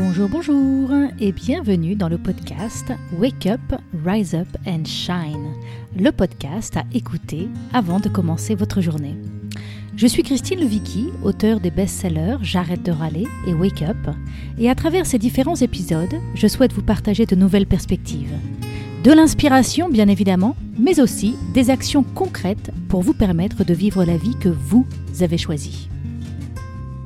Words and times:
Bonjour, 0.00 0.28
bonjour 0.28 0.90
et 1.18 1.32
bienvenue 1.32 1.96
dans 1.96 2.08
le 2.08 2.18
podcast 2.18 2.92
Wake 3.18 3.46
Up, 3.46 3.80
Rise 4.06 4.32
Up 4.32 4.46
and 4.64 4.84
Shine, 4.84 5.52
le 5.98 6.12
podcast 6.12 6.76
à 6.76 6.84
écouter 6.94 7.48
avant 7.72 7.98
de 7.98 8.08
commencer 8.08 8.54
votre 8.54 8.80
journée. 8.80 9.16
Je 9.96 10.06
suis 10.06 10.22
Christine 10.22 10.60
Levicki, 10.60 11.08
auteure 11.24 11.58
des 11.58 11.72
best-sellers 11.72 12.36
J'arrête 12.42 12.84
de 12.84 12.92
râler 12.92 13.26
et 13.48 13.52
Wake 13.52 13.82
Up, 13.82 13.96
et 14.56 14.70
à 14.70 14.76
travers 14.76 15.04
ces 15.04 15.18
différents 15.18 15.56
épisodes, 15.56 16.14
je 16.36 16.46
souhaite 16.46 16.74
vous 16.74 16.82
partager 16.82 17.26
de 17.26 17.34
nouvelles 17.34 17.66
perspectives. 17.66 18.36
De 19.02 19.10
l'inspiration, 19.10 19.88
bien 19.88 20.06
évidemment, 20.06 20.54
mais 20.78 21.00
aussi 21.00 21.34
des 21.54 21.70
actions 21.70 22.04
concrètes 22.04 22.70
pour 22.88 23.02
vous 23.02 23.14
permettre 23.14 23.64
de 23.64 23.74
vivre 23.74 24.04
la 24.04 24.16
vie 24.16 24.36
que 24.38 24.48
vous 24.48 24.86
avez 25.22 25.38
choisie. 25.38 25.88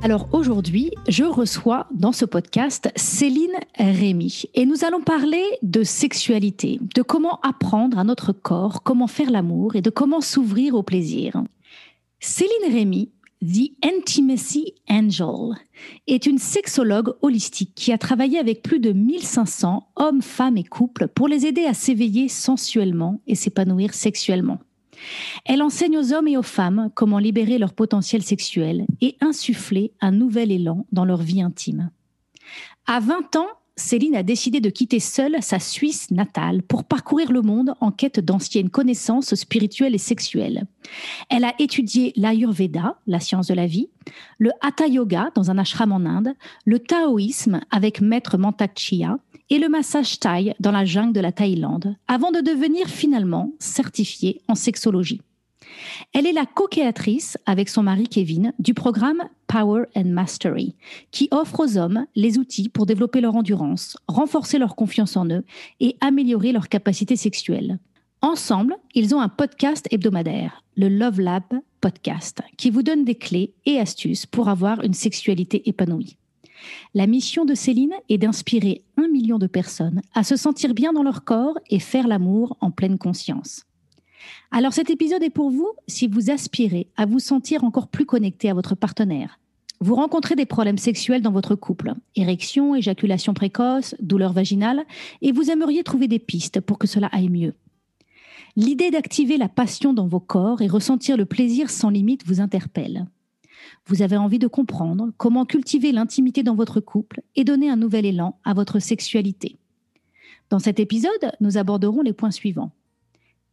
Alors 0.05 0.29
aujourd'hui, 0.33 0.91
je 1.07 1.23
reçois 1.23 1.87
dans 1.93 2.11
ce 2.11 2.25
podcast 2.25 2.91
Céline 2.97 3.55
Rémy 3.79 4.47
et 4.53 4.67
nous 4.67 4.85
allons 4.85 5.01
parler 5.01 5.45
de 5.63 5.85
sexualité, 5.85 6.81
de 6.97 7.03
comment 7.03 7.39
apprendre 7.43 8.01
à 8.01 8.03
notre 8.03 8.33
corps, 8.33 8.83
comment 8.83 9.07
faire 9.07 9.31
l'amour 9.31 9.77
et 9.77 9.81
de 9.81 9.91
comment 9.91 10.21
s'ouvrir 10.21 10.75
au 10.75 10.83
plaisir. 10.83 11.45
Céline 12.19 12.73
Rémy, 12.73 13.13
The 13.43 13.71
Intimacy 13.85 14.75
Angel, 14.91 15.57
est 16.09 16.27
une 16.27 16.39
sexologue 16.39 17.15
holistique 17.23 17.73
qui 17.77 17.93
a 17.93 17.99
travaillé 17.99 18.41
avec 18.41 18.63
plus 18.63 18.81
de 18.81 18.91
1500 18.91 19.87
hommes, 19.95 20.23
femmes 20.23 20.57
et 20.57 20.65
couples 20.65 21.07
pour 21.07 21.29
les 21.29 21.47
aider 21.47 21.65
à 21.65 21.75
s'éveiller 21.75 22.27
sensuellement 22.27 23.21
et 23.29 23.37
s'épanouir 23.37 23.95
sexuellement. 23.95 24.59
Elle 25.45 25.63
enseigne 25.63 25.99
aux 25.99 26.13
hommes 26.13 26.29
et 26.29 26.37
aux 26.37 26.43
femmes 26.43 26.91
comment 26.95 27.19
libérer 27.19 27.59
leur 27.59 27.75
potentiel 27.75 28.23
sexuel 28.23 28.87
et 29.01 29.17
insuffler 29.21 29.93
un 30.01 30.11
nouvel 30.11 30.51
élan 30.53 30.87
dans 30.93 31.05
leur 31.05 31.23
vie 31.23 31.43
intime. 31.43 31.91
À 32.87 33.01
20 33.01 33.37
ans, 33.37 33.49
Céline 33.77 34.17
a 34.17 34.23
décidé 34.23 34.61
de 34.61 34.69
quitter 34.69 35.01
seule 35.01 35.43
sa 35.43 35.59
Suisse 35.59 36.11
natale 36.11 36.63
pour 36.63 36.85
parcourir 36.85 37.33
le 37.33 37.41
monde 37.41 37.75
en 37.81 37.91
quête 37.91 38.21
d'anciennes 38.21 38.69
connaissances 38.69 39.35
spirituelles 39.35 39.95
et 39.95 39.99
sexuelles. 39.99 40.67
Elle 41.31 41.45
a 41.45 41.55
étudié 41.59 42.13
l'Ayurveda, 42.17 42.99
la 43.07 43.19
science 43.19 43.47
de 43.47 43.55
la 43.55 43.67
vie, 43.67 43.89
le 44.39 44.51
Hatha 44.61 44.87
Yoga 44.87 45.31
dans 45.35 45.51
un 45.51 45.57
ashram 45.57 45.93
en 45.93 46.05
Inde, 46.05 46.35
le 46.67 46.81
taoïsme 46.81 47.61
avec 47.71 48.03
maître 48.03 48.37
Mantak 48.37 48.79
Chia 48.79 49.19
et 49.53 49.59
le 49.59 49.69
massage 49.69 50.19
Thai 50.19 50.55
dans 50.61 50.71
la 50.71 50.87
jungle 50.87 51.13
de 51.13 51.21
la 51.21 51.31
Thaïlande, 51.31 51.95
avant 52.09 52.31
de 52.31 52.41
devenir 52.41 52.89
finalement 52.89 53.53
certifiée 53.59 54.41
en 54.49 54.55
sexologie. 54.55 55.21
Elle 56.15 56.27
est 56.27 56.33
la 56.33 56.47
co-créatrice 56.47 57.37
avec 57.45 57.69
son 57.69 57.83
mari 57.83 58.09
Kevin 58.09 58.55
du 58.59 58.73
programme 58.73 59.23
Power 59.49 59.83
and 59.95 60.07
Mastery, 60.07 60.75
qui 61.11 61.29
offre 61.33 61.61
aux 61.61 61.77
hommes 61.77 62.07
les 62.17 62.39
outils 62.39 62.71
pour 62.71 62.87
développer 62.87 63.21
leur 63.21 63.37
endurance, 63.37 63.99
renforcer 64.09 64.57
leur 64.57 64.75
confiance 64.75 65.19
en 65.19 65.29
eux 65.29 65.45
et 65.81 65.97
améliorer 66.01 66.53
leur 66.53 66.71
capacité 66.71 67.15
sexuelle. 67.15 67.79
Ensemble, 68.23 68.77
ils 68.95 69.15
ont 69.15 69.21
un 69.21 69.29
podcast 69.29 69.87
hebdomadaire, 69.91 70.65
le 70.79 70.89
Love 70.89 71.21
Lab 71.21 71.45
Podcast, 71.83 72.41
qui 72.57 72.71
vous 72.71 72.83
donne 72.83 73.05
des 73.05 73.17
clés 73.17 73.53
et 73.67 73.79
astuces 73.79 74.25
pour 74.25 74.49
avoir 74.49 74.83
une 74.83 74.95
sexualité 74.95 75.69
épanouie. 75.69 76.17
La 76.95 77.07
mission 77.07 77.45
de 77.45 77.55
Céline 77.55 77.95
est 78.09 78.19
d'inspirer 78.19 78.83
un 78.97 79.09
million 79.09 79.39
de 79.39 79.47
personnes 79.47 80.03
à 80.15 80.25
se 80.25 80.37
sentir 80.37 80.75
bien 80.75 80.93
dans 80.93 81.03
leur 81.03 81.25
corps 81.25 81.59
et 81.71 81.79
faire 81.79 82.07
l'amour 82.07 82.57
en 82.61 82.71
pleine 82.71 82.99
conscience. 82.99 83.65
Alors 84.51 84.73
cet 84.73 84.91
épisode 84.91 85.23
est 85.23 85.31
pour 85.31 85.51
vous 85.51 85.69
si 85.87 86.07
vous 86.07 86.31
aspirez 86.31 86.89
à 86.97 87.07
vous 87.07 87.19
sentir 87.19 87.65
encore 87.65 87.89
plus 87.89 88.07
connecté 88.07 88.51
à 88.51 88.55
votre 88.55 88.75
partenaire. 88.75 89.39
Vous 89.81 89.97
rencontrez 89.97 90.37
des 90.37 90.47
problèmes 90.47 90.79
sexuels 90.79 91.23
dans 91.23 91.33
votre 91.33 91.57
couple, 91.57 91.95
érection, 92.15 92.77
éjaculation 92.77 93.35
précoce, 93.35 93.97
douleur 94.01 94.33
vaginale, 94.33 94.85
et 95.23 95.33
vous 95.33 95.51
aimeriez 95.51 95.83
trouver 95.83 96.07
des 96.07 96.21
pistes 96.21 96.61
pour 96.61 96.79
que 96.79 96.87
cela 96.87 97.09
aille 97.09 97.31
mieux. 97.31 97.55
L'idée 98.55 98.91
d'activer 98.91 99.39
la 99.39 99.49
passion 99.49 99.93
dans 99.93 100.07
vos 100.07 100.21
corps 100.21 100.63
et 100.63 100.69
ressentir 100.69 101.17
le 101.17 101.25
plaisir 101.25 101.69
sans 101.69 101.91
limite 101.91 102.25
vous 102.27 102.41
interpelle. 102.41 103.07
Vous 103.87 104.03
avez 104.03 104.17
envie 104.17 104.39
de 104.39 104.47
comprendre 104.47 105.11
comment 105.17 105.45
cultiver 105.45 105.93
l'intimité 105.93 106.43
dans 106.43 106.55
votre 106.55 106.81
couple 106.81 107.23
et 107.35 107.45
donner 107.45 107.69
un 107.69 107.77
nouvel 107.77 108.07
élan 108.07 108.39
à 108.45 108.55
votre 108.55 108.79
sexualité. 108.79 109.59
Dans 110.51 110.61
cet 110.61 110.79
épisode, 110.79 111.33
nous 111.41 111.59
aborderons 111.59 112.03
les 112.03 112.13
points 112.13 112.31
suivants. 112.31 112.73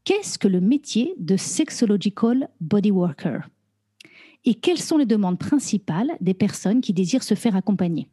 Qu'est-ce 0.03 0.38
que 0.38 0.47
le 0.47 0.62
métier 0.62 1.13
de 1.17 1.35
sexological 1.35 2.50
body 2.62 2.91
worker 2.91 3.50
Et 4.45 4.53
quelles 4.53 4.79
sont 4.79 4.97
les 4.97 5.06
demandes 5.06 5.40
principales 5.40 6.12
des 6.22 6.34
personnes 6.34 6.81
qui 6.81 6.94
désirent 6.94 7.23
se 7.23 7.35
faire 7.35 7.56
accompagner? 7.56 8.07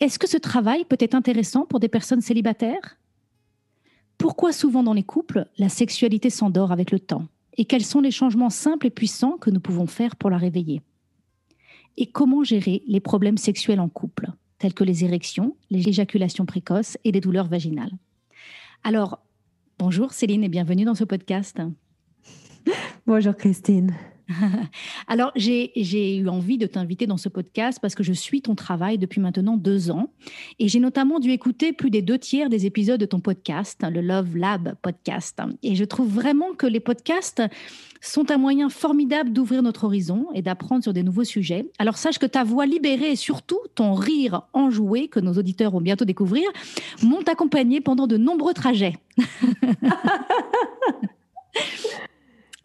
Est-ce 0.00 0.18
que 0.18 0.28
ce 0.28 0.36
travail 0.36 0.84
peut 0.84 0.96
être 1.00 1.14
intéressant 1.14 1.66
pour 1.66 1.80
des 1.80 1.88
personnes 1.88 2.20
célibataires? 2.20 2.98
Pourquoi 4.18 4.52
souvent 4.52 4.82
dans 4.82 4.92
les 4.92 5.02
couples, 5.02 5.48
la 5.58 5.68
sexualité 5.68 6.30
s'endort 6.30 6.72
avec 6.72 6.90
le 6.90 7.00
temps? 7.00 7.26
Et 7.56 7.64
quels 7.64 7.84
sont 7.84 8.00
les 8.00 8.10
changements 8.10 8.50
simples 8.50 8.86
et 8.86 8.90
puissants 8.90 9.38
que 9.38 9.50
nous 9.50 9.60
pouvons 9.60 9.86
faire 9.86 10.16
pour 10.16 10.30
la 10.30 10.38
réveiller? 10.38 10.82
Et 11.96 12.06
comment 12.06 12.42
gérer 12.42 12.82
les 12.86 13.00
problèmes 13.00 13.38
sexuels 13.38 13.80
en 13.80 13.88
couple, 13.88 14.28
tels 14.58 14.74
que 14.74 14.84
les 14.84 15.04
érections, 15.04 15.56
les 15.70 15.88
éjaculations 15.88 16.46
précoces 16.46 16.98
et 17.04 17.12
les 17.12 17.20
douleurs 17.20 17.48
vaginales? 17.48 17.92
Alors, 18.82 19.20
bonjour 19.78 20.12
Céline 20.12 20.44
et 20.44 20.48
bienvenue 20.48 20.84
dans 20.84 20.94
ce 20.94 21.04
podcast. 21.04 21.60
Bonjour 23.06 23.36
Christine. 23.36 23.94
Alors, 25.08 25.32
j'ai 25.36 26.16
eu 26.16 26.28
envie 26.28 26.58
de 26.58 26.66
t'inviter 26.66 27.06
dans 27.06 27.16
ce 27.16 27.28
podcast 27.28 27.78
parce 27.80 27.94
que 27.94 28.02
je 28.02 28.12
suis 28.12 28.42
ton 28.42 28.54
travail 28.54 28.98
depuis 28.98 29.20
maintenant 29.20 29.56
deux 29.56 29.90
ans. 29.90 30.10
Et 30.58 30.68
j'ai 30.68 30.80
notamment 30.80 31.20
dû 31.20 31.30
écouter 31.30 31.72
plus 31.72 31.90
des 31.90 32.02
deux 32.02 32.18
tiers 32.18 32.48
des 32.48 32.66
épisodes 32.66 33.00
de 33.00 33.06
ton 33.06 33.20
podcast, 33.20 33.84
le 33.88 34.00
Love 34.00 34.36
Lab 34.36 34.74
podcast. 34.82 35.40
Et 35.62 35.74
je 35.74 35.84
trouve 35.84 36.08
vraiment 36.08 36.54
que 36.54 36.66
les 36.66 36.80
podcasts 36.80 37.42
sont 38.00 38.30
un 38.30 38.36
moyen 38.36 38.68
formidable 38.68 39.32
d'ouvrir 39.32 39.62
notre 39.62 39.84
horizon 39.84 40.26
et 40.34 40.42
d'apprendre 40.42 40.82
sur 40.82 40.92
des 40.92 41.02
nouveaux 41.02 41.24
sujets. 41.24 41.66
Alors 41.78 41.96
sache 41.96 42.18
que 42.18 42.26
ta 42.26 42.44
voix 42.44 42.66
libérée 42.66 43.12
et 43.12 43.16
surtout 43.16 43.58
ton 43.74 43.94
rire 43.94 44.42
enjoué, 44.52 45.08
que 45.08 45.20
nos 45.20 45.32
auditeurs 45.32 45.70
vont 45.70 45.80
bientôt 45.80 46.04
découvrir, 46.04 46.44
m'ont 47.02 47.22
accompagné 47.22 47.80
pendant 47.80 48.06
de 48.06 48.16
nombreux 48.16 48.52
trajets. 48.52 48.94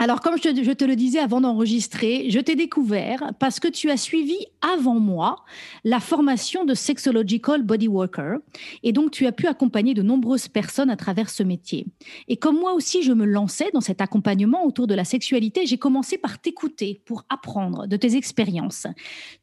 Alors, 0.02 0.22
comme 0.22 0.38
je 0.38 0.72
te, 0.72 0.86
le 0.86 0.96
disais 0.96 1.20
avant 1.20 1.42
d'enregistrer, 1.42 2.30
je 2.30 2.40
t'ai 2.40 2.56
découvert 2.56 3.34
parce 3.38 3.60
que 3.60 3.68
tu 3.68 3.92
as 3.92 3.98
suivi 3.98 4.38
avant 4.62 4.98
moi 4.98 5.44
la 5.84 6.00
formation 6.00 6.64
de 6.64 6.74
Sexological 6.74 7.64
Body 7.64 7.90
Worker. 7.90 8.38
Et 8.84 8.94
donc, 8.94 9.12
tu 9.12 9.28
as 9.28 9.34
pu 9.34 9.46
accompagner 9.48 9.94
de 9.94 10.02
nombreuses 10.02 10.48
personnes 10.48 10.90
à 10.90 10.96
travers 10.96 11.30
ce 11.30 11.44
métier. 11.44 11.86
Et 12.30 12.38
comme 12.38 12.58
moi 12.58 12.72
aussi, 12.72 13.04
je 13.04 13.12
me 13.12 13.26
lançais 13.26 13.72
dans 13.74 13.82
cet 13.82 14.00
accompagnement 14.00 14.66
autour 14.66 14.88
de 14.88 14.96
la 14.96 15.04
sexualité, 15.04 15.66
j'ai 15.66 15.78
commencé 15.78 16.18
par 16.18 16.40
t'écouter 16.40 17.02
pour 17.04 17.26
apprendre 17.28 17.86
de 17.86 17.98
tes 17.98 18.16
expériences. 18.16 18.88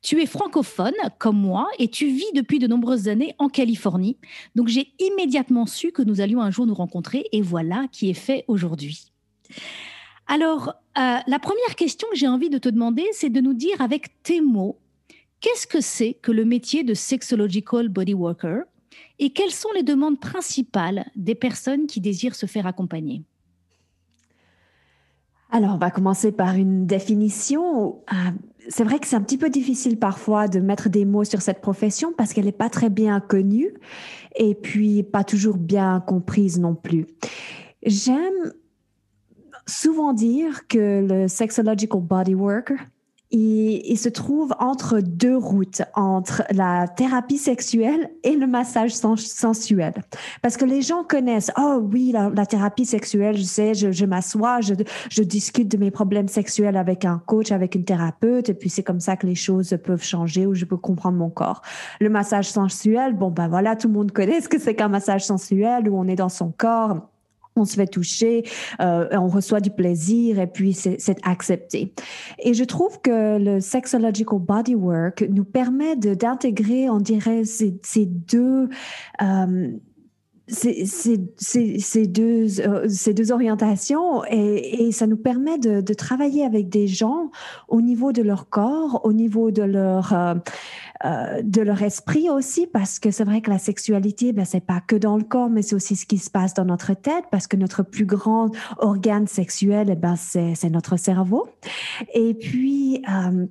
Tu 0.00 0.22
es 0.22 0.26
francophone 0.26 0.94
comme 1.18 1.38
moi 1.38 1.68
et 1.78 1.88
tu 1.88 2.06
vis 2.06 2.32
depuis 2.34 2.58
de 2.58 2.66
nombreuses 2.66 3.08
années 3.08 3.34
en 3.38 3.50
Californie. 3.50 4.16
Donc, 4.54 4.68
j'ai 4.68 4.94
immédiatement 5.00 5.66
su 5.66 5.92
que 5.92 6.00
nous 6.00 6.22
allions 6.22 6.40
un 6.40 6.50
jour 6.50 6.64
nous 6.64 6.72
rencontrer 6.72 7.26
et 7.32 7.42
voilà 7.42 7.84
qui 7.92 8.08
est 8.08 8.14
fait 8.14 8.46
aujourd'hui. 8.48 9.12
Alors, 10.26 10.74
euh, 10.98 11.18
la 11.26 11.38
première 11.38 11.76
question 11.76 12.08
que 12.10 12.16
j'ai 12.16 12.28
envie 12.28 12.50
de 12.50 12.58
te 12.58 12.68
demander, 12.68 13.04
c'est 13.12 13.30
de 13.30 13.40
nous 13.40 13.54
dire 13.54 13.80
avec 13.80 14.22
tes 14.22 14.40
mots, 14.40 14.78
qu'est-ce 15.40 15.66
que 15.66 15.80
c'est 15.80 16.14
que 16.14 16.32
le 16.32 16.44
métier 16.44 16.82
de 16.82 16.94
sexological 16.94 17.88
body 17.88 18.14
worker 18.14 18.62
et 19.18 19.30
quelles 19.30 19.52
sont 19.52 19.68
les 19.74 19.82
demandes 19.82 20.20
principales 20.20 21.06
des 21.14 21.34
personnes 21.34 21.86
qui 21.86 22.00
désirent 22.00 22.34
se 22.34 22.46
faire 22.46 22.66
accompagner? 22.66 23.22
Alors, 25.50 25.74
on 25.74 25.78
va 25.78 25.92
commencer 25.92 26.32
par 26.32 26.56
une 26.56 26.86
définition. 26.86 28.02
Euh, 28.12 28.30
c'est 28.68 28.82
vrai 28.82 28.98
que 28.98 29.06
c'est 29.06 29.14
un 29.14 29.22
petit 29.22 29.38
peu 29.38 29.48
difficile 29.48 29.96
parfois 29.96 30.48
de 30.48 30.58
mettre 30.58 30.88
des 30.88 31.04
mots 31.04 31.22
sur 31.22 31.40
cette 31.40 31.60
profession 31.60 32.12
parce 32.12 32.32
qu'elle 32.32 32.46
n'est 32.46 32.52
pas 32.52 32.68
très 32.68 32.90
bien 32.90 33.20
connue 33.20 33.72
et 34.34 34.56
puis 34.56 35.04
pas 35.04 35.22
toujours 35.22 35.56
bien 35.56 36.00
comprise 36.00 36.58
non 36.58 36.74
plus. 36.74 37.06
J'aime 37.84 38.52
souvent 39.68 40.12
dire 40.12 40.66
que 40.68 41.06
le 41.06 41.28
sexological 41.28 42.00
body 42.00 42.34
worker, 42.34 42.78
il, 43.32 43.98
se 43.98 44.08
trouve 44.08 44.54
entre 44.58 45.00
deux 45.00 45.36
routes, 45.36 45.82
entre 45.94 46.44
la 46.50 46.86
thérapie 46.86 47.38
sexuelle 47.38 48.10
et 48.22 48.36
le 48.36 48.46
massage 48.46 48.92
sensuel. 48.92 49.94
Parce 50.42 50.56
que 50.56 50.64
les 50.64 50.80
gens 50.80 51.02
connaissent, 51.02 51.50
oh 51.58 51.80
oui, 51.92 52.12
la, 52.12 52.46
thérapie 52.46 52.84
sexuelle, 52.84 53.36
je 53.36 53.42
sais, 53.42 53.74
je, 53.74 54.04
m'assois, 54.04 54.60
je, 54.60 54.74
je, 55.10 55.22
discute 55.22 55.68
de 55.68 55.76
mes 55.76 55.90
problèmes 55.90 56.28
sexuels 56.28 56.76
avec 56.76 57.04
un 57.04 57.20
coach, 57.26 57.50
avec 57.50 57.74
une 57.74 57.84
thérapeute, 57.84 58.48
et 58.48 58.54
puis 58.54 58.70
c'est 58.70 58.84
comme 58.84 59.00
ça 59.00 59.16
que 59.16 59.26
les 59.26 59.34
choses 59.34 59.76
peuvent 59.84 60.04
changer 60.04 60.46
ou 60.46 60.54
je 60.54 60.64
peux 60.64 60.76
comprendre 60.76 61.18
mon 61.18 61.30
corps. 61.30 61.62
Le 62.00 62.08
massage 62.08 62.48
sensuel, 62.48 63.14
bon 63.14 63.30
ben 63.30 63.48
voilà, 63.48 63.74
tout 63.74 63.88
le 63.88 63.94
monde 63.94 64.12
connaît 64.12 64.40
ce 64.40 64.48
que 64.48 64.58
c'est 64.58 64.74
qu'un 64.74 64.88
massage 64.88 65.24
sensuel 65.24 65.88
où 65.88 65.98
on 65.98 66.06
est 66.06 66.16
dans 66.16 66.28
son 66.28 66.52
corps 66.56 67.08
on 67.56 67.64
se 67.64 67.74
fait 67.74 67.86
toucher, 67.86 68.44
euh, 68.80 69.08
on 69.12 69.28
reçoit 69.28 69.60
du 69.60 69.70
plaisir 69.70 70.38
et 70.38 70.46
puis 70.46 70.72
c'est 70.72 71.18
accepté. 71.24 71.92
Et 72.38 72.54
je 72.54 72.64
trouve 72.64 73.00
que 73.00 73.38
le 73.38 73.60
sexological 73.60 74.38
bodywork 74.38 75.24
nous 75.30 75.44
permet 75.44 75.96
d'intégrer, 75.96 76.88
on 76.90 76.98
dirait, 76.98 77.44
ces, 77.44 77.78
ces 77.82 78.06
deux... 78.06 78.68
Euh, 79.22 79.70
ces, 80.48 82.06
deux, 82.06 82.60
euh, 82.60 82.88
ces 82.88 83.14
deux 83.14 83.32
orientations 83.32 84.24
et, 84.26 84.86
et 84.86 84.92
ça 84.92 85.06
nous 85.06 85.16
permet 85.16 85.58
de, 85.58 85.80
de, 85.80 85.94
travailler 85.94 86.44
avec 86.44 86.68
des 86.68 86.86
gens 86.86 87.30
au 87.68 87.80
niveau 87.80 88.12
de 88.12 88.22
leur 88.22 88.48
corps, 88.48 89.00
au 89.04 89.12
niveau 89.12 89.50
de 89.50 89.62
leur, 89.62 90.12
euh, 90.12 90.34
euh, 91.04 91.42
de 91.42 91.60
leur 91.62 91.82
esprit 91.82 92.30
aussi, 92.30 92.66
parce 92.66 92.98
que 92.98 93.10
c'est 93.10 93.24
vrai 93.24 93.40
que 93.40 93.50
la 93.50 93.58
sexualité, 93.58 94.32
ben, 94.32 94.44
c'est 94.44 94.64
pas 94.64 94.80
que 94.80 94.96
dans 94.96 95.16
le 95.16 95.24
corps, 95.24 95.50
mais 95.50 95.62
c'est 95.62 95.74
aussi 95.74 95.96
ce 95.96 96.06
qui 96.06 96.18
se 96.18 96.30
passe 96.30 96.54
dans 96.54 96.64
notre 96.64 96.94
tête, 96.94 97.24
parce 97.30 97.46
que 97.46 97.56
notre 97.56 97.82
plus 97.82 98.06
grand 98.06 98.50
organe 98.78 99.26
sexuel, 99.26 99.88
eh 99.90 99.96
ben, 99.96 100.14
c'est 100.16 100.70
notre 100.70 100.96
cerveau. 100.96 101.48
Et 102.14 102.34
puis, 102.34 103.02
euh, 103.08 103.46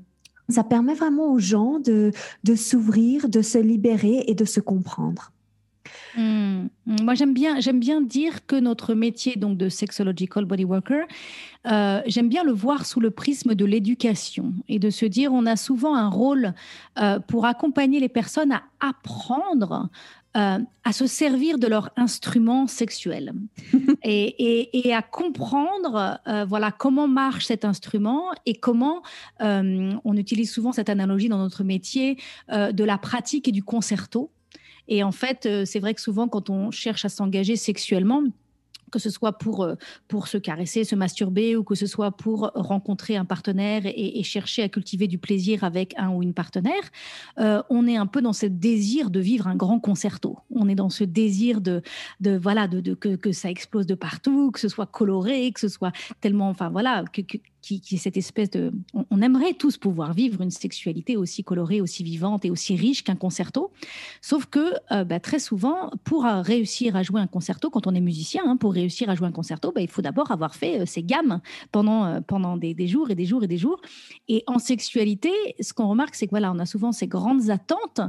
ça 0.50 0.64
permet 0.64 0.94
vraiment 0.94 1.32
aux 1.32 1.40
gens 1.40 1.80
de, 1.80 2.12
de 2.44 2.56
s'ouvrir, 2.56 3.30
de 3.30 3.42
se 3.42 3.58
libérer 3.58 4.24
et 4.28 4.34
de 4.34 4.46
se 4.46 4.60
comprendre. 4.60 5.32
Hmm. 6.18 6.68
Moi, 6.86 7.14
j'aime 7.16 7.34
bien, 7.34 7.60
j'aime 7.60 7.80
bien 7.80 8.02
dire 8.02 8.46
que 8.46 8.56
notre 8.56 8.94
métier 8.94 9.36
donc 9.36 9.58
de 9.58 9.70
sexological 9.70 10.46
body 10.46 10.64
worker, 10.64 11.06
euh, 11.68 12.02
j'aime 12.06 12.30
bien 12.30 12.44
le 12.44 12.52
voir 12.52 12.86
sous 12.86 13.00
le 13.00 13.12
prisme 13.12 13.56
de 13.56 13.66
l'éducation 13.66 14.54
et 14.68 14.78
de 14.78 14.90
se 14.90 15.06
dire 15.06 15.34
on 15.34 15.46
a 15.46 15.56
souvent 15.56 15.96
un 15.96 16.10
rôle 16.10 16.54
euh, 17.00 17.20
pour 17.20 17.46
accompagner 17.46 18.00
les 18.00 18.10
personnes 18.10 18.52
à 18.52 18.62
apprendre 18.80 19.90
euh, 20.38 20.60
à 20.84 20.92
se 20.92 21.08
servir 21.08 21.58
de 21.58 21.66
leur 21.66 21.90
instrument 21.96 22.68
sexuel 22.68 23.34
et, 24.04 24.88
et, 24.88 24.94
à 24.94 25.02
comprendre 25.02 26.20
voilà 26.48 26.72
comment 26.72 27.08
marche 27.08 27.46
cet 27.46 27.66
instrument 27.66 28.26
et 28.46 28.54
comment 28.54 29.02
on 29.40 30.18
utilise 30.18 30.52
souvent 30.52 30.74
cette 30.74 30.90
analogie 30.90 31.30
dans 31.30 31.38
notre 31.38 31.64
métier 31.64 32.18
de 32.52 32.84
la 32.84 32.98
pratique 32.98 33.48
et 33.48 33.54
du 33.54 33.64
concerto 33.64 34.30
et 34.88 35.04
en 35.04 35.12
fait, 35.12 35.46
euh, 35.46 35.66
c'est 35.66 35.80
vrai 35.80 35.94
que 35.94 36.02
souvent, 36.02 36.28
quand 36.28 36.50
on 36.50 36.72
cherche 36.72 37.06
à 37.06 37.10
s'engager 37.10 37.56
sexuellement, 37.56 38.24
que 38.92 39.00
ce 39.00 39.10
soit 39.10 39.34
pour, 39.34 39.64
euh, 39.64 39.76
pour 40.08 40.28
se 40.28 40.38
caresser, 40.38 40.84
se 40.84 40.96
masturber, 40.96 41.56
ou 41.56 41.64
que 41.64 41.76
ce 41.76 41.88
soit 41.88 42.12
pour 42.12 42.52
rencontrer 42.56 43.18
un 43.18 43.26
partenaire 43.26 43.82
et, 43.86 44.24
chercher 44.24 44.64
à 44.64 44.70
cultiver 44.70 45.08
du 45.08 45.18
plaisir 45.18 45.64
avec 45.64 45.94
un 45.98 46.10
ou 46.10 46.24
une 46.24 46.34
partenaire, 46.34 46.74
euh, 47.40 47.62
on 47.70 47.88
est 47.88 47.98
un 47.98 48.06
peu 48.06 48.22
dans 48.22 48.34
ce 48.34 48.46
désir 48.46 49.10
de 49.10 49.20
vivre 49.20 49.48
un 49.48 49.56
grand 49.56 49.80
concerto. 49.80 50.38
On 50.50 50.70
est 50.70 50.76
dans 50.76 50.90
ce 50.90 51.04
désir 51.04 51.62
de, 51.62 51.82
de 52.22 52.38
voilà, 52.38 52.68
de, 52.68 52.94
que, 52.94 53.16
que, 53.16 53.32
ça 53.32 53.50
explose 53.50 53.86
de 53.86 53.96
partout, 53.96 54.52
que 54.52 54.60
ce 54.60 54.70
soit 54.70 54.86
coloré, 54.86 55.52
que 55.52 55.60
ce 55.60 55.68
soit 55.68 55.92
tellement, 56.22 56.50
enfin 56.50 56.70
voilà, 56.70 57.04
que, 57.12 57.22
qui, 57.66 57.96
est 57.96 57.98
cette 57.98 58.18
espèce 58.18 58.52
de... 58.52 58.72
On, 59.10 59.22
aimerait 59.22 59.54
tous 59.54 59.78
pouvoir 59.78 60.14
vivre 60.14 60.42
une 60.42 60.52
sexualité 60.52 61.18
aussi 61.18 61.44
colorée, 61.44 61.82
aussi 61.82 62.04
vivante 62.04 62.46
et 62.46 62.52
aussi 62.52 62.76
riche 62.76 63.04
qu'un 63.04 63.16
concerto. 63.16 63.72
Sauf 64.22 64.46
que 64.46 64.74
euh, 64.92 65.04
bah, 65.04 65.20
très 65.20 65.40
souvent, 65.40 65.90
pour 66.04 66.24
réussir 66.24 66.96
à 66.96 67.02
jouer 67.02 67.22
un 67.22 67.28
concerto, 67.28 67.72
quand 67.72 67.88
on 67.88 67.96
est 67.96 68.02
musicien, 68.02 68.44
hein, 68.46 68.58
pour 68.58 68.74
réussir 68.74 69.10
à 69.10 69.16
jouer 69.16 69.28
un 69.28 69.32
concerto, 69.32 69.72
bah, 69.72 69.82
il 69.82 69.90
faut 69.90 70.04
d'abord 70.04 70.30
avoir 70.30 70.54
fait 70.54 70.82
euh, 70.82 70.86
ses 70.86 71.02
gammes 71.02 71.42
pendant, 71.72 72.06
euh, 72.06 72.22
pendant 72.22 72.56
des, 72.56 72.88
jours 72.88 73.10
et 73.10 73.16
des 73.16 73.26
jours 73.26 73.44
et 73.44 73.48
des 73.48 73.58
jours. 73.58 73.82
Et 74.28 74.44
en 74.46 74.60
sexualité, 74.60 75.32
ce 75.60 75.74
qu'on 75.74 75.88
remarque, 75.88 76.14
c'est 76.14 76.28
que 76.28 76.32
voilà, 76.32 76.52
on 76.52 76.60
a 76.60 76.68
souvent 76.68 76.92
ces 76.92 77.08
grandes 77.08 77.50
attentes, 77.50 78.02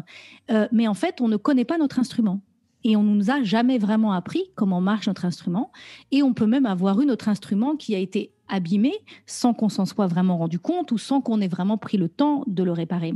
mais 0.72 0.86
en 0.86 0.94
fait, 0.94 1.20
on 1.20 1.28
ne 1.28 1.36
connaît 1.36 1.64
pas 1.64 1.78
notre 1.78 1.98
instrument 1.98 2.40
et 2.86 2.94
on 2.94 3.02
ne 3.02 3.16
nous 3.16 3.30
a 3.32 3.42
jamais 3.42 3.78
vraiment 3.78 4.12
appris 4.12 4.44
comment 4.54 4.80
marche 4.80 5.08
notre 5.08 5.24
instrument. 5.24 5.72
Et 6.12 6.22
on 6.22 6.34
peut 6.34 6.46
même 6.46 6.66
avoir 6.66 7.00
eu 7.00 7.04
notre 7.04 7.28
instrument 7.28 7.74
qui 7.74 7.96
a 7.96 7.98
été 7.98 8.30
abîmé 8.46 8.92
sans 9.26 9.54
qu'on 9.54 9.68
s'en 9.68 9.86
soit 9.86 10.06
vraiment 10.06 10.38
rendu 10.38 10.60
compte 10.60 10.92
ou 10.92 10.98
sans 10.98 11.20
qu'on 11.20 11.40
ait 11.40 11.48
vraiment 11.48 11.78
pris 11.78 11.98
le 11.98 12.08
temps 12.08 12.44
de 12.46 12.62
le 12.62 12.70
réparer. 12.70 13.12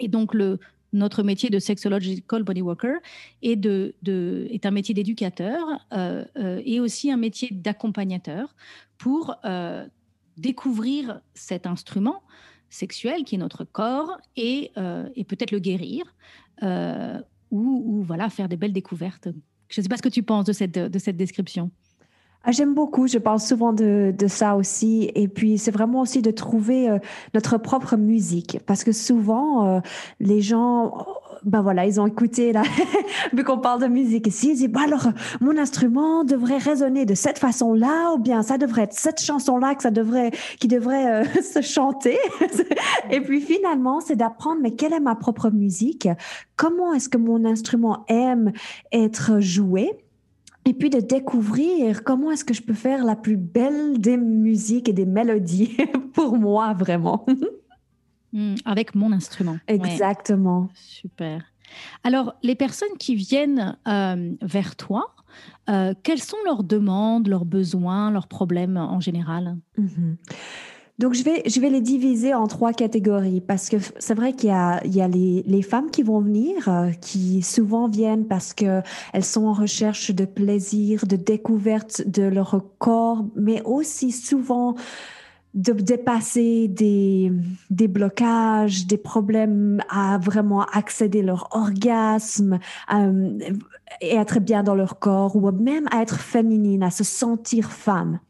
Et 0.00 0.08
donc, 0.08 0.34
notre 0.92 1.22
métier 1.22 1.48
de 1.48 1.60
sexological 1.60 2.42
body 2.42 2.60
worker 2.60 2.98
est, 3.40 3.64
est 3.64 4.66
un 4.66 4.70
métier 4.72 4.94
d'éducateur 4.96 5.64
euh, 5.92 6.24
euh, 6.36 6.60
et 6.64 6.80
aussi 6.80 7.12
un 7.12 7.16
métier 7.16 7.50
d'accompagnateur 7.52 8.56
pour 8.96 9.36
euh, 9.44 9.86
découvrir 10.38 11.20
cet 11.34 11.68
instrument 11.68 12.20
sexuel 12.68 13.22
qui 13.22 13.36
est 13.36 13.38
notre 13.38 13.62
corps 13.62 14.18
et 14.36 14.72
peut-être 14.74 15.52
le 15.52 15.60
guérir 15.60 16.04
ou, 17.50 18.02
voilà 18.06 18.28
faire 18.28 18.48
des 18.48 18.56
belles 18.56 18.72
découvertes. 18.72 19.28
Je 19.68 19.80
ne 19.80 19.82
sais 19.82 19.88
pas 19.88 19.96
ce 19.96 20.02
que 20.02 20.08
tu 20.08 20.22
penses 20.22 20.44
de 20.44 20.52
cette, 20.52 20.78
de 20.78 20.98
cette 20.98 21.16
description. 21.16 21.70
Ah, 22.44 22.52
j'aime 22.52 22.74
beaucoup, 22.74 23.08
je 23.08 23.18
parle 23.18 23.40
souvent 23.40 23.72
de, 23.72 24.14
de 24.16 24.26
ça 24.26 24.56
aussi. 24.56 25.10
Et 25.14 25.28
puis, 25.28 25.58
c'est 25.58 25.70
vraiment 25.70 26.00
aussi 26.00 26.22
de 26.22 26.30
trouver 26.30 26.88
euh, 26.88 26.98
notre 27.34 27.58
propre 27.58 27.96
musique. 27.96 28.60
Parce 28.64 28.84
que 28.84 28.92
souvent, 28.92 29.66
euh, 29.66 29.80
les 30.20 30.40
gens, 30.40 31.06
ben 31.44 31.62
voilà, 31.62 31.86
ils 31.86 32.00
ont 32.00 32.06
écouté, 32.06 32.52
là, 32.52 32.62
vu 33.32 33.44
qu'on 33.44 33.58
parle 33.58 33.80
de 33.82 33.86
musique 33.86 34.26
ici, 34.26 34.50
ils 34.50 34.56
disent, 34.56 34.68
bah 34.68 34.80
alors, 34.86 35.08
mon 35.40 35.56
instrument 35.56 36.24
devrait 36.24 36.58
résonner 36.58 37.04
de 37.06 37.14
cette 37.14 37.38
façon-là, 37.38 38.12
ou 38.14 38.18
bien 38.18 38.42
ça 38.42 38.58
devrait 38.58 38.82
être 38.82 38.94
cette 38.94 39.20
chanson-là 39.20 39.74
que 39.74 39.82
ça 39.82 39.90
devrait, 39.90 40.30
qui 40.60 40.68
devrait 40.68 41.22
euh, 41.22 41.42
se 41.42 41.60
chanter. 41.60 42.18
Et 43.10 43.20
puis, 43.20 43.40
finalement, 43.40 44.00
c'est 44.00 44.16
d'apprendre, 44.16 44.60
mais 44.62 44.72
quelle 44.72 44.92
est 44.92 45.00
ma 45.00 45.14
propre 45.14 45.50
musique? 45.50 46.08
Comment 46.56 46.92
est-ce 46.92 47.08
que 47.08 47.18
mon 47.18 47.44
instrument 47.44 48.04
aime 48.08 48.52
être 48.92 49.40
joué? 49.40 49.90
Et 50.64 50.74
puis 50.74 50.90
de 50.90 51.00
découvrir 51.00 52.04
comment 52.04 52.30
est-ce 52.30 52.44
que 52.44 52.52
je 52.52 52.60
peux 52.60 52.74
faire 52.74 53.02
la 53.02 53.16
plus 53.16 53.38
belle 53.38 53.98
des 53.98 54.18
musiques 54.18 54.88
et 54.90 54.92
des 54.92 55.06
mélodies 55.06 55.78
pour 56.12 56.36
moi, 56.36 56.74
vraiment. 56.74 57.24
Hmm, 58.32 58.54
avec 58.64 58.94
mon 58.94 59.12
instrument. 59.12 59.58
Exactement. 59.68 60.68
Super. 60.74 61.44
Alors, 62.04 62.34
les 62.42 62.54
personnes 62.54 62.96
qui 62.98 63.14
viennent 63.14 63.76
euh, 63.86 64.32
vers 64.42 64.76
toi, 64.76 65.14
euh, 65.70 65.94
quelles 66.02 66.22
sont 66.22 66.36
leurs 66.44 66.64
demandes, 66.64 67.28
leurs 67.28 67.44
besoins, 67.44 68.10
leurs 68.10 68.28
problèmes 68.28 68.76
en 68.76 69.00
général? 69.00 69.56
Mm-hmm. 69.78 70.16
Donc, 70.98 71.14
je 71.14 71.22
vais, 71.22 71.42
je 71.46 71.60
vais 71.60 71.70
les 71.70 71.80
diviser 71.80 72.34
en 72.34 72.48
trois 72.48 72.72
catégories 72.72 73.40
parce 73.40 73.68
que 73.68 73.76
c'est 73.98 74.14
vrai 74.14 74.32
qu'il 74.32 74.48
y 74.48 74.52
a, 74.52 74.84
il 74.84 74.94
y 74.94 75.00
a 75.00 75.06
les, 75.06 75.44
les 75.46 75.62
femmes 75.62 75.90
qui 75.90 76.02
vont 76.02 76.20
venir, 76.20 76.68
euh, 76.68 76.90
qui 76.90 77.42
souvent 77.42 77.88
viennent 77.88 78.26
parce 78.26 78.52
qu'elles 78.52 78.82
sont 79.22 79.46
en 79.46 79.52
recherche 79.52 80.10
de 80.10 80.24
plaisir, 80.24 81.06
de 81.06 81.14
découverte 81.14 82.02
de 82.06 82.24
leur 82.24 82.64
corps, 82.78 83.24
mais 83.36 83.62
aussi 83.62 84.10
souvent 84.10 84.74
de 85.54 85.72
dépasser 85.72 86.68
des, 86.68 87.32
des 87.70 87.88
blocages, 87.88 88.86
des 88.86 88.98
problèmes 88.98 89.82
à 89.88 90.18
vraiment 90.18 90.62
accéder 90.62 91.20
à 91.20 91.22
leur 91.22 91.48
orgasme 91.52 92.58
euh, 92.92 93.38
et 94.00 94.14
être 94.14 94.40
bien 94.40 94.62
dans 94.62 94.74
leur 94.74 94.98
corps 94.98 95.36
ou 95.36 95.50
même 95.50 95.88
à 95.90 96.02
être 96.02 96.20
féminine, 96.20 96.82
à 96.82 96.90
se 96.90 97.04
sentir 97.04 97.72
femme. 97.72 98.20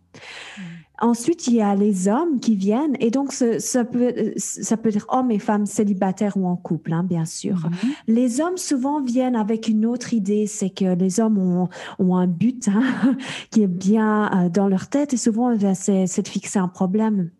Mm. 0.58 0.62
Ensuite, 1.00 1.46
il 1.46 1.54
y 1.54 1.62
a 1.62 1.74
les 1.74 2.08
hommes 2.08 2.40
qui 2.40 2.56
viennent 2.56 2.96
et 3.00 3.10
donc 3.10 3.32
ça 3.32 3.84
peut, 3.84 4.32
ça 4.36 4.76
peut 4.76 4.88
être 4.88 5.06
hommes 5.10 5.30
et 5.30 5.38
femmes 5.38 5.66
célibataires 5.66 6.36
ou 6.36 6.46
en 6.46 6.56
couple, 6.56 6.92
hein, 6.92 7.04
bien 7.04 7.24
sûr. 7.24 7.56
Mhm. 7.56 7.90
Les 8.08 8.40
hommes 8.40 8.56
souvent 8.56 9.02
viennent 9.02 9.36
avec 9.36 9.68
une 9.68 9.86
autre 9.86 10.12
idée, 10.12 10.46
c'est 10.46 10.70
que 10.70 10.94
les 10.94 11.20
hommes 11.20 11.38
ont, 11.38 11.68
ont 11.98 12.16
un 12.16 12.26
but 12.26 12.68
hein, 12.68 12.82
qui 13.50 13.62
est 13.62 13.68
bien 13.68 14.30
euh, 14.32 14.48
dans 14.48 14.68
leur 14.68 14.88
tête 14.88 15.12
et 15.12 15.16
souvent 15.16 15.54
ben, 15.54 15.74
c'est 15.74 16.22
de 16.22 16.28
fixer 16.28 16.58
un 16.58 16.68
problème 16.68 17.30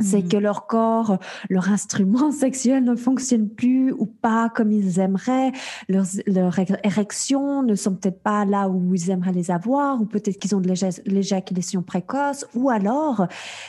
c'est 0.00 0.24
mmh. 0.24 0.28
que 0.28 0.36
leur 0.36 0.66
corps, 0.66 1.18
leur 1.48 1.70
instrument 1.70 2.32
sexuel 2.32 2.82
ne 2.82 2.96
fonctionne 2.96 3.48
plus 3.48 3.92
ou 3.92 4.06
pas 4.06 4.48
comme 4.48 4.72
ils 4.72 4.98
aimeraient. 4.98 5.52
Leurs, 5.88 6.06
leurs 6.26 6.58
érections 6.84 7.62
ne 7.62 7.74
sont 7.74 7.94
peut-être 7.94 8.20
pas 8.22 8.44
là 8.44 8.68
où 8.68 8.94
ils 8.94 9.10
aimeraient 9.10 9.32
les 9.32 9.50
avoir, 9.50 10.00
ou 10.00 10.06
peut-être 10.06 10.38
qu'ils 10.38 10.54
ont 10.56 10.60
de 10.60 10.72
l'éjaculation 11.06 11.82
précoce, 11.82 12.46
ou 12.54 12.70
alors 12.70 13.26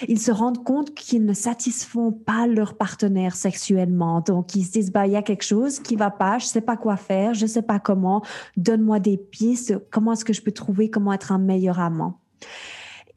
ils 0.07 0.19
se 0.19 0.31
rendent 0.31 0.63
compte 0.63 0.93
qu'ils 0.95 1.25
ne 1.25 1.33
satisfont 1.33 2.11
pas 2.11 2.47
leur 2.47 2.75
partenaire 2.75 3.35
sexuellement. 3.35 4.21
Donc 4.21 4.55
ils 4.55 4.63
se 4.63 4.71
disent 4.71 4.91
bah 4.91 5.05
il 5.05 5.13
y 5.13 5.17
a 5.17 5.21
quelque 5.21 5.43
chose 5.43 5.79
qui 5.79 5.95
va 5.95 6.09
pas, 6.09 6.39
je 6.39 6.45
sais 6.45 6.61
pas 6.61 6.77
quoi 6.77 6.97
faire, 6.97 7.33
je 7.33 7.45
sais 7.45 7.61
pas 7.61 7.79
comment. 7.79 8.23
Donne-moi 8.57 8.99
des 8.99 9.17
pistes. 9.17 9.77
Comment 9.91 10.13
est-ce 10.13 10.25
que 10.25 10.33
je 10.33 10.41
peux 10.41 10.51
trouver 10.51 10.89
comment 10.89 11.13
être 11.13 11.31
un 11.31 11.37
meilleur 11.37 11.79
amant? 11.79 12.19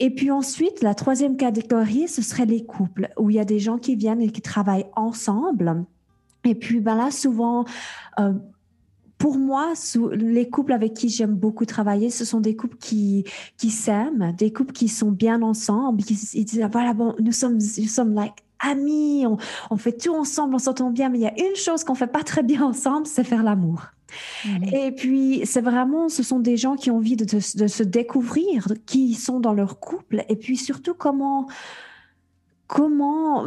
Et 0.00 0.10
puis 0.10 0.30
ensuite, 0.30 0.82
la 0.82 0.94
troisième 0.94 1.36
catégorie, 1.36 2.08
ce 2.08 2.22
serait 2.22 2.46
les 2.46 2.64
couples, 2.64 3.10
où 3.18 3.30
il 3.30 3.36
y 3.36 3.40
a 3.40 3.44
des 3.44 3.58
gens 3.58 3.78
qui 3.78 3.96
viennent 3.96 4.20
et 4.20 4.30
qui 4.30 4.40
travaillent 4.40 4.86
ensemble. 4.94 5.84
Et 6.44 6.54
puis 6.54 6.80
ben 6.80 6.96
là, 6.96 7.10
souvent, 7.10 7.64
euh, 8.20 8.32
pour 9.18 9.36
moi, 9.36 9.72
les 10.12 10.48
couples 10.48 10.72
avec 10.72 10.94
qui 10.94 11.08
j'aime 11.08 11.34
beaucoup 11.34 11.66
travailler, 11.66 12.10
ce 12.10 12.24
sont 12.24 12.40
des 12.40 12.54
couples 12.54 12.76
qui, 12.76 13.24
qui 13.56 13.70
s'aiment, 13.70 14.32
des 14.38 14.52
couples 14.52 14.72
qui 14.72 14.88
sont 14.88 15.10
bien 15.10 15.42
ensemble, 15.42 16.02
qui 16.04 16.14
ils 16.34 16.44
disent, 16.44 16.68
voilà, 16.70 16.94
bon, 16.94 17.14
nous 17.20 17.32
sommes, 17.32 17.54
nous 17.54 17.88
sommes 17.88 18.14
like 18.14 18.44
amis, 18.60 19.24
on, 19.70 19.76
fait 19.76 19.92
tout 19.92 20.14
ensemble, 20.14 20.54
on 20.54 20.58
s'entend 20.58 20.90
bien, 20.90 21.08
mais 21.08 21.18
il 21.18 21.22
y 21.22 21.26
a 21.26 21.38
une 21.38 21.56
chose 21.56 21.84
qu'on 21.84 21.94
fait 21.94 22.06
pas 22.06 22.22
très 22.22 22.42
bien 22.42 22.62
ensemble, 22.62 23.06
c'est 23.06 23.24
faire 23.24 23.42
l'amour. 23.42 23.86
Et 24.72 24.90
puis, 24.92 25.42
c'est 25.44 25.60
vraiment, 25.60 26.08
ce 26.08 26.22
sont 26.22 26.38
des 26.38 26.56
gens 26.56 26.76
qui 26.76 26.90
ont 26.90 26.96
envie 26.96 27.16
de, 27.16 27.24
de, 27.24 27.66
se 27.66 27.82
découvrir, 27.82 28.66
qui 28.86 29.14
sont 29.14 29.38
dans 29.38 29.52
leur 29.52 29.80
couple, 29.80 30.24
et 30.28 30.36
puis 30.36 30.56
surtout 30.56 30.94
comment 30.94 31.46
comment 32.68 33.46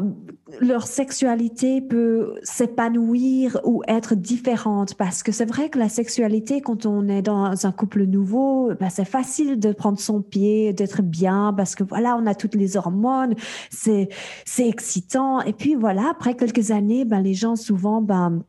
leur 0.59 0.87
sexualité 0.87 1.79
peut 1.79 2.35
s'épanouir 2.43 3.59
ou 3.63 3.83
être 3.87 4.15
différente? 4.15 4.95
Parce 4.95 5.23
que 5.23 5.31
c'est 5.31 5.45
vrai 5.45 5.69
que 5.69 5.77
la 5.77 5.89
sexualité, 5.89 6.59
quand 6.59 6.85
on 6.87 7.07
est 7.07 7.21
dans 7.21 7.65
un 7.65 7.71
couple 7.71 8.05
nouveau, 8.05 8.73
ben 8.79 8.89
c'est 8.89 9.05
facile 9.05 9.59
de 9.59 9.71
prendre 9.71 9.99
son 9.99 10.21
pied, 10.21 10.73
d'être 10.73 11.03
bien, 11.03 11.53
parce 11.55 11.75
que 11.75 11.83
voilà, 11.83 12.17
on 12.17 12.25
a 12.25 12.33
toutes 12.33 12.55
les 12.55 12.75
hormones, 12.75 13.35
c'est, 13.69 14.09
c'est 14.43 14.67
excitant. 14.67 15.41
Et 15.41 15.53
puis 15.53 15.75
voilà, 15.75 16.09
après 16.09 16.35
quelques 16.35 16.71
années, 16.71 17.05
ben, 17.05 17.21
les 17.21 17.35
gens 17.35 17.55
souvent, 17.55 18.01
ben, 18.01 18.43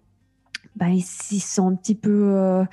ben, 0.77 0.89
ils, 0.89 1.03
sont 1.03 1.69
un 1.69 1.75
petit 1.75 1.95
peu... 1.95 2.33
Euh, 2.35 2.65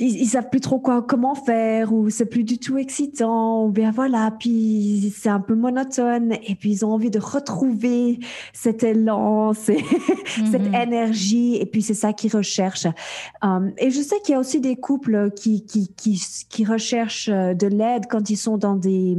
ils, 0.00 0.26
savent 0.26 0.48
plus 0.48 0.60
trop 0.60 0.78
quoi, 0.78 1.02
comment 1.02 1.34
faire, 1.34 1.92
ou 1.92 2.10
c'est 2.10 2.26
plus 2.26 2.44
du 2.44 2.58
tout 2.58 2.78
excitant, 2.78 3.66
ou 3.66 3.70
bien 3.70 3.90
voilà, 3.90 4.32
puis 4.38 5.12
c'est 5.16 5.28
un 5.28 5.40
peu 5.40 5.54
monotone, 5.54 6.32
et 6.46 6.54
puis 6.54 6.70
ils 6.70 6.84
ont 6.84 6.92
envie 6.92 7.10
de 7.10 7.18
retrouver 7.18 8.18
cet 8.52 8.82
élan, 8.82 9.52
cette 9.54 10.68
mhm. 10.68 10.74
énergie, 10.74 11.56
et 11.56 11.66
puis 11.66 11.82
c'est 11.82 11.94
ça 11.94 12.12
qu'ils 12.12 12.34
recherchent. 12.34 12.86
Um, 13.42 13.72
et 13.78 13.90
je 13.90 14.00
sais 14.00 14.16
qu'il 14.24 14.32
y 14.32 14.36
a 14.36 14.40
aussi 14.40 14.60
des 14.60 14.76
couples 14.76 15.30
qui, 15.32 15.64
qui, 15.64 15.92
qui, 15.94 16.22
qui 16.48 16.64
recherchent 16.64 17.28
euh, 17.28 17.54
de 17.54 17.66
l'aide 17.66 18.04
quand 18.08 18.30
ils 18.30 18.36
sont 18.36 18.56
dans 18.56 18.76
des 18.76 19.16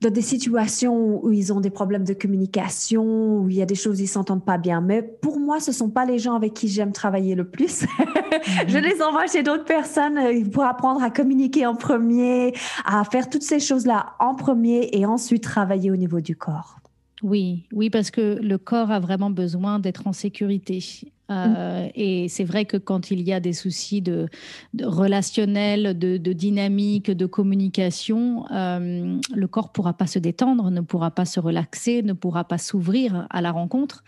dans 0.00 0.10
des 0.10 0.22
situations 0.22 1.24
où 1.24 1.32
ils 1.32 1.52
ont 1.52 1.60
des 1.60 1.70
problèmes 1.70 2.04
de 2.04 2.14
communication, 2.14 3.40
où 3.40 3.48
il 3.48 3.56
y 3.56 3.62
a 3.62 3.66
des 3.66 3.74
choses, 3.74 4.00
ils 4.00 4.06
s'entendent 4.06 4.44
pas 4.44 4.58
bien. 4.58 4.80
Mais 4.80 5.02
pour 5.02 5.40
moi, 5.40 5.58
ce 5.58 5.72
sont 5.72 5.90
pas 5.90 6.04
les 6.04 6.18
gens 6.18 6.34
avec 6.34 6.54
qui 6.54 6.68
j'aime 6.68 6.92
travailler 6.92 7.34
le 7.34 7.48
plus. 7.48 7.84
Je 8.68 8.78
mhm. 8.78 8.84
les 8.84 9.02
envoie 9.02 9.26
chez 9.26 9.42
d'autres 9.42 9.64
personnes 9.64 10.18
euh, 10.18 10.44
pour 10.50 10.64
apprendre 10.64 11.02
à 11.02 11.10
communiquer 11.10 11.66
en 11.66 11.74
premier, 11.74 12.52
à 12.84 13.02
faire 13.04 13.28
toutes 13.28 13.42
ces 13.42 13.58
choses-là 13.58 14.14
en 14.20 14.34
premier 14.34 14.90
et 14.92 15.04
ensuite 15.04 15.42
travailler 15.42 15.90
au 15.90 15.96
niveau 15.96 16.20
du 16.20 16.36
corps. 16.36 16.76
Oui, 17.22 17.66
oui, 17.72 17.90
parce 17.90 18.12
que 18.12 18.38
le 18.40 18.58
corps 18.58 18.92
a 18.92 19.00
vraiment 19.00 19.30
besoin 19.30 19.80
d'être 19.80 20.06
en 20.06 20.12
sécurité. 20.12 20.80
Euh. 21.30 21.88
Et 21.94 22.28
c'est 22.28 22.44
vrai 22.44 22.64
que 22.64 22.76
quand 22.76 23.10
il 23.10 23.22
y 23.22 23.32
a 23.32 23.40
des 23.40 23.52
soucis 23.52 24.00
de, 24.00 24.28
relationnels, 24.80 25.98
de, 25.98 26.32
dynamique, 26.32 27.10
de 27.10 27.26
communication, 27.26 28.46
euh, 28.50 29.18
le 29.34 29.46
corps 29.46 29.72
pourra 29.72 29.92
pas 29.92 30.06
se 30.06 30.18
détendre, 30.18 30.70
ne 30.70 30.80
pourra 30.80 31.10
pas 31.10 31.24
se 31.24 31.40
relaxer, 31.40 32.02
ne 32.02 32.12
pourra 32.12 32.44
pas 32.44 32.58
s'ouvrir 32.58 33.26
à 33.30 33.40
la 33.40 33.52
rencontre. 33.52 34.04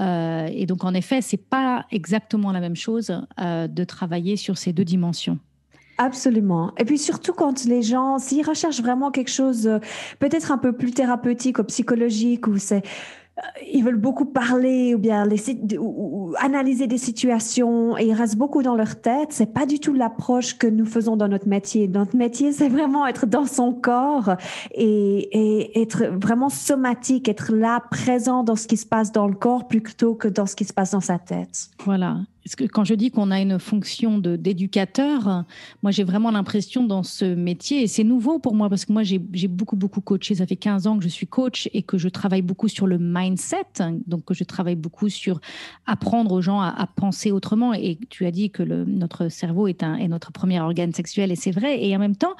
Euh, 0.00 0.48
et 0.52 0.66
donc, 0.66 0.84
en 0.84 0.94
effet, 0.94 1.20
c'est 1.20 1.36
pas 1.36 1.86
exactement 1.90 2.52
la 2.52 2.60
même 2.60 2.76
chose 2.76 3.12
de 3.38 3.84
travailler 3.84 4.36
sur 4.36 4.58
ces 4.58 4.72
deux 4.72 4.84
dimensions. 4.84 5.38
Absolument. 6.00 6.72
Et 6.78 6.84
puis 6.84 6.96
surtout 6.96 7.32
quand 7.32 7.64
les 7.64 7.82
gens, 7.82 8.18
s'ils 8.18 8.46
recherchent 8.46 8.80
vraiment 8.80 9.10
quelque 9.10 9.32
chose 9.32 9.68
peut-être 10.20 10.52
un 10.52 10.58
peu 10.58 10.72
plus 10.72 10.92
thérapeutique 10.92 11.58
ou 11.58 11.64
psychologique, 11.64 12.46
ou 12.46 12.56
c'est 12.56 12.84
ils 13.72 13.82
veulent 13.84 13.96
beaucoup 13.96 14.24
parler 14.24 14.94
ou 14.94 14.98
bien 14.98 15.26
analyser 16.40 16.86
des 16.86 16.98
situations 16.98 17.96
et 17.98 18.06
ils 18.06 18.12
restent 18.12 18.36
beaucoup 18.36 18.62
dans 18.62 18.74
leur 18.74 19.00
tête. 19.00 19.28
C'est 19.30 19.52
pas 19.52 19.66
du 19.66 19.80
tout 19.80 19.94
l'approche 19.94 20.58
que 20.58 20.66
nous 20.66 20.84
faisons 20.84 21.16
dans 21.16 21.28
notre 21.28 21.48
métier. 21.48 21.88
Notre 21.88 22.16
métier, 22.16 22.52
c'est 22.52 22.68
vraiment 22.68 23.06
être 23.06 23.26
dans 23.26 23.46
son 23.46 23.72
corps 23.72 24.36
et, 24.74 25.80
être 25.80 26.06
vraiment 26.06 26.48
somatique, 26.48 27.28
être 27.28 27.52
là, 27.52 27.82
présent 27.90 28.42
dans 28.42 28.56
ce 28.56 28.66
qui 28.66 28.76
se 28.76 28.86
passe 28.86 29.12
dans 29.12 29.28
le 29.28 29.34
corps 29.34 29.68
plutôt 29.68 30.14
que 30.14 30.28
dans 30.28 30.46
ce 30.46 30.56
qui 30.56 30.64
se 30.64 30.72
passe 30.72 30.92
dans 30.92 31.00
sa 31.00 31.18
tête. 31.18 31.68
Voilà 31.84 32.18
quand 32.72 32.84
je 32.84 32.94
dis 32.94 33.10
qu'on 33.10 33.30
a 33.30 33.40
une 33.40 33.58
fonction 33.58 34.18
d'éducateur, 34.18 35.44
moi 35.82 35.90
j'ai 35.90 36.04
vraiment 36.04 36.30
l'impression 36.30 36.84
dans 36.84 37.02
ce 37.02 37.24
métier, 37.24 37.82
et 37.82 37.86
c'est 37.86 38.04
nouveau 38.04 38.38
pour 38.38 38.54
moi 38.54 38.68
parce 38.68 38.84
que 38.84 38.92
moi 38.92 39.02
j'ai 39.02 39.18
beaucoup, 39.48 39.76
beaucoup 39.76 40.00
coaché, 40.00 40.36
ça 40.36 40.46
fait 40.46 40.56
15 40.56 40.86
ans 40.86 40.98
que 40.98 41.04
je 41.04 41.08
suis 41.08 41.26
coach 41.26 41.68
et 41.72 41.82
que 41.82 41.98
je 41.98 42.08
travaille 42.08 42.42
beaucoup 42.42 42.68
sur 42.68 42.86
le 42.86 42.98
mindset, 42.98 43.64
donc 44.06 44.24
que 44.24 44.34
je 44.34 44.44
travaille 44.44 44.76
beaucoup 44.76 45.08
sur 45.08 45.40
apprendre 45.86 46.32
aux 46.32 46.40
gens 46.40 46.60
à, 46.60 46.88
penser 46.96 47.30
autrement. 47.30 47.74
Et 47.74 47.98
tu 48.08 48.26
as 48.26 48.30
dit 48.30 48.50
que 48.50 48.62
notre 48.62 49.28
cerveau 49.28 49.68
est, 49.68 49.82
notre 50.08 50.32
premier 50.32 50.60
organe 50.60 50.92
sexuel, 50.92 51.30
et 51.32 51.36
c'est 51.36 51.50
vrai. 51.50 51.84
Et 51.84 51.94
en 51.94 51.98
même 51.98 52.16
temps, 52.16 52.34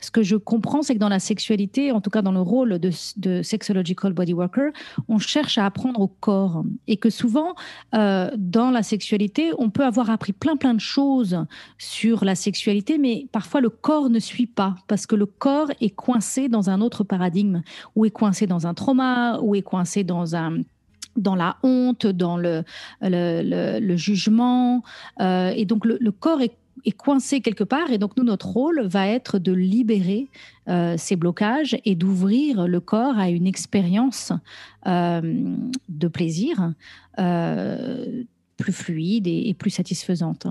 ce 0.00 0.10
que 0.10 0.22
je 0.22 0.36
comprends, 0.36 0.82
c'est 0.82 0.94
que 0.94 0.98
dans 0.98 1.08
la 1.08 1.20
sexualité, 1.20 1.92
en 1.92 2.00
tout 2.00 2.10
cas 2.10 2.22
dans 2.22 2.32
le 2.32 2.40
rôle 2.40 2.78
de, 2.78 2.90
de 3.16 3.42
sexological 3.42 4.12
body 4.12 4.32
worker, 4.32 4.72
on 5.08 5.18
cherche 5.18 5.58
à 5.58 5.66
apprendre 5.66 6.00
au 6.00 6.08
corps, 6.08 6.64
et 6.86 6.96
que 6.96 7.10
souvent, 7.10 7.54
euh, 7.94 8.30
dans 8.36 8.70
la 8.70 8.82
sexualité, 8.82 9.51
on 9.58 9.70
peut 9.70 9.84
avoir 9.84 10.10
appris 10.10 10.32
plein 10.32 10.56
plein 10.56 10.74
de 10.74 10.80
choses 10.80 11.44
sur 11.78 12.24
la 12.24 12.34
sexualité, 12.34 12.98
mais 12.98 13.26
parfois 13.32 13.60
le 13.60 13.70
corps 13.70 14.10
ne 14.10 14.18
suit 14.18 14.46
pas 14.46 14.74
parce 14.88 15.06
que 15.06 15.16
le 15.16 15.26
corps 15.26 15.70
est 15.80 15.94
coincé 15.94 16.48
dans 16.48 16.70
un 16.70 16.80
autre 16.80 17.04
paradigme, 17.04 17.62
ou 17.96 18.04
est 18.04 18.10
coincé 18.10 18.46
dans 18.46 18.66
un 18.66 18.74
trauma, 18.74 19.38
ou 19.40 19.54
est 19.54 19.62
coincé 19.62 20.04
dans 20.04 20.36
un 20.36 20.58
dans 21.16 21.34
la 21.34 21.56
honte, 21.62 22.06
dans 22.06 22.36
le, 22.36 22.64
le, 23.00 23.96
jugement. 23.96 24.82
Euh, 25.20 25.52
et 25.54 25.64
donc 25.64 25.84
le, 25.84 26.10
corps 26.10 26.40
est, 26.40 26.56
coincé 26.96 27.40
quelque 27.40 27.64
part. 27.64 27.90
Et 27.90 27.98
donc 27.98 28.16
nous, 28.16 28.24
notre 28.24 28.48
rôle 28.48 28.82
va 28.86 29.06
être 29.08 29.38
de 29.38 29.52
libérer 29.52 30.28
euh, 30.68 30.94
ces 30.96 31.16
blocages 31.16 31.76
et 31.84 31.94
d'ouvrir 31.94 32.66
le 32.66 32.80
corps 32.80 33.18
à 33.18 33.28
une 33.28 33.46
expérience 33.46 34.32
euh, 34.86 35.54
de 35.88 36.08
plaisir 36.08 36.72
plus 38.62 38.72
fluide 38.72 39.26
et, 39.26 39.54
plus 39.54 39.70
satisfaisante. 39.70 40.46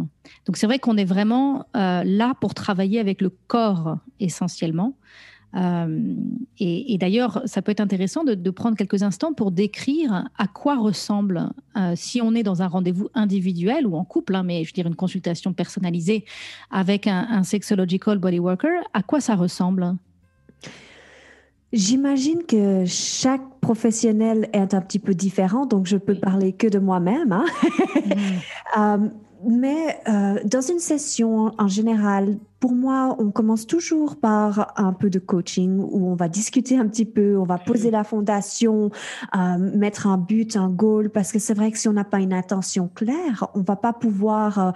Donc 0.45 0.57
c'est 0.57 0.67
vrai 0.67 0.79
qu'on 0.79 0.97
est 0.97 1.05
vraiment 1.05 1.65
euh, 1.77 2.03
là 2.03 2.35
pour 2.41 2.53
travailler 2.53 2.99
avec 2.99 3.21
le 3.21 3.29
corps 3.47 3.97
essentiellement. 4.19 4.95
Euh, 5.55 6.15
et, 6.59 6.97
d'ailleurs, 6.97 7.41
ça 7.45 7.61
peut 7.61 7.71
être 7.71 7.81
intéressant 7.81 8.23
de, 8.23 8.49
prendre 8.51 8.77
quelques 8.77 9.03
instants 9.03 9.33
pour 9.33 9.51
décrire 9.51 10.29
à 10.37 10.47
quoi 10.47 10.77
ressemble, 10.77 11.49
euh, 11.77 11.93
si 11.95 12.21
on 12.21 12.33
est 12.35 12.43
dans 12.43 12.61
un 12.61 12.67
rendez-vous 12.67 13.09
individuel 13.13 13.85
ou 13.87 13.95
en 13.95 14.05
couple, 14.05 14.35
hein, 14.35 14.43
mais 14.43 14.63
je 14.63 14.69
veux 14.69 14.73
dire 14.73 14.87
une 14.87 14.95
consultation 14.95 15.51
personnalisée 15.51 16.25
avec 16.69 17.07
un, 17.07 17.27
un 17.29 17.43
sexological 17.43 18.17
body 18.17 18.39
worker, 18.39 18.81
à 18.93 19.03
quoi 19.03 19.19
ça 19.19 19.35
ressemble? 19.35 19.95
J'imagine 21.73 22.43
que 22.43 22.83
chaque 22.85 23.41
professionnel 23.61 24.49
est 24.51 24.73
un 24.73 24.81
petit 24.81 24.99
peu 24.99 25.13
différent, 25.13 25.65
donc 25.65 25.85
je 25.85 25.97
peux 25.97 26.15
parler 26.15 26.51
que 26.51 26.67
de 26.67 26.79
moi-même. 26.79 27.31
Hein? 27.31 27.45
Euh, 28.77 29.09
mais 29.45 29.99
euh, 30.07 30.39
dans 30.45 30.61
une 30.61 30.79
session 30.79 31.51
en 31.57 31.67
général, 31.67 32.37
pour 32.61 32.73
moi, 32.73 33.15
on 33.17 33.31
commence 33.31 33.65
toujours 33.65 34.17
par 34.17 34.71
un 34.77 34.93
peu 34.93 35.09
de 35.09 35.17
coaching 35.17 35.79
où 35.79 36.07
on 36.07 36.13
va 36.13 36.29
discuter 36.29 36.77
un 36.77 36.87
petit 36.87 37.05
peu, 37.05 37.35
on 37.35 37.43
va 37.43 37.57
poser 37.57 37.89
la 37.89 38.03
fondation, 38.03 38.91
euh, 39.35 39.57
mettre 39.57 40.05
un 40.05 40.19
but, 40.19 40.55
un 40.55 40.69
goal, 40.69 41.09
parce 41.09 41.31
que 41.31 41.39
c'est 41.39 41.55
vrai 41.55 41.71
que 41.71 41.79
si 41.79 41.87
on 41.87 41.93
n'a 41.93 42.03
pas 42.03 42.19
une 42.19 42.33
intention 42.33 42.87
claire, 42.93 43.47
on 43.55 43.61
va 43.61 43.75
pas 43.75 43.93
pouvoir 43.93 44.59
euh, 44.59 44.71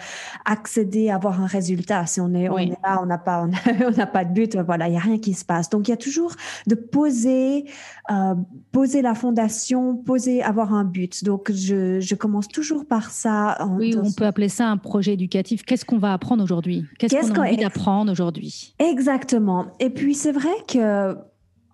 accéder 0.45 1.11
à 1.11 1.15
avoir 1.15 1.39
un 1.39 1.45
résultat. 1.45 2.07
Si 2.07 2.19
on 2.19 2.33
est, 2.33 2.49
on 2.49 2.57
est 2.57 2.75
là, 2.83 2.99
on 3.03 3.05
n'a 3.05 3.19
pas, 3.19 3.47
on 3.85 3.91
n'a 3.91 4.07
pas 4.07 4.25
de 4.25 4.33
but, 4.33 4.57
voilà, 4.57 4.87
il 4.87 4.95
y 4.95 4.97
a 4.97 5.01
rien 5.01 5.19
qui 5.19 5.35
se 5.35 5.45
passe. 5.45 5.69
Donc 5.69 5.87
il 5.87 5.91
y 5.91 5.93
a 5.93 5.97
toujours 5.97 6.31
de 6.65 6.73
poser, 6.73 7.65
euh, 8.09 8.33
poser 8.71 9.03
la 9.03 9.13
fondation, 9.13 9.95
poser, 9.95 10.41
avoir 10.41 10.73
un 10.73 10.85
but. 10.85 11.23
Donc 11.23 11.51
je, 11.51 11.99
je 11.99 12.15
commence 12.15 12.47
toujours 12.47 12.87
par 12.87 13.11
ça. 13.11 13.59
oui, 13.77 13.95
on 13.95 14.11
peut 14.11 14.25
appeler 14.25 14.49
ça 14.49 14.69
un 14.69 14.77
projet 14.77 15.13
éducatif. 15.13 15.63
Qu'est-ce 15.63 15.85
qu'on 15.85 15.99
va 15.99 16.13
apprendre 16.13 16.43
aujourd'hui? 16.43 16.85
Qu'est-ce 16.97 17.31
qu'on 17.31 17.43
a 17.43 17.74
aujourd'hui. 18.09 18.75
Exactement. 18.79 19.67
Et 19.79 19.89
puis 19.89 20.15
c'est 20.15 20.31
vrai 20.31 20.55
que 20.67 21.15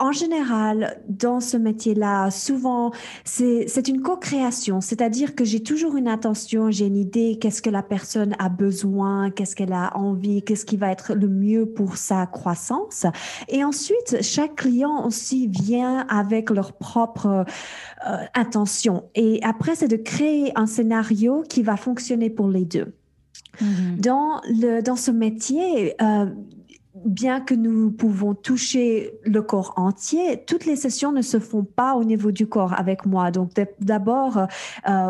en 0.02 0.12
général, 0.12 1.00
dans 1.08 1.40
ce 1.40 1.58
métier-là, 1.58 2.32
souvent, 2.32 2.92
c'est 3.24 3.88
une 3.88 4.02
co-création, 4.02 4.82
c'est-à-dire 4.82 5.36
que 5.36 5.46
j'ai 5.46 5.62
toujours 5.62 5.96
une 5.96 6.08
intention, 6.08 6.72
j'ai 6.72 6.88
une 6.88 6.98
idée, 6.98 7.38
qu'est-ce 7.40 7.62
que 7.62 7.70
la 7.70 7.84
personne 7.84 8.36
a 8.40 8.50
besoin, 8.50 9.30
qu'est-ce 9.30 9.56
qu'elle 9.56 9.74
a 9.74 9.96
envie, 9.96 10.42
qu'est-ce 10.42 10.66
qui 10.66 10.76
va 10.76 10.92
être 10.92 11.14
le 11.14 11.28
mieux 11.28 11.68
pour 11.68 11.98
sa 11.98 12.26
croissance. 12.26 13.06
Et 13.48 13.64
ensuite, 13.64 14.24
chaque 14.24 14.56
client 14.56 15.06
aussi 15.06 15.48
vient 15.48 16.00
avec 16.10 16.50
leur 16.50 16.74
propre 16.74 17.46
euh, 18.08 18.18
intention. 18.34 19.04
Et 19.14 19.40
après, 19.44 19.76
c'est 19.76 19.88
de 19.88 19.98
créer 19.98 20.52
un 20.56 20.66
scénario 20.66 21.44
qui 21.48 21.62
va 21.62 21.78
fonctionner 21.78 22.32
pour 22.32 22.48
les 22.48 22.66
deux. 22.66 22.96
Mhm. 23.60 23.98
Dans, 24.00 24.42
le, 24.48 24.82
dans 24.82 24.96
ce 24.96 25.12
métier, 25.12 26.02
euh, 26.02 26.26
bien 27.06 27.40
que 27.40 27.54
nous 27.54 27.92
pouvons 27.92 28.34
toucher 28.34 29.14
le 29.24 29.42
corps 29.42 29.74
entier, 29.78 30.44
toutes 30.46 30.66
les 30.66 30.76
sessions 30.76 31.12
ne 31.12 31.22
se 31.22 31.40
font 31.40 31.64
pas 31.64 31.96
au 31.96 32.04
niveau 32.04 32.32
du 32.32 32.48
corps 32.48 32.74
avec 32.78 33.06
moi. 33.06 33.32
Donc 33.32 33.52
d'abord, 33.80 34.38
euh, 34.38 34.46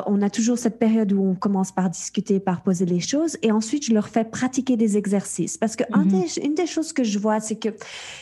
on 0.05 0.21
a 0.21 0.29
toujours 0.29 0.57
cette 0.57 0.79
période 0.79 1.11
où 1.11 1.23
on 1.23 1.35
commence 1.35 1.71
par 1.71 1.89
discuter, 1.89 2.39
par 2.39 2.61
poser 2.61 2.85
les 2.85 2.99
choses, 2.99 3.37
et 3.41 3.51
ensuite 3.51 3.85
je 3.85 3.93
leur 3.93 4.09
fais 4.09 4.23
pratiquer 4.23 4.77
des 4.77 4.97
exercices. 4.97 5.57
Parce 5.57 5.75
que 5.75 5.83
mhm. 5.95 6.25
une 6.43 6.55
des 6.55 6.67
choses 6.67 6.93
que 6.93 7.03
je 7.03 7.17
vois, 7.19 7.39
c'est 7.39 7.57
que 7.57 7.69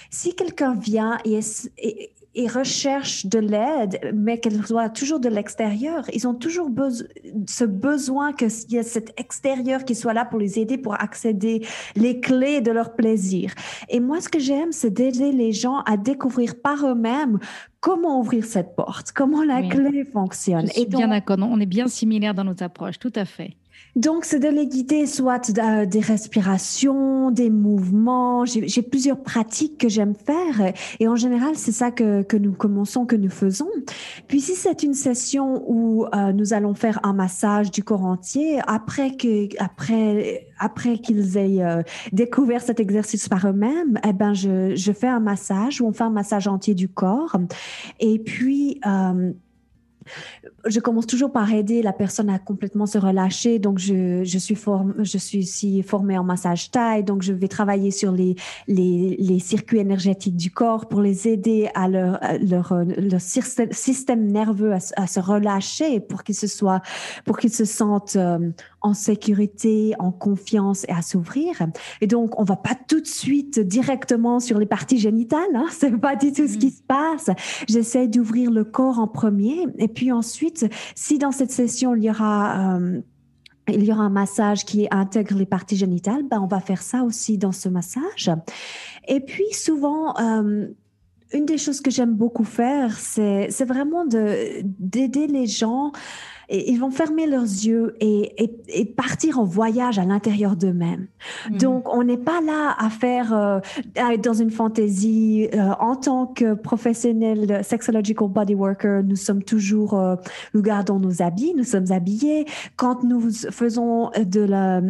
si 0.10 0.36
quelqu'un 0.36 0.74
vient 0.74 1.18
et, 1.26 1.40
et 1.78 2.12
recherchent 2.48 3.26
de 3.26 3.40
l'aide, 3.40 4.00
mais 4.14 4.40
qu'elle 4.40 4.66
soit 4.66 4.90
toujours 4.90 5.20
de 5.20 5.30
l'extérieur. 5.30 6.06
Ils 6.14 6.28
ont 6.28 6.34
toujours 6.34 6.70
ce 7.48 7.64
besoin 7.64 8.34
qu'il 8.34 8.50
y 8.70 8.78
ait 8.78 8.84
cet 8.84 9.20
extérieur 9.20 9.84
qui 9.84 9.96
soit 9.96 10.14
là 10.14 10.26
pour 10.26 10.40
les 10.40 10.60
aider, 10.60 10.78
pour 10.78 11.00
accéder 11.00 11.66
les 11.96 12.20
clés 12.20 12.62
de 12.62 12.72
leur 12.72 12.96
plaisir. 12.96 13.54
Et 13.90 14.00
moi, 14.00 14.22
ce 14.22 14.30
que 14.30 14.40
j'aime, 14.40 14.72
c'est 14.72 14.92
d'aider 14.92 15.32
les 15.32 15.52
gens 15.52 15.80
à 15.86 15.98
découvrir 15.98 16.62
par 16.62 16.86
eux-mêmes 16.86 17.40
comment 17.80 18.20
ouvrir 18.20 18.46
cette 18.46 18.76
porte, 18.76 19.12
comment 19.12 19.44
la 19.44 19.62
clé 19.64 20.04
fonctionne. 20.06 20.70
et 20.76 20.86
bien 20.86 21.08
d'accord, 21.08 21.38
on 21.40 21.60
est 21.60 21.66
bien 21.66 21.88
similaires 21.88 22.34
dans 22.34 22.44
nos 22.44 22.62
approches, 22.62 23.00
tout 23.00 23.14
à 23.16 23.26
fait. 23.26 23.56
Donc, 24.00 24.24
c'est 24.24 24.40
de 24.40 24.48
les 24.48 24.66
guider 24.66 25.06
soit 25.06 25.52
des 25.52 26.00
respirations, 26.00 27.32
des 27.32 27.50
mouvements. 27.50 28.46
J'ai 28.46 28.82
plusieurs 28.82 29.22
pratiques 29.22 29.78
que 29.78 29.90
j'aime 29.90 30.16
faire 30.16 30.72
et 31.02 31.08
en 31.10 31.18
général, 31.18 31.56
c'est 31.56 31.74
ça 31.74 31.92
que, 31.92 32.38
nous 32.38 32.54
commençons, 32.54 33.06
que 33.06 33.18
nous 33.18 33.30
faisons. 33.30 33.68
Puis, 34.30 34.40
si 34.40 34.56
c'est 34.56 34.84
une 34.84 34.94
session 34.94 35.66
où 35.68 36.06
euh, 36.06 36.32
nous 36.32 36.54
allons 36.54 36.76
faire 36.76 37.02
un 37.04 37.12
massage 37.12 37.72
du 37.72 37.84
corps 37.84 38.06
entier, 38.06 38.62
après 38.68 39.18
après, 40.60 41.00
qu'ils 41.00 41.36
aient 41.36 41.62
euh, 41.62 41.82
découvert 42.14 42.62
cet 42.62 42.80
exercice 42.80 43.28
par 43.28 43.48
eux-mêmes, 43.48 44.00
eh 44.08 44.14
ben, 44.14 44.34
je, 44.34 44.76
je, 44.76 44.92
fais 44.94 45.08
un 45.08 45.20
massage 45.20 45.82
où 45.82 45.88
on 45.88 45.92
fait 45.92 46.06
un 46.06 46.10
massage 46.10 46.48
entier 46.48 46.74
du 46.74 46.88
corps. 46.88 47.36
Et 48.00 48.18
puis, 48.20 48.80
euh, 48.86 49.34
je 50.66 50.80
commence 50.80 51.08
toujours 51.08 51.32
par 51.32 51.52
aider 51.52 51.82
la 51.82 51.94
personne 51.94 52.30
à 52.30 52.40
complètement 52.40 52.86
se 52.86 52.98
relâcher. 52.98 53.60
Donc, 53.60 53.80
je, 53.80 54.24
suis, 54.24 54.58
je 55.00 55.18
suis 55.18 55.40
aussi 55.40 55.84
formée 55.84 56.18
en 56.18 56.24
massage 56.24 56.72
taille. 56.72 57.04
Donc, 57.04 57.22
je 57.22 57.34
vais 57.34 57.48
travailler 57.48 57.92
sur 57.92 58.12
les, 58.12 58.36
les, 58.68 59.40
circuits 59.40 59.80
énergétiques 59.80 60.36
du 60.36 60.52
corps 60.52 60.88
pour 60.88 61.02
les 61.02 61.28
aider 61.28 61.70
à 61.74 61.88
leur, 61.88 62.20
leur, 62.42 62.74
leur 62.98 63.22
système 63.22 64.28
nerveux 64.28 64.74
à, 64.74 65.08
se 65.08 65.20
relâcher 65.20 66.00
pour 66.00 66.24
qu'ils 66.24 66.36
se 66.36 66.48
soient, 66.48 66.82
pour 67.26 67.38
qu'ils 67.38 67.54
se 67.54 67.66
sentent 67.66 68.16
euh, 68.16 68.52
en 68.82 68.94
sécurité, 68.94 69.94
en 70.00 70.12
confiance 70.12 70.86
et 70.88 70.92
à 70.92 71.02
s'ouvrir. 71.02 71.68
Et 72.02 72.08
donc, 72.08 72.40
on 72.40 72.44
va 72.44 72.56
pas 72.56 72.76
tout 72.88 73.02
de 73.02 73.08
suite 73.08 73.60
directement 73.60 74.40
sur 74.40 74.58
les 74.60 74.66
parties 74.66 75.00
génitales. 75.00 75.56
Hein. 75.56 75.68
C'est 75.72 75.98
pas 75.98 76.16
du 76.16 76.32
tout 76.32 76.48
ce 76.48 76.58
qui 76.58 76.68
mm. 76.68 76.72
se 76.72 76.84
passe. 76.84 77.30
J'essaie 77.68 78.08
d'ouvrir 78.08 78.52
le 78.52 78.64
corps 78.64 79.00
en 79.00 79.08
premier 79.08 79.66
et 79.78 79.88
puis 79.88 80.12
ensuite, 80.12 80.66
si 80.96 81.18
dans 81.18 81.32
cette 81.32 81.52
session, 81.52 81.96
il 81.96 82.04
y 82.04 82.10
aura... 82.10 82.78
Euh, 82.78 83.02
il 83.72 83.84
y 83.84 83.92
aura 83.92 84.02
un 84.02 84.10
massage 84.10 84.66
qui 84.66 84.88
intègre 84.90 85.36
les 85.38 85.46
parties 85.46 85.76
génitales, 85.76 86.24
ben 86.24 86.40
on 86.42 86.48
va 86.48 86.60
faire 86.60 86.82
ça 86.82 87.04
aussi 87.04 87.38
dans 87.38 87.52
ce 87.52 87.70
massage. 87.70 88.32
Et 89.08 89.20
puis 89.20 89.46
souvent, 89.52 90.18
euh, 90.18 90.70
une 91.34 91.46
des 91.46 91.58
choses 91.58 91.82
que 91.82 91.92
j'aime 91.92 92.16
beaucoup 92.16 92.44
faire, 92.44 92.98
c'est 92.98 93.66
vraiment 93.66 94.06
d'aider 94.08 95.28
les 95.28 95.46
gens 95.46 95.92
et 96.50 96.72
ils 96.72 96.80
vont 96.80 96.90
fermer 96.90 97.28
leurs 97.28 97.44
yeux 97.44 97.96
et, 98.00 98.50
et, 98.68 98.86
partir 98.86 99.40
en 99.40 99.44
voyage 99.44 100.00
à 100.00 100.06
l'intérieur 100.06 100.56
d'eux-mêmes. 100.56 101.08
Mm. 101.50 101.58
Donc, 101.58 101.94
on 101.94 102.04
n'est 102.04 102.18
pas 102.18 102.42
là 102.42 102.76
à 102.78 102.90
faire, 102.90 103.34
euh, 103.34 103.60
à 103.96 104.14
être 104.14 104.24
dans 104.24 104.34
une 104.34 104.50
fantaisie. 104.50 105.48
Euh, 105.54 105.70
en 105.80 105.96
tant 105.96 106.26
que 106.26 106.56
professionnel 106.56 107.64
sexological 107.64 108.30
body 108.30 108.56
worker, 108.56 109.04
nous 109.04 109.16
sommes 109.16 109.44
toujours, 109.44 109.94
euh, 109.94 110.16
nous 110.54 110.62
gardons 110.62 111.00
nos 111.00 111.22
habits, 111.22 111.54
nous 111.56 111.64
sommes 111.64 111.92
habillés. 111.92 112.46
Quand 112.76 113.04
nous 113.04 113.30
faisons 113.52 114.10
de 114.20 114.42
la, 114.42 114.82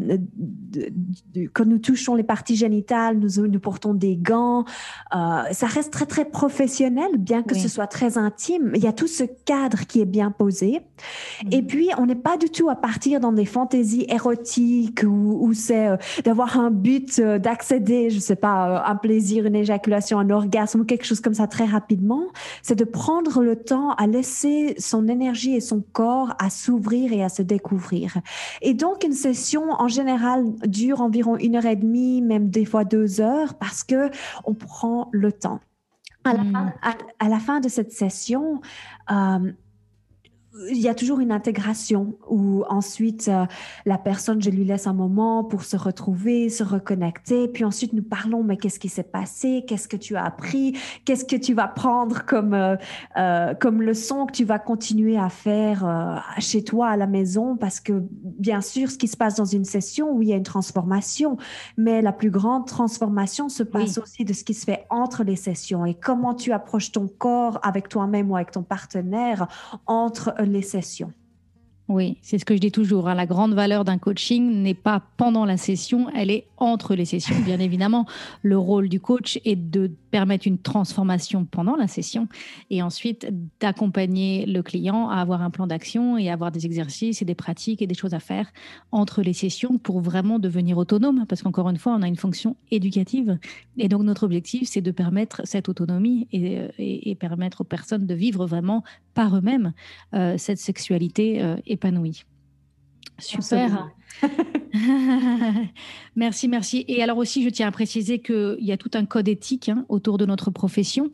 quand 1.53 1.65
nous 1.65 1.79
touchons 1.79 2.15
les 2.15 2.23
parties 2.23 2.55
génitales, 2.55 3.19
nous, 3.19 3.47
nous 3.47 3.59
portons 3.59 3.93
des 3.93 4.15
gants. 4.15 4.63
ça 5.11 5.67
reste 5.67 5.91
très, 5.91 6.05
très 6.05 6.25
professionnel, 6.25 7.17
bien 7.17 7.43
que 7.43 7.55
ce 7.55 7.67
soit 7.67 7.87
très 7.87 8.17
intime. 8.17 8.71
Il 8.75 8.83
y 8.83 8.87
a 8.87 8.93
tout 8.93 9.07
ce 9.07 9.23
cadre 9.45 9.85
qui 9.85 9.99
est 9.99 10.05
bien 10.05 10.31
posé. 10.31 10.81
Et 11.51 11.61
puis, 11.61 11.89
on 11.97 12.05
n'est 12.05 12.15
pas 12.15 12.37
du 12.37 12.49
tout 12.49 12.69
à 12.69 12.75
partir 12.75 13.19
dans 13.19 13.31
des 13.31 13.45
fantaisies 13.45 14.05
érotiques 14.09 15.03
où, 15.03 15.53
c'est 15.53 15.87
euh, 15.87 15.97
d'avoir 16.23 16.59
un 16.59 16.71
but 16.71 17.19
euh, 17.19 17.39
d'accéder, 17.39 18.09
je 18.09 18.19
sais 18.19 18.35
pas, 18.35 18.69
euh, 18.69 18.91
un 18.91 18.95
plaisir, 18.95 19.45
une 19.45 19.55
éjaculation, 19.55 20.19
un 20.19 20.29
orgasme 20.29 20.81
ou 20.81 20.85
quelque 20.85 21.05
chose 21.05 21.21
comme 21.21 21.33
ça 21.33 21.47
très 21.47 21.65
rapidement. 21.65 22.23
C'est 22.61 22.75
de 22.75 22.83
prendre 22.83 23.41
le 23.43 23.55
temps 23.55 23.93
à 23.93 24.07
laisser 24.07 24.75
son 24.77 25.07
énergie 25.07 25.55
et 25.55 25.61
son 25.61 25.81
corps 25.91 26.33
à 26.39 26.49
s'ouvrir 26.49 27.13
et 27.13 27.23
à 27.23 27.29
se 27.29 27.41
découvrir. 27.41 28.17
Et 28.61 28.73
donc, 28.73 29.03
une 29.03 29.13
session, 29.13 29.71
en 29.71 29.87
général, 29.87 30.45
dure 30.65 31.01
environ 31.01 31.37
une 31.37 31.55
heure 31.55 31.65
et 31.65 31.75
demie, 31.75 32.21
même 32.21 32.49
des 32.49 32.65
fois 32.65 32.83
deux 32.83 33.21
heures, 33.21 33.55
parce 33.55 33.83
que 33.83 34.09
on 34.45 34.53
prend 34.53 35.09
le 35.11 35.31
temps. 35.31 35.59
À 36.25 36.33
la, 36.33 36.43
fin, 36.43 36.65
hmm. 36.65 36.71
à, 37.19 37.29
la 37.29 37.39
fin 37.39 37.59
de 37.61 37.69
cette 37.69 37.91
session, 37.93 38.61
il 40.71 40.77
y 40.77 40.87
a 40.87 40.95
toujours 40.95 41.19
une 41.19 41.31
intégration 41.31 42.17
où 42.27 42.63
ensuite 42.69 43.27
euh, 43.27 43.45
la 43.85 43.97
personne, 43.97 44.41
je 44.41 44.49
lui 44.49 44.65
laisse 44.65 44.87
un 44.87 44.93
moment 44.93 45.43
pour 45.43 45.63
se 45.63 45.77
retrouver, 45.77 46.49
se 46.49 46.63
reconnecter, 46.63 47.47
puis 47.47 47.63
ensuite 47.63 47.93
nous 47.93 48.03
parlons, 48.03 48.43
mais 48.43 48.57
qu'est-ce 48.57 48.79
qui 48.79 48.89
s'est 48.89 49.03
passé, 49.03 49.63
qu'est-ce 49.67 49.87
que 49.87 49.97
tu 49.97 50.15
as 50.15 50.25
appris, 50.25 50.77
qu'est-ce 51.05 51.25
que 51.25 51.35
tu 51.35 51.53
vas 51.53 51.67
prendre 51.67 52.25
comme, 52.25 52.53
euh, 52.53 52.75
euh, 53.17 53.53
comme 53.53 53.81
leçon 53.81 54.25
que 54.25 54.31
tu 54.31 54.43
vas 54.43 54.59
continuer 54.59 55.17
à 55.17 55.29
faire 55.29 55.85
chez 56.39 56.63
toi 56.63 56.89
à 56.89 56.97
la 56.97 57.07
maison, 57.07 57.55
parce 57.55 57.79
que 57.79 58.03
bien 58.11 58.61
sûr, 58.61 58.89
ce 58.89 58.97
qui 58.97 59.07
se 59.07 59.17
passe 59.17 59.35
dans 59.35 59.45
une 59.45 59.65
session, 59.65 60.11
où 60.11 60.21
il 60.21 60.29
y 60.29 60.33
a 60.33 60.35
une 60.35 60.43
transformation, 60.43 61.37
mais 61.77 62.01
la 62.01 62.11
plus 62.11 62.31
grande 62.31 62.65
transformation 62.65 63.49
se 63.49 63.63
passe 63.63 63.97
aussi 63.97 64.25
de 64.25 64.33
ce 64.33 64.43
qui 64.43 64.53
se 64.53 64.65
fait 64.65 64.85
entre 64.89 65.23
les 65.23 65.35
sessions. 65.35 65.85
Et 65.85 65.93
comment 65.93 66.33
tu 66.33 66.51
approches 66.51 66.91
ton 66.91 67.07
corps 67.07 67.59
avec 67.63 67.89
toi-même 67.89 68.31
ou 68.31 68.35
avec 68.35 68.51
ton 68.51 68.63
partenaire 68.63 69.47
entre 69.85 70.33
les 70.45 70.61
sessions. 70.61 71.11
Oui, 71.87 72.17
c'est 72.21 72.37
ce 72.37 72.45
que 72.45 72.55
je 72.55 72.59
dis 72.59 72.71
toujours. 72.71 73.07
Hein. 73.07 73.15
La 73.15 73.25
grande 73.25 73.53
valeur 73.53 73.83
d'un 73.83 73.97
coaching 73.97 74.61
n'est 74.61 74.75
pas 74.75 75.01
pendant 75.17 75.43
la 75.45 75.57
session, 75.57 76.09
elle 76.15 76.29
est 76.29 76.45
entre 76.59 76.95
les 76.95 77.05
sessions. 77.05 77.35
Bien 77.45 77.59
évidemment, 77.59 78.05
le 78.43 78.57
rôle 78.57 78.89
du 78.89 78.99
coach 78.99 79.39
est 79.45 79.55
de 79.55 79.91
permettre 80.11 80.47
une 80.47 80.57
transformation 80.57 81.45
pendant 81.45 81.75
la 81.75 81.87
session 81.87 82.27
et 82.69 82.81
ensuite 82.81 83.27
d'accompagner 83.59 84.45
le 84.45 84.61
client 84.63 85.09
à 85.09 85.17
avoir 85.17 85.41
un 85.41 85.49
plan 85.49 85.67
d'action 85.67 86.17
et 86.17 86.29
avoir 86.29 86.51
des 86.51 86.65
exercices 86.65 87.21
et 87.21 87.25
des 87.25 87.35
pratiques 87.35 87.81
et 87.81 87.87
des 87.87 87.95
choses 87.95 88.13
à 88.13 88.19
faire 88.19 88.47
entre 88.91 89.21
les 89.21 89.33
sessions 89.33 89.77
pour 89.77 90.01
vraiment 90.01 90.39
devenir 90.39 90.77
autonome. 90.77 91.25
Parce 91.27 91.41
qu'encore 91.41 91.69
une 91.69 91.77
fois, 91.77 91.93
on 91.93 92.01
a 92.01 92.07
une 92.07 92.15
fonction 92.15 92.55
éducative 92.71 93.37
et 93.77 93.87
donc 93.87 94.03
notre 94.03 94.23
objectif, 94.23 94.67
c'est 94.69 94.81
de 94.81 94.91
permettre 94.91 95.41
cette 95.45 95.69
autonomie 95.69 96.27
et, 96.31 97.15
permettre 97.19 97.61
aux 97.61 97.65
personnes 97.65 98.05
de 98.05 98.13
vivre 98.13 98.45
vraiment 98.45 98.83
par 99.13 99.35
eux-mêmes 99.35 99.73
euh, 100.13 100.35
cette 100.37 100.59
sexualité 100.59 101.41
euh, 101.43 101.57
épanouie. 101.65 102.23
Super. 103.19 103.89
merci, 106.15 106.47
merci. 106.47 106.85
Et 106.87 107.01
alors 107.01 107.17
aussi, 107.17 107.43
je 107.43 107.49
tiens 107.49 107.67
à 107.67 107.71
préciser 107.71 108.19
qu'il 108.19 108.57
y 108.59 108.71
a 108.71 108.77
tout 108.77 108.91
un 108.93 109.05
code 109.05 109.27
éthique 109.27 109.69
hein, 109.69 109.85
autour 109.89 110.17
de 110.17 110.25
notre 110.25 110.51
profession. 110.51 111.11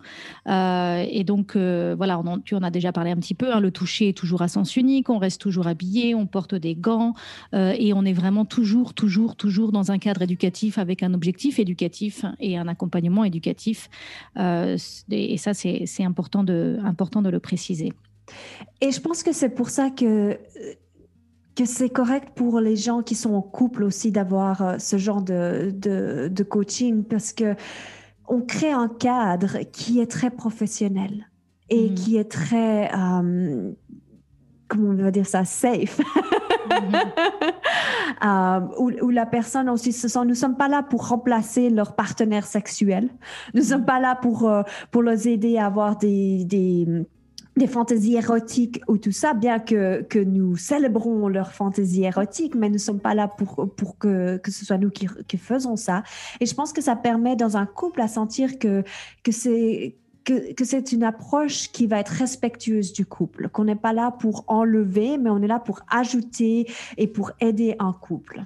Euh, 0.48 1.06
et 1.10 1.24
donc, 1.24 1.56
euh, 1.56 1.96
voilà, 1.96 2.20
on 2.20 2.40
tu 2.40 2.56
en 2.56 2.64
as 2.64 2.72
déjà 2.72 2.92
parlé 2.92 3.12
un 3.12 3.18
petit 3.18 3.34
peu. 3.34 3.54
Hein, 3.54 3.60
le 3.60 3.72
toucher 3.72 4.10
est 4.10 4.18
toujours 4.18 4.42
à 4.42 4.48
sens 4.48 4.76
unique, 4.76 5.10
on 5.10 5.18
reste 5.18 5.42
toujours 5.42 5.68
habillé, 5.68 6.16
on 6.16 6.26
porte 6.26 6.56
des 6.56 6.76
gants 6.76 7.14
euh, 7.54 7.74
et 7.78 7.94
on 7.94 8.04
est 8.04 8.14
vraiment 8.14 8.46
toujours, 8.46 8.94
toujours, 8.94 9.36
toujours 9.36 9.72
dans 9.72 9.92
un 9.92 9.98
cadre 9.98 10.22
éducatif 10.22 10.78
avec 10.78 11.04
un 11.04 11.14
objectif 11.14 11.60
éducatif 11.60 12.26
et 12.40 12.58
un 12.58 12.68
accompagnement 12.68 13.24
éducatif. 13.24 13.90
et 14.38 15.38
ça, 15.38 15.54
c'est 15.54 16.04
important 16.04 16.44
de, 16.44 16.78
important 16.84 17.22
de 17.22 17.30
le 17.30 17.40
préciser. 17.40 17.94
Et 18.82 18.92
je 18.92 19.00
pense 19.00 19.24
que 19.24 19.32
c'est 19.32 19.50
pour 19.50 19.70
ça 19.70 19.90
que 19.90 20.38
que 21.56 21.66
c'est 21.66 21.90
correct 21.90 22.30
pour 22.36 22.60
les 22.60 22.76
gens 22.76 23.02
qui 23.02 23.16
sont 23.16 23.34
en 23.34 23.42
couple 23.42 23.84
aussi 23.84 24.12
d'avoir 24.12 24.62
euh, 24.62 24.76
ce 24.78 24.98
genre 24.98 25.22
de, 25.22 25.72
de, 25.74 26.44
coaching 26.44 27.04
parce 27.04 27.32
que 27.32 27.56
on 28.28 28.42
crée 28.42 28.72
un 28.72 28.90
cadre 28.90 29.60
qui 29.72 30.00
est 30.00 30.10
très 30.12 30.30
professionnel 30.30 31.30
et 31.70 31.88
mm-hmm. 31.88 31.94
qui 31.94 32.18
est 32.18 32.30
très, 32.30 32.92
euh, 32.94 33.72
comment 34.68 34.90
on 34.90 34.96
va 34.96 35.12
dire 35.12 35.26
ça, 35.26 35.46
safe. 35.46 36.00
Mm-hmm. 36.70 37.06
Euh, 38.24 38.60
où, 38.80 39.10
la 39.10 39.26
personne 39.26 39.70
aussi 39.70 39.92
se 39.92 40.08
sent, 40.08 40.26
nous 40.26 40.36
sommes 40.36 40.56
pas 40.56 40.70
là 40.70 40.82
pour 40.82 41.10
remplacer 41.10 41.70
leur 41.70 41.96
partenaire 41.96 42.46
sexuel. 42.46 43.10
Nous 43.54 43.62
ne 43.62 43.66
sommes 43.66 43.86
pas 43.86 44.00
là 44.00 44.16
pour, 44.16 44.50
pour 44.90 45.04
les 45.04 45.28
aider 45.28 45.58
à 45.58 45.66
avoir 45.66 45.98
des, 45.98 46.46
des 46.46 47.06
des 47.56 47.68
fantaisies 47.68 48.16
érotiques 48.16 48.82
ou 48.88 48.98
tout 48.98 49.12
ça, 49.12 49.34
bien 49.34 49.60
que, 49.60 50.02
que 50.02 50.20
nous 50.20 50.58
célébrons 50.58 51.28
leurs 51.28 51.54
fantaisies 51.54 52.04
érotiques, 52.04 52.56
mais 52.56 52.68
nous 52.68 52.76
ne 52.76 52.80
sommes 52.80 53.00
pas 53.00 53.14
là 53.14 53.28
pour, 53.28 53.74
pour 53.76 53.98
que, 53.98 54.38
que 54.38 54.52
ce 54.52 54.66
soit 54.66 54.78
nous 54.78 54.90
qui, 54.90 55.08
qui 55.28 55.38
faisons 55.38 55.76
ça. 55.76 56.04
Et 56.42 56.46
je 56.46 56.54
pense 56.54 56.74
que 56.74 56.82
ça 56.82 56.96
permet 56.96 57.36
dans 57.36 57.58
un 57.58 57.66
couple 57.66 58.02
à 58.02 58.08
sentir 58.08 58.60
que, 58.60 58.84
que 59.24 59.32
c'est 59.32 59.96
que, 60.26 60.54
que 60.54 60.66
c'est 60.66 60.92
une 60.92 61.04
approche 61.04 61.72
qui 61.72 61.86
va 61.86 62.00
être 62.00 62.10
respectueuse 62.10 62.94
du 62.94 63.06
couple, 63.06 63.48
qu'on 63.50 63.66
n'est 63.66 63.76
pas 63.76 63.94
là 63.94 64.12
pour 64.12 64.44
enlever, 64.48 65.18
mais 65.20 65.30
on 65.30 65.42
est 65.42 65.48
là 65.48 65.60
pour 65.60 65.82
ajouter 65.88 66.68
et 66.98 67.08
pour 67.08 67.32
aider 67.40 67.76
un 67.80 67.94
couple. 67.94 68.44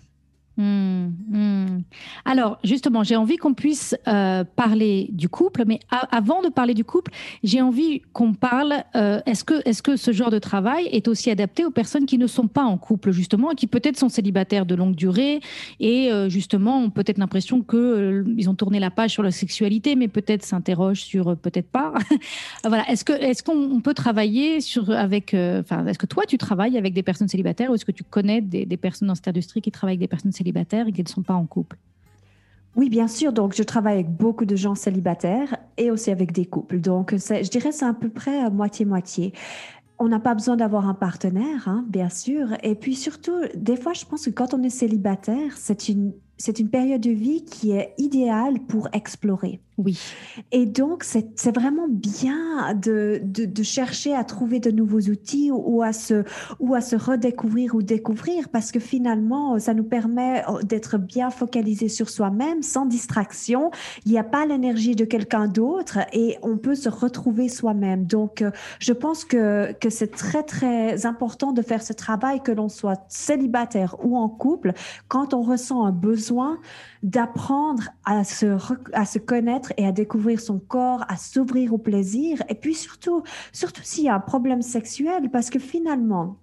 Hmm, 0.59 1.11
hmm. 1.31 1.83
Alors, 2.25 2.59
justement, 2.65 3.05
j'ai 3.05 3.15
envie 3.15 3.37
qu'on 3.37 3.53
puisse 3.53 3.95
euh, 4.09 4.43
parler 4.43 5.07
du 5.13 5.29
couple, 5.29 5.63
mais 5.65 5.79
avant 6.11 6.41
de 6.41 6.49
parler 6.49 6.73
du 6.73 6.83
couple, 6.83 7.13
j'ai 7.45 7.61
envie 7.61 8.01
qu'on 8.11 8.33
parle, 8.33 8.83
euh, 8.97 9.21
est-ce 9.25 9.45
que, 9.45 9.53
est 9.65 9.81
que 9.81 9.95
ce 9.95 10.11
genre 10.11 10.31
de 10.31 10.37
travail 10.37 10.89
est 10.91 11.07
aussi 11.07 11.31
adapté 11.31 11.63
aux 11.63 11.71
personnes 11.71 12.05
qui 12.05 12.17
ne 12.17 12.27
sont 12.27 12.49
pas 12.49 12.63
en 12.63 12.77
couple, 12.77 13.11
justement, 13.11 13.51
et 13.51 13.55
qui 13.55 13.67
peut-être 13.67 13.97
sont 13.97 14.09
célibataires 14.09 14.65
de 14.65 14.75
longue 14.75 14.95
durée, 14.95 15.39
et 15.79 16.11
euh, 16.11 16.27
justement 16.27 16.83
ont 16.83 16.89
peut-être 16.89 17.19
l'impression 17.19 17.61
qu'ils 17.61 18.49
ont 18.49 18.55
tourné 18.55 18.81
la 18.81 18.91
page 18.91 19.11
sur 19.11 19.23
la 19.23 19.31
sexualité, 19.31 19.95
mais 19.95 20.09
peut-être 20.09 20.43
s'interrogent 20.43 21.03
sur 21.03 21.37
peut-être 21.37 21.69
pas. 21.71 21.93
voilà, 22.65 22.85
est-ce 22.89 23.05
que 23.05 23.13
est 23.13 23.41
qu'on 23.41 23.79
peut 23.79 23.93
travailler 23.93 24.59
sur, 24.59 24.91
avec, 24.91 25.33
enfin, 25.33 25.85
est-ce 25.85 25.97
que 25.97 26.05
toi, 26.05 26.25
tu 26.27 26.37
travailles 26.37 26.77
avec 26.77 26.93
des 26.93 27.03
personnes 27.03 27.29
célibataires, 27.29 27.71
ou 27.71 27.75
est-ce 27.75 27.85
que 27.85 27.93
tu 27.93 28.03
connais 28.03 28.41
des 28.41 28.65
personnes 28.75 29.07
dans 29.07 29.15
cette 29.15 29.29
industrie 29.29 29.61
qui 29.61 29.71
travaillent 29.71 29.93
avec 29.93 30.01
des 30.01 30.07
personnes 30.09 30.33
célibataires 30.33 30.48
et 30.57 30.91
qui 30.91 31.03
ne 31.03 31.07
sont 31.07 31.23
pas 31.23 31.35
en 31.35 31.45
couple 31.45 31.77
oui, 32.75 32.89
bien 32.89 33.07
sûr. 33.07 33.33
Donc, 33.33 33.55
je 33.55 33.63
travaille 33.63 33.95
avec 33.95 34.09
beaucoup 34.09 34.45
de 34.45 34.55
gens 34.55 34.75
célibataires 34.75 35.57
et 35.77 35.91
aussi 35.91 36.12
avec 36.12 36.31
des 36.31 36.45
couples. 36.45 36.79
Donc, 36.79 37.13
je 37.13 37.49
dirais 37.49 37.71
c'est 37.71 37.85
à 37.85 37.93
peu 37.93 38.09
près 38.09 38.49
moitié-moitié. 38.49 39.33
On 39.97 40.07
n'a 40.07 40.19
pas 40.19 40.33
besoin 40.33 40.55
d'avoir 40.55 40.88
un 40.88 40.93
partenaire, 40.93 41.67
hein, 41.67 41.83
bien 41.89 42.07
sûr. 42.07 42.47
Et 42.63 42.75
puis 42.75 42.95
surtout, 42.95 43.35
des 43.53 43.75
fois, 43.75 43.91
je 43.93 44.05
pense 44.05 44.25
que 44.25 44.29
quand 44.29 44.53
on 44.53 44.63
est 44.63 44.69
célibataire, 44.69 45.57
c'est 45.57 45.89
une, 45.89 46.13
c'est 46.38 46.59
une 46.59 46.69
période 46.69 47.01
de 47.01 47.09
vie 47.09 47.43
qui 47.43 47.71
est 47.71 47.95
idéale 47.97 48.59
pour 48.62 48.88
explorer. 48.93 49.59
Oui. 49.79 49.97
Et 50.51 50.65
donc, 50.65 51.05
c'est 51.05 51.55
vraiment 51.55 51.87
bien 51.87 52.73
de, 52.73 53.21
de, 53.23 53.63
chercher 53.63 54.13
à 54.13 54.25
trouver 54.25 54.59
de 54.59 54.71
nouveaux 54.71 54.99
outils 54.99 55.51
ou, 55.53 55.81
à 55.81 55.93
se, 55.93 56.25
ou 56.59 56.75
à 56.75 56.81
se 56.81 56.97
redécouvrir 56.97 57.75
ou 57.75 57.81
découvrir 57.81 58.49
parce 58.49 58.73
que 58.73 58.79
finalement, 58.81 59.57
ça 59.57 59.73
nous 59.73 59.85
permet 59.85 60.43
euh, 60.49 60.61
d'être 60.63 60.97
bien 60.97 61.29
focalisé 61.29 61.87
sur 61.87 62.09
soi-même, 62.09 62.61
sans 62.61 62.85
distraction. 62.85 63.71
Il 64.05 64.11
n'y 64.11 64.19
a 64.19 64.25
pas 64.25 64.45
l'énergie 64.45 64.95
de 64.95 65.05
quelqu'un 65.05 65.47
d'autre 65.47 65.99
et 66.11 66.37
on 66.41 66.57
peut 66.57 66.75
se 66.75 66.89
retrouver 66.89 67.47
soi-même. 67.47 68.05
Donc, 68.05 68.41
euh, 68.41 68.51
je 68.79 68.91
pense 68.91 69.23
que, 69.23 69.71
que 69.79 69.89
c'est 69.89 70.11
très, 70.11 70.43
très 70.43 71.05
important 71.05 71.53
de 71.53 71.61
faire 71.61 71.81
ce 71.81 71.93
travail, 71.93 72.41
que 72.41 72.51
l'on 72.51 72.67
soit 72.67 73.05
célibataire 73.07 73.95
ou 74.03 74.17
en 74.17 74.27
couple, 74.27 74.73
quand 75.07 75.33
on 75.33 75.41
ressent 75.41 75.85
un 75.85 75.93
besoin 75.93 76.57
d'apprendre 77.01 77.83
à 78.03 78.25
se, 78.25 78.57
à 78.91 79.05
se 79.05 79.19
connaître 79.19 79.68
et 79.77 79.86
à 79.86 79.91
découvrir 79.91 80.39
son 80.39 80.60
corps, 80.60 81.05
à 81.08 81.17
s'ouvrir 81.17 81.73
au 81.73 81.77
plaisir. 81.77 82.41
Et 82.49 82.55
puis 82.55 82.75
surtout, 82.75 83.23
surtout 83.51 83.82
s'il 83.84 84.05
y 84.05 84.10
a 84.10 84.15
un 84.15 84.19
problème 84.19 84.62
sexuel, 84.62 85.29
parce 85.32 85.49
que 85.49 85.60
finalement, 85.60 86.38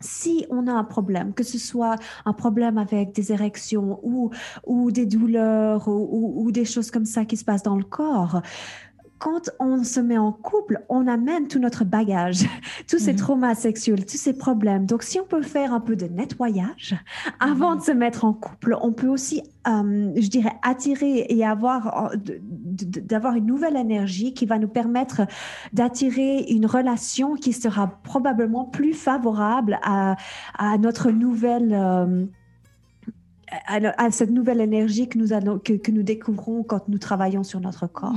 si 0.00 0.46
on 0.50 0.66
a 0.66 0.72
un 0.72 0.84
problème, 0.84 1.32
que 1.32 1.44
ce 1.44 1.58
soit 1.58 1.96
un 2.24 2.32
problème 2.32 2.78
avec 2.78 3.12
des 3.12 3.32
érections 3.32 4.00
ou, 4.02 4.30
ou 4.66 4.90
des 4.90 5.06
douleurs 5.06 5.88
ou, 5.88 6.44
ou 6.44 6.50
des 6.50 6.64
choses 6.64 6.90
comme 6.90 7.06
ça 7.06 7.24
qui 7.24 7.36
se 7.36 7.44
passent 7.44 7.62
dans 7.62 7.76
le 7.76 7.84
corps, 7.84 8.42
quand 9.22 9.50
on 9.60 9.84
se 9.84 10.00
met 10.00 10.18
en 10.18 10.32
couple, 10.32 10.84
on 10.88 11.06
amène 11.06 11.46
tout 11.46 11.60
notre 11.60 11.84
bagage, 11.84 12.44
tous 12.90 12.98
ces 12.98 13.12
mhm. 13.12 13.18
traumas 13.18 13.54
sexuels, 13.54 14.04
tous 14.04 14.16
ces 14.16 14.32
problèmes. 14.32 14.84
Donc, 14.84 15.04
si 15.04 15.20
on 15.20 15.24
peut 15.24 15.42
faire 15.42 15.72
un 15.72 15.78
peu 15.78 15.94
de 15.94 16.06
nettoyage 16.06 16.96
avant 17.38 17.74
mhm. 17.74 17.78
de 17.78 17.82
se 17.84 17.92
mettre 17.92 18.24
en 18.24 18.32
couple, 18.32 18.76
on 18.82 18.90
peut 18.90 19.06
aussi, 19.06 19.44
euh, 19.68 20.12
je 20.16 20.28
dirais, 20.28 20.54
attirer 20.62 21.26
et 21.28 21.44
avoir, 21.44 22.10
euh, 22.10 22.16
d'avoir 22.16 23.36
une 23.36 23.46
nouvelle 23.46 23.76
énergie 23.76 24.34
qui 24.34 24.44
va 24.44 24.58
nous 24.58 24.66
permettre 24.66 25.22
d'attirer 25.72 26.44
une 26.48 26.66
relation 26.66 27.36
qui 27.36 27.52
sera 27.52 28.02
probablement 28.02 28.64
plus 28.64 28.92
favorable 28.92 29.78
à, 29.84 30.16
notre 30.80 31.12
nouvelle... 31.12 31.72
Euh, 31.72 32.26
à, 33.66 34.10
cette 34.10 34.30
nouvelle 34.30 34.62
énergie 34.62 35.08
que 35.08 35.18
nous, 35.18 35.34
allons, 35.34 35.58
que, 35.58 35.90
nous 35.90 36.02
découvrons 36.02 36.62
quand 36.62 36.88
nous 36.88 36.96
travaillons 36.96 37.44
sur 37.44 37.60
notre 37.60 37.86
corps. 37.86 38.14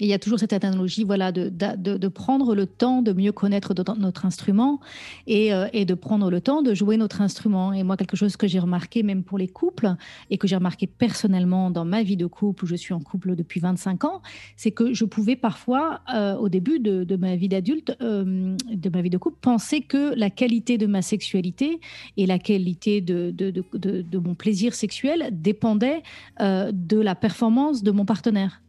Il 0.00 0.06
y 0.06 0.12
a 0.12 0.18
toujours 0.20 0.38
cette 0.38 0.52
analogie 0.52 1.02
voilà, 1.02 1.32
de, 1.32 1.48
de, 1.48 2.08
prendre 2.08 2.54
le 2.54 2.66
temps 2.66 3.02
de 3.02 3.12
mieux 3.12 3.32
connaître 3.32 3.74
notre 3.98 4.26
instrument 4.26 4.78
et, 5.26 5.52
euh, 5.52 5.66
et, 5.72 5.84
de 5.84 5.94
prendre 5.94 6.30
le 6.30 6.40
temps 6.40 6.62
de 6.62 6.72
jouer 6.72 6.96
notre 6.96 7.20
instrument. 7.20 7.72
Et 7.72 7.82
moi, 7.82 7.96
quelque 7.96 8.16
chose 8.16 8.36
que 8.36 8.46
j'ai 8.46 8.60
remarqué 8.60 9.02
même 9.02 9.24
pour 9.24 9.38
les 9.38 9.48
couples 9.48 9.96
et 10.30 10.38
que 10.38 10.46
j'ai 10.46 10.54
remarqué 10.54 10.86
personnellement 10.86 11.72
dans 11.72 11.84
ma 11.84 12.04
vie 12.04 12.16
de 12.16 12.26
couple, 12.26 12.64
où 12.64 12.66
je 12.68 12.76
suis 12.76 12.94
en 12.94 13.00
couple 13.00 13.34
depuis 13.34 13.58
25 13.58 14.04
ans, 14.04 14.22
c'est 14.56 14.70
que 14.70 14.94
je 14.94 15.04
pouvais 15.04 15.34
parfois, 15.34 16.00
euh, 16.14 16.36
au 16.36 16.48
début 16.48 16.78
de, 16.78 17.02
de 17.02 17.16
ma 17.16 17.34
vie 17.34 17.48
d'adulte, 17.48 17.96
euh, 18.00 18.56
de 18.70 18.90
ma 18.90 19.02
vie 19.02 19.10
de 19.10 19.18
couple, 19.18 19.38
penser 19.40 19.80
que 19.80 20.14
la 20.14 20.30
qualité 20.30 20.78
de 20.78 20.86
ma 20.86 21.02
sexualité 21.02 21.80
et 22.16 22.26
la 22.26 22.38
qualité 22.38 23.00
de, 23.00 23.32
de 23.32 24.18
mon 24.18 24.36
plaisir 24.36 24.74
sexuel 24.74 25.30
dépendait 25.32 26.02
de 26.40 27.00
la 27.00 27.16
performance 27.16 27.82
de 27.82 27.90
mon 27.90 28.04
partenaire. 28.04 28.60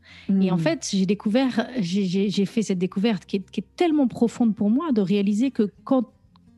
Et 0.41 0.51
en 0.51 0.57
hmm. 0.57 0.59
fait, 0.59 0.89
j'ai 0.91 1.05
découvert, 1.05 1.67
j'ai 1.79 2.45
fait 2.45 2.61
cette 2.61 2.77
découverte 2.77 3.25
qui 3.25 3.37
est, 3.37 3.65
tellement 3.75 4.07
profonde 4.07 4.55
pour 4.55 4.69
moi 4.69 4.91
de 4.91 5.01
réaliser 5.01 5.51
que 5.51 5.71
quand, 5.83 6.11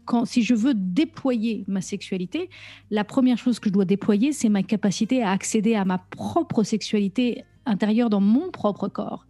quand, 0.05 0.25
si 0.25 0.43
je 0.43 0.53
veux 0.53 0.73
déployer 0.73 1.63
ma 1.67 1.81
sexualité, 1.81 2.49
la 2.89 3.03
première 3.03 3.37
chose 3.37 3.59
que 3.59 3.69
je 3.69 3.73
dois 3.73 3.85
déployer, 3.85 4.33
c'est 4.33 4.49
ma 4.49 4.63
capacité 4.63 5.23
à 5.23 5.31
accéder 5.31 5.75
à 5.75 5.85
ma 5.85 5.99
propre 5.99 6.63
sexualité 6.63 7.43
intérieure 7.65 8.09
dans 8.09 8.21
mon 8.21 8.51
propre 8.51 8.87
corps. 8.87 9.25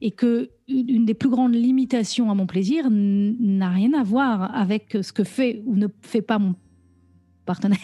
Et 0.00 0.10
que 0.10 0.50
une 0.68 1.06
des 1.06 1.14
plus 1.14 1.30
grandes 1.30 1.54
limitations 1.54 2.30
à 2.30 2.34
mon 2.34 2.46
plaisir 2.46 2.88
n'a 2.90 3.70
rien 3.70 3.94
à 3.94 4.02
voir 4.02 4.54
avec 4.54 4.96
ce 5.00 5.12
que 5.12 5.24
fait 5.24 5.62
ou 5.64 5.76
ne 5.76 5.88
fait 6.02 6.22
pas 6.22 6.38
mon 6.38 6.54
partenaire, 7.46 7.78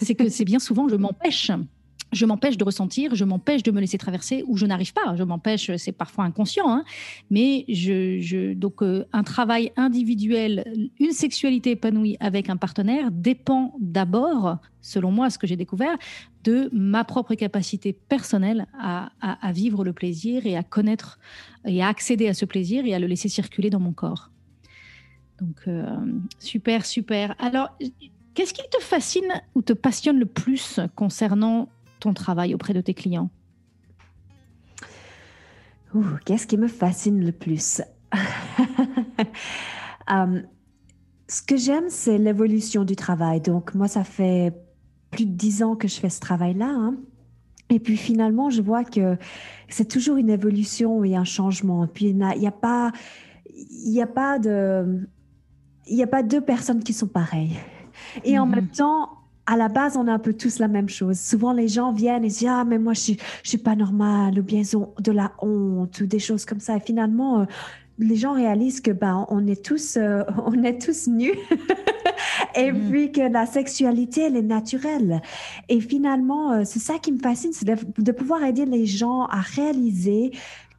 c'est 0.00 0.14
que 0.14 0.28
c'est 0.28 0.44
bien 0.44 0.58
souvent 0.58 0.88
je 0.88 0.96
m'empêche 0.96 1.50
je 2.12 2.26
m'empêche 2.26 2.56
de 2.56 2.64
ressentir, 2.64 3.14
je 3.14 3.24
m'empêche 3.24 3.62
de 3.62 3.70
me 3.70 3.80
laisser 3.80 3.98
traverser 3.98 4.44
ou 4.46 4.56
je 4.56 4.66
n'arrive 4.66 4.92
pas. 4.92 5.14
Je 5.16 5.22
m'empêche, 5.22 5.70
c'est 5.76 5.92
parfois 5.92 6.24
inconscient, 6.24 6.68
hein, 6.68 6.84
mais 7.30 7.64
je, 7.68 8.52
donc 8.54 8.82
euh, 8.82 9.04
un 9.12 9.22
travail 9.22 9.72
individuel, 9.76 10.64
une 10.98 11.12
sexualité 11.12 11.72
épanouie 11.72 12.16
avec 12.20 12.50
un 12.50 12.56
partenaire 12.56 13.10
dépend 13.10 13.74
d'abord, 13.80 14.58
selon 14.80 15.10
moi, 15.10 15.30
ce 15.30 15.38
que 15.38 15.46
j'ai 15.46 15.56
découvert, 15.56 15.96
de 16.44 16.70
ma 16.72 17.04
propre 17.04 17.34
capacité 17.34 17.92
personnelle 17.92 18.66
à, 18.78 19.10
vivre 19.52 19.84
le 19.84 19.92
plaisir 19.92 20.46
et 20.46 20.56
à 20.56 20.62
connaître 20.62 21.18
et 21.66 21.82
à 21.82 21.88
accéder 21.88 22.28
à 22.28 22.34
ce 22.34 22.44
plaisir 22.44 22.86
et 22.86 22.94
à 22.94 22.98
le 22.98 23.06
laisser 23.06 23.28
circuler 23.28 23.68
dans 23.68 23.80
mon 23.80 23.92
corps. 23.92 24.30
Donc 25.40 25.62
euh, 25.68 25.84
super, 26.38 26.86
super. 26.86 27.34
Alors, 27.38 27.68
qu'est-ce 28.34 28.54
qui 28.54 28.62
te 28.70 28.80
fascine 28.80 29.42
ou 29.54 29.62
te 29.62 29.72
passionne 29.72 30.18
le 30.18 30.26
plus 30.26 30.80
concernant 30.94 31.68
ton 32.00 32.14
travail 32.14 32.54
auprès 32.54 32.74
de 32.74 32.80
tes 32.80 32.94
clients? 32.94 33.30
Qu'est-ce 36.24 36.46
qui 36.46 36.56
me 36.56 36.68
fascine 36.68 37.24
le 37.24 37.32
plus? 37.32 37.82
Euh, 40.10 40.42
Ce 41.28 41.42
que 41.42 41.56
j'aime, 41.56 41.88
c'est 41.88 42.18
l'évolution 42.18 42.84
du 42.84 42.96
travail. 42.96 43.40
Donc, 43.40 43.74
moi, 43.74 43.86
ça 43.86 44.02
fait 44.02 44.52
plus 45.12 45.26
de 45.26 45.32
dix 45.32 45.62
ans 45.62 45.76
que 45.76 45.86
je 45.86 46.00
fais 46.00 46.08
ce 46.08 46.18
travail-là. 46.18 46.68
Hein. 46.68 46.96
Et 47.68 47.78
puis 47.78 47.96
finalement, 47.96 48.50
je 48.50 48.62
vois 48.62 48.82
que 48.84 49.16
c'est 49.68 49.86
toujours 49.86 50.16
une 50.16 50.28
évolution 50.28 51.04
et 51.04 51.14
un 51.14 51.24
changement. 51.24 51.86
Puis 51.86 52.06
il 52.06 52.16
n'y 52.16 52.46
a, 52.48 52.50
pas, 52.50 52.90
il 53.46 53.92
n'y 53.92 54.02
a 54.02 54.08
pas 54.08 54.40
de, 54.40 55.08
il 55.86 55.94
n'y 55.94 56.02
a 56.02 56.08
pas 56.08 56.24
deux 56.24 56.40
personnes 56.40 56.82
qui 56.82 56.92
sont 56.92 57.06
pareilles. 57.06 57.56
Et 58.24 58.38
en 58.38 58.46
mhm. 58.46 58.54
même 58.56 58.68
temps, 58.68 59.19
à 59.50 59.56
la 59.56 59.66
base, 59.66 59.96
on 59.96 60.06
a 60.06 60.12
un 60.12 60.20
peu 60.20 60.32
tous 60.32 60.60
la 60.60 60.68
même 60.68 60.88
chose. 60.88 61.18
Souvent, 61.18 61.52
les 61.52 61.66
gens 61.66 61.92
viennent 61.92 62.24
et 62.24 62.28
disent 62.28 62.46
Ah, 62.48 62.64
mais 62.64 62.78
moi, 62.78 62.92
je 62.92 63.00
suis, 63.00 63.16
je 63.42 63.48
suis 63.48 63.58
pas 63.58 63.74
normal, 63.74 64.38
ou 64.38 64.44
bien 64.44 64.60
ils 64.60 64.76
ont 64.76 64.94
de 65.00 65.10
la 65.10 65.32
honte, 65.42 66.00
ou 66.00 66.06
des 66.06 66.20
choses 66.20 66.44
comme 66.44 66.60
ça. 66.60 66.76
Et 66.76 66.80
finalement, 66.80 67.40
euh, 67.40 67.44
les 67.98 68.14
gens 68.14 68.32
réalisent 68.32 68.80
que 68.80 68.92
ben, 68.92 69.26
on 69.28 69.48
est 69.48 69.64
tous, 69.64 69.96
euh, 69.96 70.22
on 70.46 70.62
est 70.62 70.80
tous 70.80 71.08
nus. 71.08 71.34
et 72.54 72.70
mm. 72.70 72.90
puis 72.90 73.10
que 73.10 73.22
la 73.22 73.44
sexualité, 73.44 74.20
elle 74.22 74.36
est 74.36 74.42
naturelle. 74.42 75.20
Et 75.68 75.80
finalement, 75.80 76.52
euh, 76.52 76.62
c'est 76.64 76.78
ça 76.78 76.98
qui 76.98 77.10
me 77.10 77.18
fascine, 77.18 77.52
c'est 77.52 77.66
de, 77.66 78.12
pouvoir 78.12 78.44
aider 78.44 78.66
les 78.66 78.86
gens 78.86 79.24
à 79.24 79.40
réaliser 79.40 80.30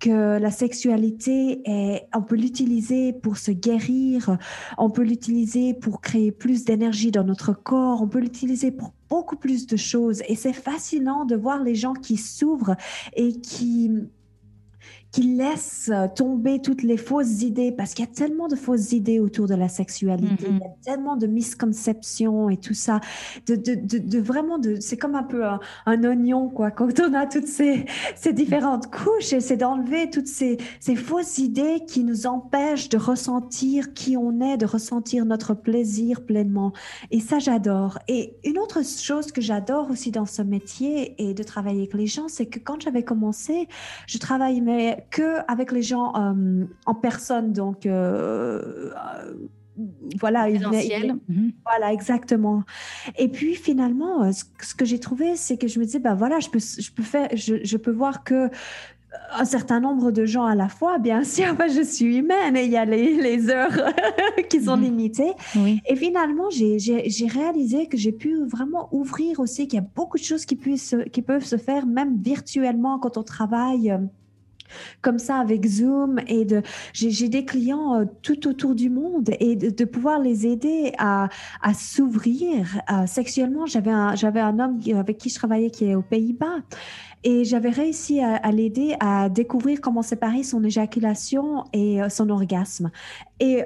que 0.02 0.40
la 0.40 0.52
sexualité, 0.52 1.62
est, 1.64 2.08
on 2.14 2.24
peut 2.24 2.36
l'utiliser 2.36 3.14
pour 3.14 3.38
se 3.38 3.52
guérir, 3.52 4.38
on 4.78 4.90
peut 4.90 5.04
l'utiliser 5.04 5.74
pour 5.74 6.02
créer 6.02 6.32
plus 6.32 6.66
d'énergie 6.66 7.12
dans 7.12 7.24
notre 7.24 7.54
corps, 7.54 8.02
on 8.02 8.08
peut 8.08 8.20
l'utiliser 8.20 8.72
pour 8.72 8.94
beaucoup 9.10 9.38
plus 9.38 9.68
de 9.68 9.78
choses. 9.78 10.22
Et 10.28 10.36
c'est 10.36 10.54
fascinant 10.54 11.24
de 11.24 11.36
voir 11.36 11.64
les 11.64 11.76
gens 11.76 11.94
qui 11.94 12.18
s'ouvrent 12.18 12.76
et 13.16 13.34
qui 13.34 13.92
qui 15.12 15.24
laisse 15.24 15.92
tomber 16.16 16.62
toutes 16.62 16.84
les 16.84 16.98
fausses 16.98 17.42
idées, 17.42 17.72
parce 17.72 17.94
qu'il 17.94 18.06
y 18.06 18.08
a 18.08 18.12
tellement 18.12 18.48
de 18.48 18.56
fausses 18.56 18.94
idées 18.94 19.20
autour 19.20 19.48
de 19.48 19.56
la 19.56 19.68
sexualité, 19.68 20.46
il 20.48 20.58
y 20.60 20.64
a 20.64 20.68
mm-hmm. 20.68 20.84
tellement 20.86 21.18
de 21.18 21.28
misconceptions 21.28 22.50
et 22.50 22.58
tout 22.58 22.74
ça, 22.74 23.02
de, 23.48 23.56
de, 23.56 23.76
de, 23.76 24.20
vraiment, 24.20 24.58
de, 24.58 24.78
c'est 24.80 24.98
comme 24.98 25.16
un 25.16 25.24
peu 25.24 25.44
un, 25.46 26.04
oignon, 26.04 26.50
quoi, 26.50 26.72
quand 26.72 27.00
on 27.00 27.14
a 27.14 27.26
toutes 27.26 27.48
ces, 27.48 27.86
ces 28.16 28.34
différentes 28.34 28.90
couches, 28.90 29.34
et 29.34 29.42
c'est 29.42 29.58
d'enlever 29.58 30.10
toutes 30.10 30.28
ces, 30.28 30.58
ces 30.80 30.96
fausses 30.96 31.38
idées 31.40 31.84
qui 31.86 32.04
nous 32.04 32.26
empêchent 32.26 32.90
de 32.90 32.98
ressentir 32.98 33.94
qui 33.94 34.16
on 34.16 34.40
est, 34.40 34.58
de 34.58 34.66
ressentir 34.66 35.26
notre 35.26 35.54
plaisir 35.54 36.26
pleinement. 36.26 36.72
Et 37.12 37.20
ça, 37.20 37.40
j'adore. 37.40 38.00
Et 38.08 38.38
une 38.44 38.58
autre 38.58 38.84
chose 38.84 39.32
que 39.32 39.42
j'adore 39.42 39.90
aussi 39.92 40.12
dans 40.12 40.26
ce 40.26 40.42
métier 40.42 41.16
et 41.18 41.34
de 41.34 41.44
travailler 41.44 41.80
avec 41.80 41.94
les 41.94 42.08
gens, 42.08 42.28
c'est 42.28 42.46
que 42.46 42.60
quand 42.60 42.82
j'avais 42.82 43.04
commencé, 43.04 43.68
je 44.08 44.18
travaillais 44.18 45.01
que 45.10 45.40
avec 45.50 45.72
les 45.72 45.82
gens 45.82 46.14
euh, 46.16 46.66
en 46.86 46.96
personne, 46.96 47.54
donc 47.54 47.86
euh, 47.86 48.92
euh, 48.92 49.34
voilà, 50.20 50.50
mhm. 50.50 51.54
voilà 51.66 51.94
exactement. 51.94 52.64
Et 53.18 53.28
puis 53.28 53.56
finalement, 53.56 54.32
ce, 54.32 54.76
que 54.76 54.86
j'ai 54.86 55.00
trouvé, 55.00 55.36
c'est 55.36 55.58
que 55.58 55.68
je 55.68 55.80
me 55.80 55.86
disais, 55.86 56.00
ben 56.00 56.16
voilà, 56.16 56.40
je 56.40 56.50
peux, 56.50 56.60
je 56.60 56.92
peux 56.92 57.04
faire, 57.04 57.30
je, 57.34 57.56
je 57.64 57.78
peux 57.78 57.92
voir 57.92 58.24
que 58.24 58.50
un 59.34 59.46
certain 59.46 59.80
nombre 59.80 60.12
de 60.12 60.26
gens 60.26 60.46
à 60.46 60.56
la 60.56 60.70
fois, 60.70 60.98
bien 60.98 61.24
sûr, 61.24 61.56
je 61.68 61.82
suis 61.82 62.18
humaine 62.18 62.56
et 62.56 62.66
il 62.66 62.72
y 62.72 62.78
a 62.78 62.86
les, 62.86 63.50
heures 63.50 63.94
qui 64.50 64.62
sont 64.64 64.78
mhm. 64.78 64.84
limitées. 64.84 65.34
Et 65.88 65.96
finalement, 65.96 66.50
j'ai 66.50 67.28
réalisé 67.28 67.88
que 67.88 67.98
j'ai 67.98 68.12
pu 68.12 68.46
vraiment 68.46 68.90
ouvrir 68.92 69.40
aussi, 69.40 69.68
qu'il 69.68 69.80
y 69.80 69.84
a 69.84 69.88
beaucoup 69.96 70.18
de 70.18 70.24
choses 70.24 70.46
qui, 70.46 70.56
puissent, 70.56 70.96
qui 71.12 71.22
peuvent 71.22 71.46
se 71.46 71.58
faire 71.58 71.86
même 71.86 72.18
virtuellement 72.22 73.00
quand 73.00 73.18
on 73.18 73.24
travaille 73.24 73.92
euh, 73.92 73.98
comme 75.02 75.20
ça 75.20 75.38
avec 75.38 75.66
Zoom 75.66 76.20
et 76.28 76.48
j'ai 76.94 77.30
des 77.30 77.46
clients 77.46 77.96
euh, 77.96 78.06
tout 78.22 78.48
autour 78.48 78.76
du 78.76 78.90
monde 78.90 79.32
et 79.40 79.56
de, 79.56 79.86
pouvoir 79.86 80.20
les 80.20 80.48
aider 80.48 80.94
à, 80.98 81.30
s'ouvrir 81.74 82.68
euh, 82.92 83.06
sexuellement. 83.06 83.66
J'avais 83.66 83.92
un 83.92 84.60
homme 84.60 84.80
avec 84.96 85.18
qui 85.18 85.30
je 85.30 85.36
travaillais 85.36 85.70
qui 85.70 85.86
est 85.86 85.96
aux 85.96 86.02
Pays-Bas 86.02 86.60
et 87.24 87.44
j'avais 87.44 87.70
réussi 87.70 88.20
à, 88.22 88.52
l'aider 88.52 88.96
à 89.00 89.30
découvrir 89.30 89.80
comment 89.82 90.02
séparer 90.02 90.44
son 90.44 90.64
éjaculation 90.64 91.66
et 91.74 92.02
euh, 92.02 92.10
son 92.10 92.30
orgasme. 92.30 92.92
Et 93.44 93.64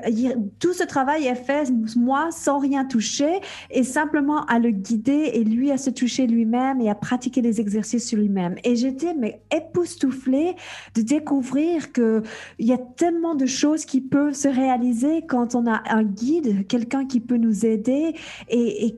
tout 0.59 0.71
ce 0.71 0.83
travail 0.83 1.27
est 1.27 1.35
fait, 1.35 1.69
moi, 1.97 2.29
sans 2.31 2.59
rien 2.59 2.85
toucher, 2.85 3.41
et 3.69 3.83
simplement 3.83 4.45
à 4.45 4.57
le 4.57 4.69
guider 4.69 5.31
et 5.33 5.43
lui 5.43 5.69
à 5.69 5.77
se 5.77 5.89
toucher 5.89 6.27
lui-même 6.27 6.79
et 6.79 6.89
à 6.89 6.95
pratiquer 6.95 7.41
les 7.41 7.59
exercices 7.59 8.07
sur 8.07 8.17
lui-même. 8.17 8.55
Et 8.63 8.77
j'étais 8.77 9.13
mais 9.13 9.41
époustouflée 9.53 10.55
de 10.95 11.01
découvrir 11.01 11.91
que 11.91 12.23
il 12.57 12.67
y 12.67 12.71
a 12.71 12.77
tellement 12.77 13.35
de 13.35 13.45
choses 13.45 13.83
qui 13.83 13.99
peuvent 13.99 14.33
se 14.33 14.47
réaliser 14.47 15.23
quand 15.27 15.55
on 15.55 15.67
a 15.67 15.83
un 15.89 16.03
guide, 16.03 16.67
quelqu'un 16.67 17.05
qui 17.05 17.19
peut 17.19 17.35
nous 17.35 17.65
aider. 17.65 18.15
Et 18.47 18.97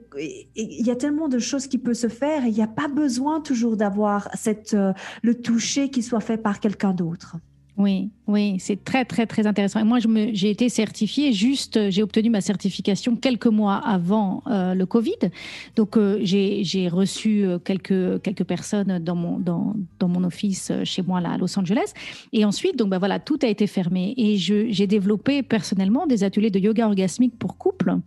il 0.56 0.86
y 0.86 0.91
a 0.91 0.96
tellement 0.96 1.28
de 1.28 1.39
choses 1.39 1.65
qui 1.65 1.80
peuvent 1.80 1.96
se 1.96 2.08
faire. 2.08 2.46
Il 2.46 2.54
n'y 2.54 2.62
a 2.62 2.67
pas 2.67 2.88
besoin 2.88 3.41
toujours 3.41 3.78
d'avoir 3.78 4.30
cette 4.47 4.73
euh, 4.73 4.93
le 5.23 5.41
toucher 5.41 5.89
qui 5.89 6.01
soit 6.01 6.21
fait 6.21 6.38
par 6.38 6.62
quelqu'un 6.62 6.93
d'autre. 6.93 7.36
Oui, 7.78 8.10
oui, 8.26 8.56
c'est 8.60 8.84
très, 8.84 9.06
très, 9.06 9.28
très 9.28 9.46
intéressant. 9.46 9.80
Et 9.80 9.84
moi, 9.84 10.00
j'ai 10.34 10.50
été 10.50 10.68
certifiée, 10.68 11.32
juste, 11.32 11.92
j'ai 11.92 12.02
obtenu 12.02 12.32
ma 12.32 12.42
certification 12.42 13.16
quelques 13.16 13.46
mois 13.46 13.76
avant 13.76 14.42
euh, 14.48 14.74
le 14.74 14.86
Covid. 14.88 15.30
Donc, 15.76 15.96
euh, 15.96 16.18
j'ai 16.24 16.90
reçu 16.90 17.44
euh, 17.44 17.60
quelques, 17.60 18.44
personnes 18.46 18.98
dans 18.98 19.16
mon, 19.16 19.38
dans, 19.38 19.76
mon 20.08 20.24
office 20.24 20.72
chez 20.86 21.04
moi, 21.04 21.22
là, 21.22 21.34
à 21.34 21.38
Los 21.38 21.58
Angeles. 21.60 21.94
Et 22.34 22.46
ensuite, 22.46 22.76
donc, 22.78 22.90
ben, 22.90 22.98
voilà, 22.98 23.20
tout 23.20 23.38
a 23.44 23.48
été 23.48 23.68
fermé. 23.68 24.16
Et 24.18 24.38
j'ai 24.38 24.88
développé 24.88 25.44
personnellement 25.44 26.08
des 26.08 26.24
ateliers 26.24 26.50
de 26.50 26.60
yoga 26.60 26.88
orgasmique 26.88 27.38
pour 27.38 27.58
couples 27.58 27.98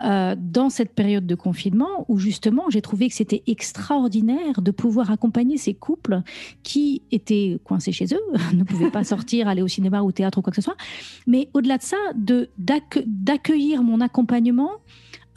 dans 0.00 0.68
cette 0.68 0.94
période 0.94 1.26
de 1.26 1.34
confinement 1.36 2.04
où, 2.08 2.18
justement, 2.18 2.64
j'ai 2.70 2.82
trouvé 2.82 3.08
que 3.08 3.14
c'était 3.14 3.44
extraordinaire 3.46 4.60
de 4.60 4.70
pouvoir 4.72 5.12
accompagner 5.12 5.58
ces 5.58 5.74
couples 5.74 6.22
qui 6.64 7.02
étaient 7.12 7.60
coincés 7.62 7.92
chez 7.92 8.06
eux, 8.06 8.20
ne 8.54 8.64
pouvaient 8.64 8.90
pas 8.90 9.04
sortir, 9.12 9.48
aller 9.48 9.62
au 9.62 9.68
cinéma, 9.68 10.02
au 10.02 10.12
théâtre 10.12 10.38
ou 10.38 10.42
quoi 10.42 10.50
que 10.50 10.60
ce 10.60 10.66
soit. 10.68 10.76
Mais 11.26 11.48
au-delà 11.54 11.76
de 11.78 11.82
ça, 11.82 11.96
d'accueillir 13.06 13.82
mon 13.82 14.00
accompagnement 14.00 14.72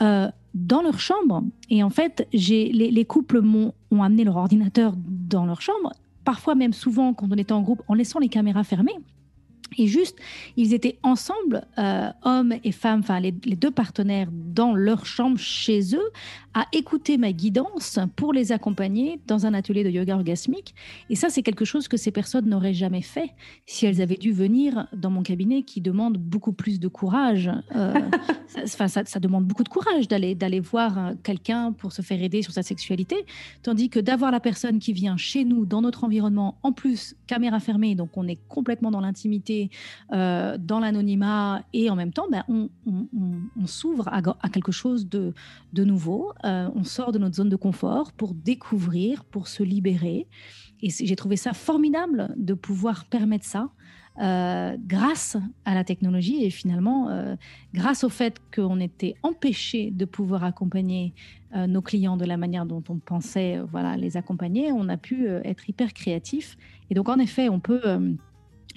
euh, 0.02 0.30
dans 0.54 0.82
leur 0.82 1.00
chambre. 1.00 1.44
Et 1.70 1.84
en 1.84 1.90
fait, 1.90 2.28
les, 2.32 3.06
couples 3.06 3.42
m'ont, 3.42 3.74
ont 3.92 4.02
amené 4.04 4.24
leur 4.24 4.38
ordinateur 4.38 4.94
dans 4.98 5.46
leur 5.46 5.62
chambre, 5.62 5.92
parfois 6.24 6.56
même 6.56 6.74
souvent 6.74 7.14
quand 7.14 7.28
on 7.30 7.38
était 7.38 7.52
en 7.52 7.62
groupe, 7.62 7.82
en 7.88 7.94
laissant 7.94 8.20
les 8.20 8.30
caméras 8.30 8.64
fermées. 8.64 8.96
Et 9.78 9.88
juste, 9.88 10.18
ils 10.58 10.74
étaient 10.74 10.98
ensemble, 11.04 11.66
euh, 11.78 12.10
hommes 12.24 12.54
et 12.64 12.72
femmes, 12.72 13.00
enfin 13.00 13.20
les, 13.20 13.32
deux 13.32 13.72
partenaires, 13.72 14.30
dans 14.32 14.74
leur 14.74 15.06
chambre 15.06 15.38
chez 15.38 15.96
eux, 15.96 16.12
à 16.54 16.66
écouter 16.72 17.18
ma 17.18 17.34
guidance 17.34 18.00
pour 18.16 18.32
les 18.32 18.54
accompagner 18.54 19.20
dans 19.28 19.46
un 19.46 19.54
atelier 19.54 19.84
de 19.84 19.90
yoga 19.90 20.16
orgasmique. 20.16 20.74
Et 21.10 21.16
ça, 21.16 21.30
c'est 21.30 21.44
quelque 21.44 21.66
chose 21.66 21.88
que 21.88 21.98
ces 21.98 22.12
personnes 22.12 22.48
n'auraient 22.48 22.74
jamais 22.74 23.02
fait 23.02 23.32
si 23.66 23.86
elles 23.86 24.02
avaient 24.02 24.16
dû 24.16 24.32
venir 24.32 24.88
dans 24.94 25.10
mon 25.10 25.24
cabinet, 25.24 25.64
qui 25.64 25.82
demande 25.82 26.18
beaucoup 26.18 26.54
plus 26.54 26.80
de 26.80 26.88
courage. 26.88 27.52
Euh, 27.76 27.94
enfin, 28.64 28.88
ça, 28.88 29.04
ça, 29.06 29.20
demande 29.20 29.46
beaucoup 29.46 29.64
de 29.64 29.70
courage 29.70 30.08
d'aller 30.08 30.36
d'aller 30.36 30.60
voir 30.60 30.98
euh, 30.98 31.14
quelqu'un 31.24 31.74
pour 31.74 31.92
se 31.92 32.02
faire 32.02 32.22
aider 32.22 32.42
sur 32.42 32.54
sa 32.54 32.64
sexualité, 32.64 33.26
tandis 33.64 33.90
que 33.90 34.00
d'avoir 34.00 34.32
la 34.32 34.40
personne 34.40 34.80
qui 34.80 34.94
vient 34.94 35.18
chez 35.18 35.44
nous, 35.44 35.66
dans 35.66 35.82
notre 35.82 36.04
environnement, 36.06 36.58
en 36.64 36.72
plus 36.72 37.16
caméra 37.28 37.60
fermée, 37.60 37.96
donc 37.96 38.16
on 38.16 38.28
est 38.28 38.40
complètement 38.48 38.92
dans 38.92 39.02
l'intimité 39.02 39.55
euh, 40.12 40.58
dans 40.58 40.80
l'anonymat 40.80 41.64
et 41.74 41.90
en 41.90 41.96
même 41.96 42.12
temps, 42.12 42.28
ben, 42.32 42.44
on, 42.48 42.70
s'ouvre 43.66 44.08
à, 44.10 44.50
quelque 44.50 44.72
chose 44.72 45.08
de, 45.10 45.34
nouveau. 45.74 46.34
Euh, 46.44 46.70
on 46.76 46.84
sort 46.84 47.12
de 47.12 47.20
notre 47.20 47.36
zone 47.36 47.50
de 47.50 47.56
confort 47.56 48.12
pour 48.14 48.34
découvrir, 48.34 49.24
pour 49.26 49.48
se 49.48 49.64
libérer. 49.64 50.28
Et 50.82 50.90
j'ai 50.90 51.16
trouvé 51.16 51.36
ça 51.36 51.54
formidable 51.54 52.34
de 52.38 52.54
pouvoir 52.54 53.06
permettre 53.06 53.46
ça. 53.46 53.70
Euh, 54.22 54.78
grâce 54.80 55.36
à 55.66 55.74
la 55.74 55.84
technologie 55.84 56.46
et 56.46 56.50
finalement 56.50 57.10
grâce 57.74 58.06
au 58.06 58.10
fait 58.10 58.38
qu'on 58.56 58.80
était 58.80 59.16
empêché 59.24 59.92
de 59.92 60.06
pouvoir 60.06 60.46
accompagner 60.46 61.14
nos 61.54 61.82
clients 61.82 62.16
de 62.16 62.24
la 62.24 62.38
manière 62.38 62.66
dont 62.66 62.84
on 62.88 62.98
pensait 62.98 63.60
les 63.98 64.16
accompagner, 64.16 64.72
on 64.72 64.88
a 64.88 64.96
pu 64.96 65.28
être 65.28 65.70
hyper 65.70 65.94
créatif. 65.94 66.58
Et 66.90 66.94
donc 66.94 67.10
en 67.10 67.18
effet, 67.18 67.50
on 67.50 67.60
peut 67.60 67.82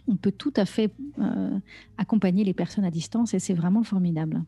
on 0.09 0.17
peut 0.17 0.33
tout 0.33 0.53
à 0.57 0.65
fait 0.65 0.91
euh, 1.19 1.59
accompagner 1.97 2.45
les 2.45 2.55
personnes 2.55 2.85
à 2.85 2.91
distance 2.91 3.35
et 3.35 3.39
c'est 3.39 3.55
vraiment 3.55 3.83
formidable. 3.83 4.43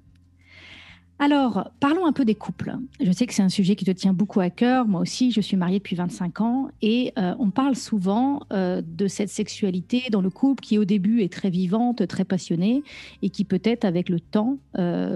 Alors, 1.22 1.70
parlons 1.80 2.06
un 2.06 2.12
peu 2.12 2.24
des 2.24 2.34
couples. 2.34 2.74
Je 2.98 3.12
sais 3.12 3.26
que 3.26 3.34
c'est 3.34 3.42
un 3.42 3.50
sujet 3.50 3.76
qui 3.76 3.84
te 3.84 3.90
tient 3.90 4.14
beaucoup 4.14 4.40
à 4.40 4.48
cœur. 4.48 4.88
Moi 4.88 5.02
aussi, 5.02 5.32
je 5.32 5.42
suis 5.42 5.58
mariée 5.58 5.76
depuis 5.76 5.94
25 5.94 6.40
ans 6.40 6.68
et 6.80 7.12
euh, 7.18 7.34
on 7.38 7.50
parle 7.50 7.76
souvent 7.76 8.40
euh, 8.54 8.80
de 8.80 9.06
cette 9.06 9.28
sexualité 9.28 10.04
dans 10.10 10.22
le 10.22 10.30
couple 10.30 10.64
qui 10.64 10.78
au 10.78 10.86
début 10.86 11.20
est 11.20 11.30
très 11.30 11.50
vivante, 11.50 12.06
très 12.06 12.24
passionnée 12.24 12.82
et 13.20 13.28
qui 13.28 13.44
peut-être 13.44 13.84
avec 13.84 14.08
le 14.08 14.18
temps 14.18 14.56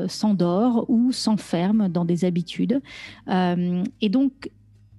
s'endort 0.08 0.84
ou 0.90 1.10
s'enferme 1.10 1.88
dans 1.88 2.04
des 2.04 2.26
habitudes. 2.26 2.82
et 3.26 4.08
donc, 4.10 4.50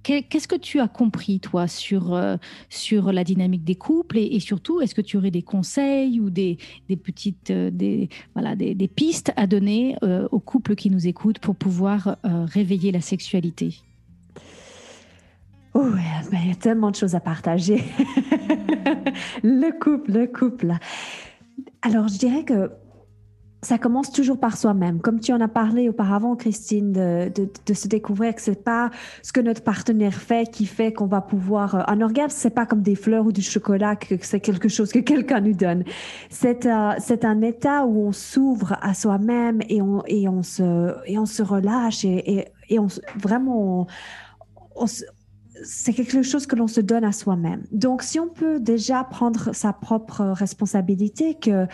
Qu'est-ce 0.06 0.46
que 0.46 0.54
tu 0.54 0.78
as 0.78 0.86
compris, 0.86 1.40
toi, 1.40 1.66
sur, 1.66 2.14
euh, 2.14 2.36
sur 2.68 3.10
la 3.10 3.24
dynamique 3.24 3.64
des 3.64 3.74
couples 3.74 4.18
et, 4.18 4.38
surtout, 4.38 4.80
est-ce 4.80 4.94
que 4.94 5.00
tu 5.00 5.16
aurais 5.16 5.32
des 5.32 5.42
conseils 5.42 6.20
ou 6.20 6.30
des, 6.30 6.58
des 6.88 6.94
petites 6.94 7.50
euh, 7.50 7.70
des, 7.72 8.08
voilà, 8.34 8.54
des, 8.54 8.76
pistes 8.86 9.32
à 9.34 9.48
donner 9.48 9.96
euh, 10.04 10.28
aux 10.30 10.38
couples 10.38 10.76
qui 10.76 10.90
nous 10.90 11.08
écoutent 11.08 11.40
pour 11.40 11.56
pouvoir 11.56 12.18
réveiller 12.22 12.92
la 12.92 13.00
sexualité? 13.00 13.80
Oh, 15.74 15.90
il 16.32 16.48
y 16.48 16.52
a 16.52 16.54
tellement 16.54 16.92
de 16.92 16.96
choses 16.96 17.16
à 17.16 17.20
partager. 17.20 17.82
le 19.42 19.76
couple, 19.76 20.12
le 20.12 20.26
couple. 20.28 20.74
Alors, 21.82 22.06
je 22.06 22.18
dirais 22.18 22.44
que 22.44 22.70
ça 23.62 23.78
commence 23.78 24.12
toujours 24.12 24.38
par 24.38 24.56
soi-même. 24.56 25.00
Comme 25.00 25.18
tu 25.18 25.32
en 25.32 25.40
as 25.40 25.48
parlé 25.48 25.88
auparavant, 25.88 26.36
Christine, 26.36 26.92
de, 26.92 27.74
se 27.74 27.88
découvrir 27.88 28.34
que 28.34 28.40
c'est 28.40 28.62
pas 28.62 28.90
ce 29.22 29.32
que 29.32 29.40
notre 29.40 29.62
partenaire 29.62 30.14
fait 30.14 30.50
qui 30.50 30.66
fait 30.66 30.92
qu'on 30.92 31.06
va 31.06 31.20
pouvoir. 31.20 31.74
Euh, 31.74 31.82
un 31.88 32.00
orgasme, 32.00 32.36
c'est 32.36 32.50
pas 32.50 32.66
comme 32.66 32.82
des 32.82 32.94
fleurs 32.94 33.26
ou 33.26 33.32
du 33.32 33.42
chocolat, 33.42 33.96
que 33.96 34.14
c'est 34.20 34.40
quelque 34.40 34.68
chose 34.68 34.92
que 34.92 34.98
quelqu'un 35.10 35.40
nous 35.40 35.54
donne. 35.54 35.84
C'est 36.30 36.66
euh, 36.66 36.92
c'est 36.98 37.24
un 37.24 37.42
état 37.42 37.86
où 37.86 38.06
on 38.06 38.12
s'ouvre 38.12 38.76
à 38.82 38.94
soi-même 38.94 39.60
et 39.68 39.82
on, 39.82 40.02
et, 40.06 40.28
on 40.28 40.42
se, 40.42 40.94
et 41.06 41.18
on 41.18 41.26
se 41.26 41.42
relâche 41.42 42.04
et, 42.04 42.48
et, 42.68 42.78
on, 42.78 42.86
vraiment, 43.16 43.86
c'est 45.62 45.92
quelque 45.92 46.22
chose 46.22 46.46
que 46.46 46.56
l'on 46.56 46.66
se 46.66 46.80
donne 46.80 47.04
à 47.04 47.12
soi-même. 47.12 47.62
Donc, 47.72 48.02
si 48.02 48.18
on 48.20 48.28
peut 48.28 48.60
déjà 48.60 49.04
prendre 49.04 49.54
sa 49.54 49.72
propre 49.72 50.24
responsabilité, 50.24 51.34
que 51.34 51.66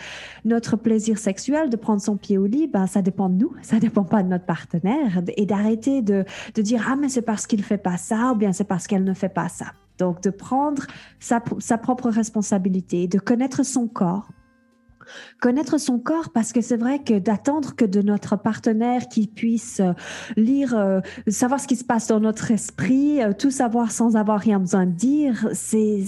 notre 0.45 0.75
plaisir 0.75 1.17
sexuel, 1.17 1.69
de 1.69 1.75
prendre 1.75 2.01
son 2.01 2.17
pied 2.17 2.37
au 2.37 2.45
lit, 2.45 2.67
ben, 2.67 2.87
ça 2.87 3.01
dépend 3.01 3.29
de 3.29 3.35
nous, 3.35 3.53
ça 3.61 3.79
dépend 3.79 4.03
pas 4.03 4.23
de 4.23 4.29
notre 4.29 4.45
partenaire, 4.45 5.21
et 5.35 5.45
d'arrêter 5.45 6.01
de, 6.01 6.25
de 6.55 6.61
dire 6.61 6.85
ah 6.89 6.95
mais 6.95 7.09
c'est 7.09 7.21
parce 7.21 7.47
qu'il 7.47 7.63
fait 7.63 7.77
pas 7.77 7.97
ça 7.97 8.31
ou 8.31 8.35
bien 8.35 8.53
c'est 8.53 8.63
parce 8.63 8.87
qu'elle 8.87 9.03
ne 9.03 9.13
fait 9.13 9.29
pas 9.29 9.49
ça. 9.49 9.67
Donc, 9.99 10.21
de 10.23 10.29
prendre 10.29 10.83
sa, 11.19 11.41
sa 11.59 11.77
propre 11.77 12.09
responsabilité, 12.09 13.07
de 13.07 13.19
connaître 13.19 13.63
son 13.63 13.87
corps, 13.87 14.27
Connaître 15.39 15.79
son 15.79 15.99
corps, 15.99 16.31
parce 16.33 16.53
que 16.53 16.61
c'est 16.61 16.77
vrai 16.77 16.99
que 16.99 17.17
d'attendre 17.19 17.75
que 17.75 17.85
de 17.85 18.01
notre 18.01 18.37
partenaire 18.37 19.07
qui 19.07 19.27
puisse 19.27 19.79
euh, 19.79 19.93
lire, 20.35 20.75
euh, 20.75 20.99
savoir 21.27 21.59
ce 21.59 21.67
qui 21.67 21.75
se 21.75 21.83
passe 21.83 22.07
dans 22.07 22.19
notre 22.19 22.51
esprit, 22.51 23.21
euh, 23.21 23.33
tout 23.33 23.51
savoir 23.51 23.91
sans 23.91 24.15
avoir 24.15 24.39
rien 24.39 24.59
besoin 24.59 24.85
de 24.85 24.91
dire, 24.91 25.47
c'est 25.53 26.03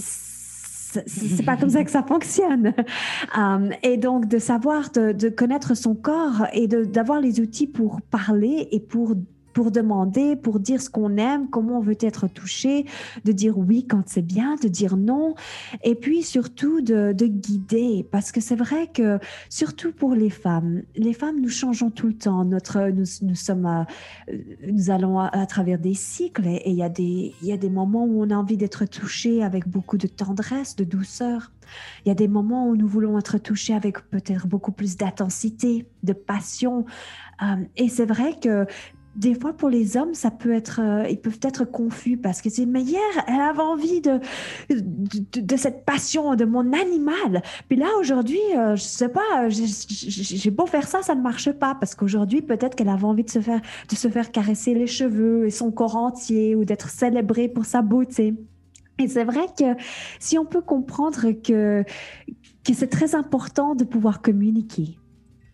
c'est 1.06 1.44
pas 1.44 1.58
comme 1.58 1.68
ça 1.68 1.84
que 1.84 1.90
ça 1.90 2.02
fonctionne. 2.02 2.72
et 3.82 3.98
donc 3.98 4.28
de 4.28 4.38
savoir, 4.38 4.90
de, 4.92 5.12
de 5.12 5.28
connaître 5.28 5.74
son 5.76 5.94
corps 5.94 6.46
et 6.54 6.68
d'avoir 6.68 7.20
les 7.20 7.38
outils 7.40 7.66
pour 7.66 8.00
parler 8.00 8.68
et 8.70 8.80
pour 8.80 9.14
pour 9.56 9.70
demander, 9.70 10.36
pour 10.36 10.60
dire 10.60 10.82
ce 10.82 10.90
qu'on 10.90 11.16
aime, 11.16 11.48
comment 11.48 11.78
on 11.78 11.80
veut 11.80 11.96
être 12.00 12.28
touché, 12.28 12.84
de 13.24 13.32
dire 13.32 13.56
oui 13.56 13.86
quand 13.86 14.02
c'est 14.04 14.20
bien, 14.20 14.56
de 14.56 14.68
dire 14.68 14.98
non, 14.98 15.34
et 15.82 15.94
puis 15.94 16.22
surtout 16.22 16.82
de, 16.82 17.14
guider, 17.14 18.06
parce 18.10 18.32
que 18.32 18.42
c'est 18.42 18.54
vrai 18.54 18.88
que 18.92 19.18
surtout 19.48 19.92
pour 19.92 20.14
les 20.14 20.28
femmes, 20.28 20.82
les 20.94 21.14
femmes 21.14 21.40
nous 21.40 21.48
changeons 21.48 21.88
tout 21.88 22.08
le 22.08 22.12
temps. 22.12 22.44
Notre, 22.44 22.90
nous, 22.90 23.06
nous 23.22 23.34
sommes, 23.34 23.64
euh, 24.30 24.36
nous 24.70 24.90
allons 24.90 25.20
à, 25.20 25.46
travers 25.46 25.78
des 25.78 25.94
cycles, 25.94 26.46
et 26.46 26.68
il 26.68 26.76
y 26.76 26.82
a 26.82 26.90
des, 26.90 27.34
il 27.40 27.48
y 27.48 27.52
a 27.52 27.56
des 27.56 27.70
moments 27.70 28.04
où 28.04 28.22
on 28.22 28.28
a 28.28 28.36
envie 28.36 28.58
d'être 28.58 28.84
touché 28.84 29.42
avec 29.42 29.66
beaucoup 29.66 29.96
de 29.96 30.06
tendresse, 30.06 30.76
de 30.76 30.84
douceur. 30.84 31.50
Il 32.04 32.08
y 32.08 32.12
a 32.12 32.14
des 32.14 32.28
moments 32.28 32.68
où 32.68 32.76
nous 32.76 32.86
voulons 32.86 33.18
être 33.18 33.38
touchés 33.38 33.72
avec 33.72 34.00
peut-être 34.10 34.46
beaucoup 34.46 34.70
plus 34.72 34.98
d'intensité, 34.98 35.86
de 36.02 36.12
passion. 36.12 36.84
Euh, 37.42 37.64
et 37.76 37.88
c'est 37.88 38.06
vrai 38.06 38.38
que 38.38 38.66
des 39.16 39.34
fois 39.34 39.54
pour 39.54 39.70
les 39.70 39.96
hommes, 39.96 40.14
ça 40.14 40.30
peut 40.30 40.52
être, 40.52 40.80
euh, 40.82 41.08
ils 41.08 41.18
peuvent 41.18 41.40
être 41.42 41.64
confus 41.64 42.16
parce 42.16 42.42
que 42.42 42.50
c'est 42.50 42.66
mais 42.66 42.82
hier 42.82 43.00
elle 43.26 43.40
avait 43.40 43.60
envie 43.60 44.00
de 44.00 44.20
de, 44.68 45.56
cette 45.56 45.84
passion 45.84 46.34
de 46.34 46.44
mon 46.44 46.72
animal, 46.72 47.42
puis 47.68 47.78
là 47.78 47.86
aujourd'hui, 47.98 48.38
euh, 48.56 48.76
je 48.76 48.82
sais 48.82 49.08
pas, 49.08 49.48
j'ai 49.48 50.50
beau 50.50 50.66
faire 50.66 50.86
ça, 50.86 51.02
ça 51.02 51.14
ne 51.14 51.22
marche 51.22 51.50
pas 51.52 51.74
parce 51.74 51.94
qu'aujourd'hui 51.94 52.42
peut-être 52.42 52.76
qu'elle 52.76 52.90
avait 52.90 53.04
envie 53.04 53.24
de 53.24 53.30
se 53.30 53.40
faire 53.40 53.60
de 53.88 53.96
se 53.96 54.08
faire 54.08 54.30
caresser 54.30 54.74
les 54.74 54.86
cheveux 54.86 55.46
et 55.46 55.50
son 55.50 55.70
corps 55.70 55.96
entier 55.96 56.54
ou 56.54 56.64
d'être 56.64 56.90
célébrée 56.90 57.48
pour 57.48 57.64
sa 57.64 57.82
beauté. 57.82 58.34
Et 58.98 59.08
c'est 59.08 59.24
vrai 59.24 59.46
que 59.58 59.64
si 60.20 60.38
on 60.38 60.44
peut 60.44 60.62
comprendre 60.62 61.30
que 61.32 61.84
que 62.64 62.74
c'est 62.74 62.88
très 62.88 63.14
important 63.14 63.74
de 63.74 63.84
pouvoir 63.84 64.20
communiquer 64.20 64.98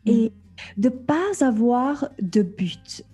et 0.06 0.30
mmh. 0.30 0.80
de 0.80 0.88
pas 0.88 1.30
avoir 1.40 2.08
de 2.20 2.42
but 2.42 3.04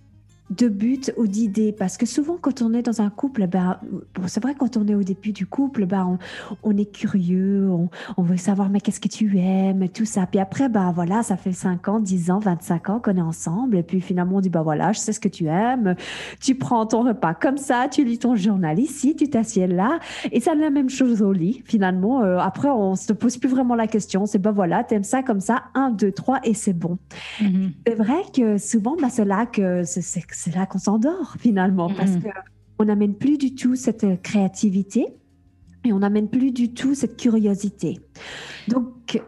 de 0.51 0.69
but 0.69 1.13
ou 1.17 1.27
d'idée 1.27 1.73
parce 1.73 1.99
que 1.99 2.07
souvent 2.07 2.39
quand 2.41 2.63
on 2.63 2.73
est 2.73 2.83
dans 2.83 3.03
un 3.03 3.11
couple 3.11 3.47
ben 3.47 3.79
c'est 4.27 4.43
vrai 4.43 4.55
quand 4.59 4.77
on 4.79 4.87
est 4.89 4.95
au 4.95 5.03
début 5.03 5.33
du 5.33 5.47
couple 5.47 5.85
ben 5.85 6.19
on, 6.63 6.77
est 6.77 6.91
curieux 6.91 7.69
on, 8.17 8.23
veut 8.23 8.39
savoir 8.39 8.71
mais 8.71 8.81
qu'est-ce 8.81 9.01
que 9.01 9.09
tu 9.09 9.39
aimes 9.39 9.89
tout 9.89 10.07
ça. 10.07 10.27
Puis 10.27 10.41
après 10.41 10.69
ben 10.69 10.91
voilà 10.93 11.23
ça 11.23 11.37
fait 11.37 11.53
5 11.53 11.89
ans 11.89 12.01
10 12.01 12.31
ans 12.31 12.39
25 12.39 12.91
ans 12.91 13.01
qu'on 13.01 13.17
est 13.17 13.21
ensemble. 13.21 13.77
Et 13.77 13.83
puis 13.83 14.01
finalement 14.01 14.37
on 14.37 14.41
dit 14.41 14.49
ben 14.49 14.63
voilà 14.63 14.93
je 14.93 15.01
sais 15.01 15.13
ce 15.13 15.21
que 15.21 15.29
tu 15.29 15.47
aimes. 15.47 15.97
Tu 16.41 16.55
prends 16.55 16.87
ton 16.87 17.03
repas 17.03 17.35
comme 17.35 17.59
ça 17.59 17.89
tu 17.91 18.05
lis 18.05 18.19
ton 18.19 18.35
journal 18.35 18.79
ici 18.79 19.17
tu 19.17 19.29
t'assieds 19.29 19.67
là. 19.67 19.99
Et 20.33 20.41
c'est 20.41 20.55
la 20.55 20.71
même 20.71 20.89
chose 20.89 21.21
au 21.21 21.33
lit 21.33 21.63
finalement. 21.67 22.23
Euh, 22.23 22.39
après 22.39 22.69
on 22.71 22.95
se 22.95 23.13
pose 23.13 23.37
plus 23.37 23.51
vraiment 23.51 23.75
la 23.75 23.87
question. 23.87 24.25
C'est 24.25 24.39
ben 24.39 24.53
voilà 24.53 24.83
t'aimes 24.83 25.05
ça 25.05 25.23
comme 25.23 25.41
ça 25.41 25.65
1 25.75 25.91
2 25.91 26.11
3 26.11 26.41
et 26.45 26.55
c'est 26.55 26.73
bon. 26.73 26.99
Mm-hmm. 27.41 27.73
c'est 27.87 27.95
vrai 27.95 28.23
que 28.35 28.57
souvent 28.57 28.97
ben, 28.97 29.11
c'est 29.11 29.27
là 29.27 29.45
que 29.45 29.83
c'est 29.85 30.01
c'est 30.38 30.55
là 30.55 30.66
qu'on 30.66 30.79
s'endort 30.79 31.35
finalement, 31.40 31.88
parce 31.92 32.12
mm-hmm. 32.12 32.33
qu'on 32.79 32.85
n'amène 32.85 33.16
plus 33.16 33.38
du 33.38 33.57
tout 33.57 33.74
cette 33.74 34.22
créativité 34.22 35.07
et 35.85 35.92
on 35.92 35.98
n'amène 35.98 36.29
plus 36.29 36.53
du 36.53 36.72
tout 36.74 36.94
cette 36.94 37.16
curiosité. 37.16 37.98
Donc, 38.68 39.20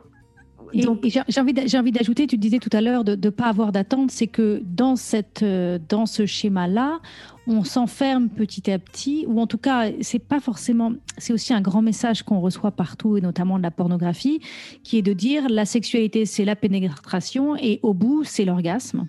j'ai 0.73 0.89
envie, 0.89 1.77
envie 1.79 1.93
d'ajouter, 1.93 2.27
tu 2.27 2.39
disais 2.39 2.59
tout 2.59 2.71
à 2.73 2.81
l'heure 2.81 3.05
de 3.05 3.17
ne 3.17 3.31
pas 3.31 3.47
avoir 3.47 3.73
d'attente, 3.73 4.11
c'est 4.11 4.27
que 4.27 4.63
dans, 4.65 4.97
cette, 4.97 5.43
euh, 5.43 5.79
dans 5.89 6.07
ce 6.07 6.27
schéma-là, 6.27 7.01
on 7.47 7.65
s'enferme 7.65 8.29
petit 8.29 8.71
à 8.71 8.79
petit, 8.79 9.25
ou 9.27 9.41
en 9.41 9.47
tout 9.47 9.59
cas, 9.59 9.91
c'est 10.01 10.19
pas 10.19 10.41
forcément. 10.41 10.93
C'est 11.19 11.33
aussi 11.33 11.53
un 11.53 11.61
grand 11.61 11.83
message 11.83 12.23
qu'on 12.23 12.41
reçoit 12.41 12.71
partout, 12.71 13.17
et 13.17 13.21
notamment 13.21 13.59
de 13.59 13.63
la 13.63 13.71
pornographie, 13.71 14.41
qui 14.85 14.99
est 14.99 15.03
de 15.03 15.13
dire 15.13 15.49
la 15.49 15.65
sexualité, 15.65 16.27
c'est 16.27 16.45
la 16.45 16.57
pénétration, 16.57 17.57
et 17.57 17.81
au 17.83 17.95
bout, 17.95 18.25
c'est 18.25 18.45
l'orgasme. 18.45 19.09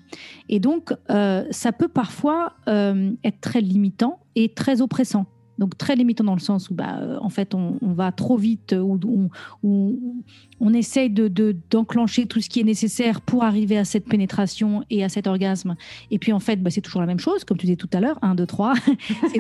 Et 0.50 0.60
donc, 0.60 0.94
euh, 1.10 1.46
ça 1.52 1.72
peut 1.72 1.88
parfois 1.88 2.54
euh, 2.68 3.12
être 3.24 3.42
très 3.42 3.62
limitant 3.62 4.20
et 4.36 4.50
très 4.50 4.82
oppressant. 4.82 5.26
Donc 5.62 5.78
très 5.78 5.96
limitant 5.96 6.24
dans 6.24 6.34
le 6.34 6.40
sens 6.40 6.72
où, 6.72 6.74
bah, 6.74 6.98
euh, 7.00 7.20
en 7.22 7.30
fait, 7.30 7.54
on, 7.54 7.78
va 7.82 8.12
trop 8.12 8.36
vite, 8.36 8.74
ou 8.76 9.30
on, 9.62 10.74
essaye 10.74 11.12
de, 11.12 11.56
d'enclencher 11.70 12.26
tout 12.26 12.42
ce 12.42 12.50
qui 12.50 12.62
est 12.62 12.64
nécessaire 12.64 13.22
pour 13.22 13.44
arriver 13.44 13.78
à 13.78 13.86
cette 13.86 14.06
pénétration 14.06 14.84
et 14.90 15.04
à 15.04 15.10
cet 15.10 15.28
orgasme. 15.28 15.76
Et 16.10 16.18
puis 16.18 16.34
en 16.34 16.40
fait, 16.40 16.56
bah, 16.56 16.72
c'est 16.72 16.82
toujours 16.82 17.02
la 17.02 17.06
même 17.06 17.20
chose, 17.20 17.44
comme 17.44 17.58
tu 17.58 17.68
disais 17.68 17.76
tout 17.76 17.90
à 17.94 18.00
l'heure, 18.00 18.18
1, 18.24 18.34
2, 18.34 18.48
3, 18.48 18.74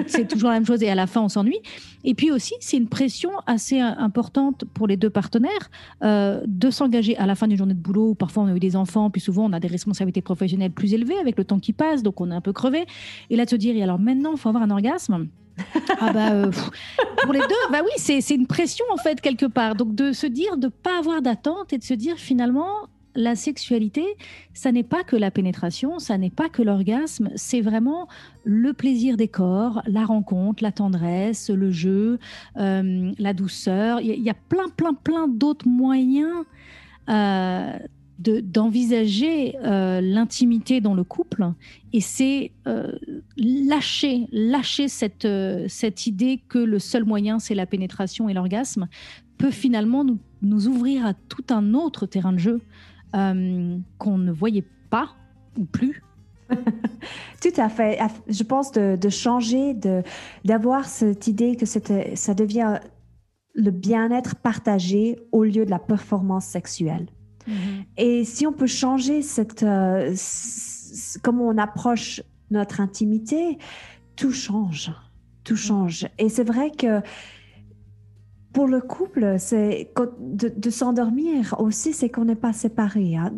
c'est 0.05 0.27
toujours 0.27 0.49
la 0.49 0.57
même 0.57 0.65
chose 0.67 0.83
et 0.83 0.89
à 0.89 0.95
la 0.95 1.07
fin, 1.07 1.21
on 1.21 1.29
s'ennuie. 1.29 1.59
Et 2.03 2.13
puis 2.13 2.29
aussi, 2.29 2.53
c'est 2.59 2.77
une 2.77 2.87
pression 2.87 3.31
assez 3.47 3.81
euh, 3.81 3.89
importante 3.97 4.65
pour 4.75 4.85
les 4.85 4.97
deux 4.97 5.09
partenaires 5.09 5.71
euh, 6.03 6.41
de 6.45 6.69
s'engager 6.69 7.17
à 7.17 7.25
la 7.25 7.33
fin 7.33 7.47
d'une 7.47 7.57
journée 7.57 7.73
de 7.73 7.79
boulot, 7.79 8.13
parfois 8.13 8.43
on 8.43 8.47
a 8.47 8.55
eu 8.55 8.59
des 8.59 8.75
enfants, 8.75 9.09
puis 9.09 9.21
souvent 9.21 9.45
on 9.45 9.53
a 9.53 9.59
des 9.59 9.67
responsabilités 9.67 10.21
professionnelles 10.21 10.71
plus 10.71 10.93
élevées 10.93 11.17
avec 11.17 11.35
le 11.39 11.45
temps 11.45 11.57
qui 11.57 11.73
passe, 11.73 12.03
donc 12.03 12.21
on 12.21 12.29
est 12.29 12.35
un 12.35 12.41
peu 12.41 12.53
crevé. 12.53 12.85
Et 13.31 13.35
là, 13.35 13.45
de 13.45 13.49
se 13.49 13.55
dire, 13.55 13.81
alors 13.81 13.97
maintenant, 13.97 14.33
il 14.33 14.37
faut 14.37 14.49
avoir 14.49 14.63
un 14.63 14.69
orgasme 14.69 15.27
ah 15.99 16.13
bah 16.13 16.31
euh, 16.31 16.51
pour 17.23 17.33
les 17.33 17.39
deux, 17.39 17.71
bah 17.71 17.79
oui, 17.83 17.91
c'est 17.97 18.35
une 18.35 18.47
pression 18.47 18.85
en 18.91 18.97
fait 18.97 19.21
quelque 19.21 19.45
part. 19.45 19.75
Donc 19.75 19.95
de 19.95 20.11
se 20.11 20.27
dire 20.27 20.57
de 20.57 20.67
pas 20.67 20.99
avoir 20.99 21.21
d'attente 21.21 21.73
et 21.73 21.77
de 21.77 21.83
se 21.83 21.93
dire 21.93 22.17
finalement 22.17 22.87
la 23.15 23.35
sexualité, 23.35 24.05
ça 24.53 24.71
n'est 24.71 24.83
pas 24.83 25.03
que 25.03 25.15
la 25.15 25.31
pénétration, 25.31 25.99
ça 25.99 26.17
n'est 26.17 26.29
pas 26.29 26.49
que 26.49 26.61
l'orgasme, 26.61 27.29
c'est 27.35 27.61
vraiment 27.61 28.07
le 28.43 28.73
plaisir 28.73 29.17
des 29.17 29.27
corps, 29.27 29.81
la 29.85 30.05
rencontre, 30.05 30.63
la 30.63 30.71
tendresse, 30.71 31.49
le 31.49 31.71
jeu, 31.71 32.19
euh, 32.57 33.11
la 33.17 33.33
douceur. 33.33 33.99
Il 34.01 34.21
y, 34.21 34.29
a 34.29 34.33
plein, 34.33 34.69
plein, 34.69 34.93
plein 34.93 35.27
d'autres 35.27 35.67
moyens 35.67 36.45
euh, 37.09 37.77
d'envisager 38.21 39.55
euh, 39.63 40.01
l'intimité 40.01 40.81
dans 40.81 40.93
le 40.93 41.03
couple 41.03 41.45
et 41.93 42.01
c'est 42.01 42.51
euh, 42.67 42.91
lâcher, 43.37 44.27
lâcher 44.31 44.87
cette, 44.87 45.25
euh, 45.25 45.65
cette 45.67 46.07
idée 46.07 46.41
que 46.47 46.59
le 46.59 46.79
seul 46.79 47.03
moyen 47.03 47.39
c'est 47.39 47.55
la 47.55 47.65
pénétration 47.65 48.29
et 48.29 48.33
l'orgasme 48.33 48.87
peut 49.37 49.51
finalement 49.51 50.03
nous, 50.03 50.19
nous, 50.41 50.67
ouvrir 50.67 51.05
à 51.05 51.13
tout 51.13 51.45
un 51.49 51.73
autre 51.73 52.05
terrain 52.05 52.33
de 52.33 52.39
jeu 52.39 52.61
qu'on 53.13 54.17
ne 54.17 54.31
voyait 54.31 54.63
pas 54.89 55.15
ou 55.57 55.65
plus. 55.65 56.01
tout 56.49 57.57
à 57.57 57.67
fait. 57.67 57.99
Je 58.29 58.43
pense 58.43 58.71
de, 58.71 58.95
de 58.95 59.09
changer, 59.09 59.75
d'avoir 60.45 60.85
cette 60.85 61.27
idée 61.27 61.57
que 61.57 61.65
ça 61.65 62.33
devient 62.33 62.79
le 63.53 63.71
bien-être 63.71 64.35
partagé 64.37 65.19
au 65.33 65.43
lieu 65.43 65.65
de 65.65 65.69
la 65.69 65.79
performance 65.79 66.45
sexuelle. 66.45 67.07
Et 67.97 68.23
si 68.25 68.45
on 68.47 68.53
peut 68.53 68.67
changer 68.67 69.21
cette, 69.21 69.63
euh, 69.63 70.15
comment 71.23 71.47
on 71.47 71.57
approche 71.57 72.21
notre 72.49 72.81
intimité, 72.81 73.57
tout 74.15 74.31
change, 74.31 74.91
tout 75.43 75.53
mm-hmm. 75.53 75.57
change. 75.57 76.07
Et 76.17 76.29
c'est 76.29 76.43
vrai 76.43 76.71
que 76.71 77.01
pour 78.53 78.67
le 78.67 78.81
couple, 78.81 79.35
c'est 79.37 79.93
de, 80.19 80.69
s'endormir 80.69 81.55
aussi, 81.59 81.93
c'est 81.93 82.09
qu'on 82.09 82.25
n'est 82.25 82.35
pas 82.35 82.51
séparés. 82.51 83.15
Hein. 83.15 83.31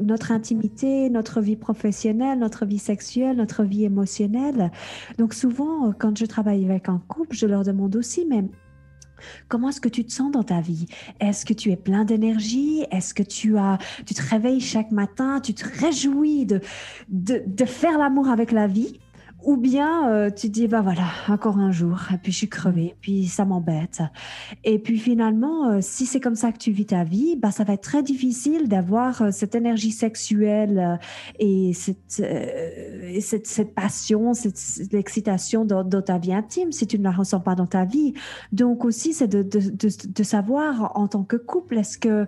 Notre 0.00 0.32
intimité, 0.32 1.10
notre 1.10 1.42
vie 1.42 1.56
professionnelle, 1.56 2.38
notre 2.38 2.64
vie 2.64 2.78
sexuelle, 2.78 3.36
notre 3.36 3.64
vie 3.64 3.84
émotionnelle. 3.84 4.70
Donc 5.18 5.34
souvent, 5.34 5.92
quand 5.92 6.16
je 6.16 6.24
travaille 6.24 6.64
avec 6.64 6.88
un 6.88 7.02
couple, 7.08 7.36
je 7.36 7.46
leur 7.46 7.62
demande 7.62 7.94
aussi, 7.96 8.26
mais 8.28 8.44
Comment 9.48 9.68
est-ce 9.68 9.80
que 9.80 9.88
tu 9.88 10.04
te 10.04 10.12
sens 10.12 10.30
dans 10.30 10.42
ta 10.42 10.60
vie? 10.60 10.86
Est-ce 11.20 11.44
que 11.44 11.52
tu 11.52 11.70
es 11.70 11.76
plein 11.76 12.04
d'énergie? 12.04 12.84
Est-ce 12.90 13.14
que 13.14 13.22
tu 13.22 13.58
as, 13.58 13.78
tu 14.06 14.14
te 14.14 14.22
réveilles 14.22 14.60
chaque 14.60 14.90
matin, 14.90 15.40
tu 15.40 15.54
te 15.54 15.64
réjouis 15.80 16.46
de, 16.46 16.60
de 17.08 17.64
faire 17.64 17.98
l'amour 17.98 18.28
avec 18.28 18.52
la 18.52 18.66
vie? 18.66 19.00
Ou 19.44 19.56
bien 19.56 20.10
euh, 20.10 20.30
tu 20.30 20.48
te 20.48 20.52
dis, 20.52 20.68
bah 20.68 20.80
voilà, 20.80 21.06
encore 21.28 21.58
un 21.58 21.70
jour, 21.70 22.00
et 22.12 22.18
puis 22.18 22.32
je 22.32 22.38
suis 22.38 22.48
crevée, 22.48 22.94
puis 23.00 23.26
ça 23.26 23.44
m'embête. 23.44 24.02
Et 24.64 24.78
puis 24.78 24.98
finalement, 24.98 25.68
euh, 25.70 25.78
si 25.80 26.06
c'est 26.06 26.20
comme 26.20 26.34
ça 26.34 26.50
que 26.50 26.58
tu 26.58 26.70
vis 26.70 26.86
ta 26.86 27.04
vie, 27.04 27.36
bah 27.36 27.50
ça 27.50 27.64
va 27.64 27.74
être 27.74 27.82
très 27.82 28.02
difficile 28.02 28.68
d'avoir 28.68 29.22
euh, 29.22 29.30
cette 29.30 29.54
énergie 29.54 29.92
sexuelle 29.92 30.98
et 31.38 31.72
cette, 31.74 32.22
cette, 33.20 33.46
cette, 33.46 33.74
passion, 33.74 34.34
cette, 34.34 34.94
excitation 34.94 35.64
dans, 35.64 35.84
dans, 35.84 36.02
ta 36.02 36.18
vie 36.18 36.32
intime 36.32 36.72
si 36.72 36.86
tu 36.86 36.98
ne 36.98 37.04
la 37.04 37.12
ressens 37.12 37.40
pas 37.40 37.54
dans 37.54 37.66
ta 37.66 37.84
vie. 37.84 38.14
Donc 38.52 38.84
aussi, 38.84 39.12
c'est 39.12 39.28
de, 39.28 39.42
de, 39.42 39.60
de, 39.70 39.88
de 40.08 40.22
savoir 40.22 40.92
en 40.96 41.06
tant 41.06 41.24
que 41.24 41.36
couple, 41.36 41.78
est-ce 41.78 41.98
que, 41.98 42.26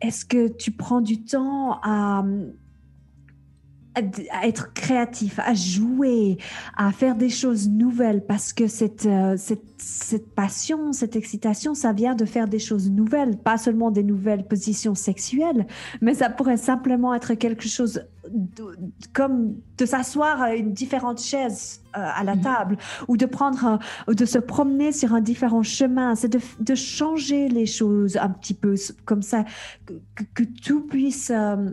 est-ce 0.00 0.24
que 0.24 0.48
tu 0.48 0.70
prends 0.70 1.00
du 1.00 1.24
temps 1.24 1.78
à 1.82 2.24
à 3.94 4.46
être 4.46 4.72
créatif, 4.72 5.38
à 5.38 5.54
jouer, 5.54 6.38
à 6.76 6.92
faire 6.92 7.14
des 7.14 7.28
choses 7.28 7.68
nouvelles 7.68 8.24
parce 8.24 8.52
que 8.52 8.66
cette, 8.66 9.06
euh, 9.06 9.36
cette, 9.36 9.62
cette, 9.78 10.34
passion, 10.34 10.92
cette 10.92 11.16
excitation, 11.16 11.74
ça 11.74 11.92
vient 11.92 12.14
de 12.14 12.24
faire 12.24 12.48
des 12.48 12.58
choses 12.58 12.90
nouvelles, 12.90 13.36
pas 13.36 13.58
seulement 13.58 13.90
des 13.90 14.02
nouvelles 14.02 14.46
positions 14.46 14.94
sexuelles, 14.94 15.66
mais 16.00 16.14
ça 16.14 16.30
pourrait 16.30 16.56
simplement 16.56 17.14
être 17.14 17.34
quelque 17.34 17.68
chose 17.68 18.02
comme 19.12 19.56
de 19.78 19.84
s'asseoir 19.84 20.40
à 20.40 20.54
une 20.54 20.72
différente 20.72 21.20
chaise 21.20 21.82
euh, 21.96 22.00
à 22.14 22.24
la 22.24 22.36
mhm. 22.36 22.42
table 22.42 22.78
ou 23.08 23.16
de 23.16 23.26
prendre 23.26 23.78
ou 24.08 24.14
de 24.14 24.24
se 24.24 24.38
promener 24.38 24.92
sur 24.92 25.12
un 25.12 25.20
différent 25.20 25.62
chemin, 25.62 26.14
c'est 26.14 26.28
de, 26.28 26.40
de, 26.60 26.74
changer 26.74 27.48
les 27.48 27.66
choses 27.66 28.16
un 28.16 28.30
petit 28.30 28.54
peu 28.54 28.74
comme 29.04 29.22
ça, 29.22 29.44
que, 29.84 29.94
que 30.34 30.44
tout 30.44 30.86
puisse... 30.86 31.30
Euh, 31.30 31.72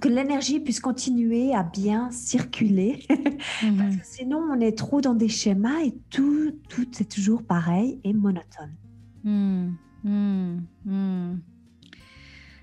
que 0.00 0.08
l'énergie 0.08 0.60
puisse 0.60 0.80
continuer 0.80 1.54
à 1.54 1.62
bien 1.62 2.10
circuler. 2.10 3.04
Parce 3.08 3.62
mhm. 3.62 3.98
que 3.98 4.06
sinon, 4.06 4.38
on 4.50 4.60
est 4.60 4.76
trop 4.76 5.00
dans 5.00 5.14
des 5.14 5.28
schémas 5.28 5.80
et 5.84 5.94
tout, 6.10 6.52
tout 6.68 6.86
est 7.00 7.10
toujours 7.10 7.42
pareil 7.42 8.00
et 8.04 8.12
monotone. 8.12 8.74
Hmm, 9.24 9.70
hmm, 10.04 10.58
hmm. 10.84 11.38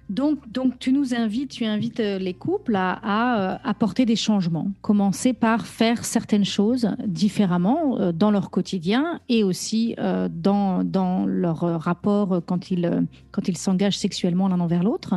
Donc, 0.10 0.48
donc, 0.52 0.78
tu 0.78 0.92
nous 0.92 1.16
invites, 1.16 1.50
tu 1.50 1.66
invites 1.66 2.00
euh, 2.00 2.20
les 2.20 2.36
couples 2.36 2.76
à, 2.76 3.00
à, 3.02 3.40
euh, 3.40 3.58
apporter 3.64 4.06
des 4.06 4.16
changements. 4.16 4.68
Commencer 4.82 5.34
par 5.34 5.66
faire 5.66 6.06
certaines 6.06 6.46
choses 6.46 6.90
différemment 7.08 8.00
euh, 8.00 8.12
dans 8.12 8.30
leur 8.30 8.52
quotidien 8.52 9.20
et 9.30 9.44
aussi 9.44 9.96
dans, 9.98 10.84
dans 10.84 11.26
leur 11.26 11.58
rapport 11.82 12.42
quand 12.46 12.70
ils 12.70 13.08
quand 13.32 13.48
ils 13.48 13.58
s'engagent 13.58 13.98
sexuellement 13.98 14.48
l'un 14.48 14.60
envers 14.60 14.84
l'autre. 14.84 15.16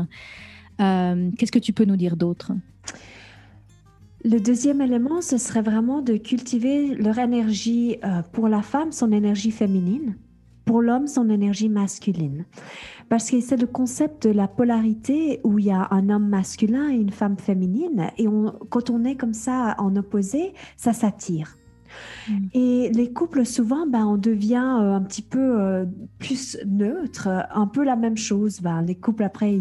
Euh, 0.80 1.30
qu'est-ce 1.36 1.52
que 1.52 1.58
tu 1.58 1.72
peux 1.72 1.84
nous 1.84 1.96
dire 1.96 2.16
d'autre? 2.16 2.52
Le 4.24 4.38
deuxième 4.38 4.80
élément, 4.80 5.20
ce 5.20 5.38
serait 5.38 5.62
vraiment 5.62 6.02
de 6.02 6.16
cultiver 6.16 6.94
leur 6.94 7.18
énergie 7.18 7.98
euh, 8.04 8.22
pour 8.32 8.48
la 8.48 8.62
femme, 8.62 8.90
son 8.90 9.12
énergie 9.12 9.52
féminine, 9.52 10.16
pour 10.64 10.82
l'homme, 10.82 11.06
son 11.06 11.30
énergie 11.30 11.68
masculine. 11.68 12.44
Parce 13.08 13.30
que 13.30 13.40
c'est 13.40 13.56
le 13.56 13.66
concept 13.66 14.26
de 14.26 14.32
la 14.32 14.48
polarité 14.48 15.40
où 15.44 15.58
il 15.58 15.66
y 15.66 15.70
a 15.70 15.88
un 15.92 16.10
homme 16.10 16.28
masculin 16.28 16.90
et 16.90 16.96
une 16.96 17.10
femme 17.10 17.38
féminine. 17.38 18.10
Et 18.18 18.26
quand 18.70 18.90
on 18.90 19.04
est 19.04 19.14
comme 19.14 19.34
ça 19.34 19.74
en 19.78 19.94
opposé, 19.96 20.52
ça 20.76 20.92
s'attire. 20.92 21.57
Mm. 22.28 22.46
Et 22.54 22.90
les 22.90 23.12
couples, 23.12 23.44
souvent, 23.44 23.86
ben, 23.86 24.06
on 24.06 24.16
devient 24.16 24.76
euh, 24.80 24.94
un 24.94 25.02
petit 25.02 25.22
peu 25.22 25.60
euh, 25.60 25.84
plus 26.18 26.58
neutre, 26.66 27.28
un 27.52 27.66
peu 27.66 27.84
la 27.84 27.96
même 27.96 28.16
chose. 28.16 28.60
Ben, 28.60 28.82
les 28.82 28.94
couples, 28.94 29.22
après, 29.22 29.54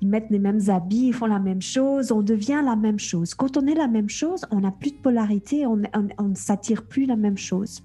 ils, 0.00 0.08
mettent 0.08 0.30
les 0.30 0.38
mêmes 0.38 0.60
habits, 0.68 1.08
ils 1.08 1.14
font 1.14 1.26
la 1.26 1.38
même 1.38 1.62
chose, 1.62 2.12
on 2.12 2.22
devient 2.22 2.62
la 2.64 2.76
même 2.76 2.98
chose. 2.98 3.34
Quand 3.34 3.56
on 3.56 3.66
est 3.66 3.74
la 3.74 3.88
même 3.88 4.08
chose, 4.08 4.44
on 4.50 4.60
n'a 4.60 4.70
plus 4.70 4.90
de 4.90 4.96
polarité, 4.96 5.66
on 5.66 5.76
ne 5.76 6.34
s'attire 6.34 6.82
plus 6.82 7.06
la 7.06 7.16
même 7.16 7.38
chose. 7.38 7.82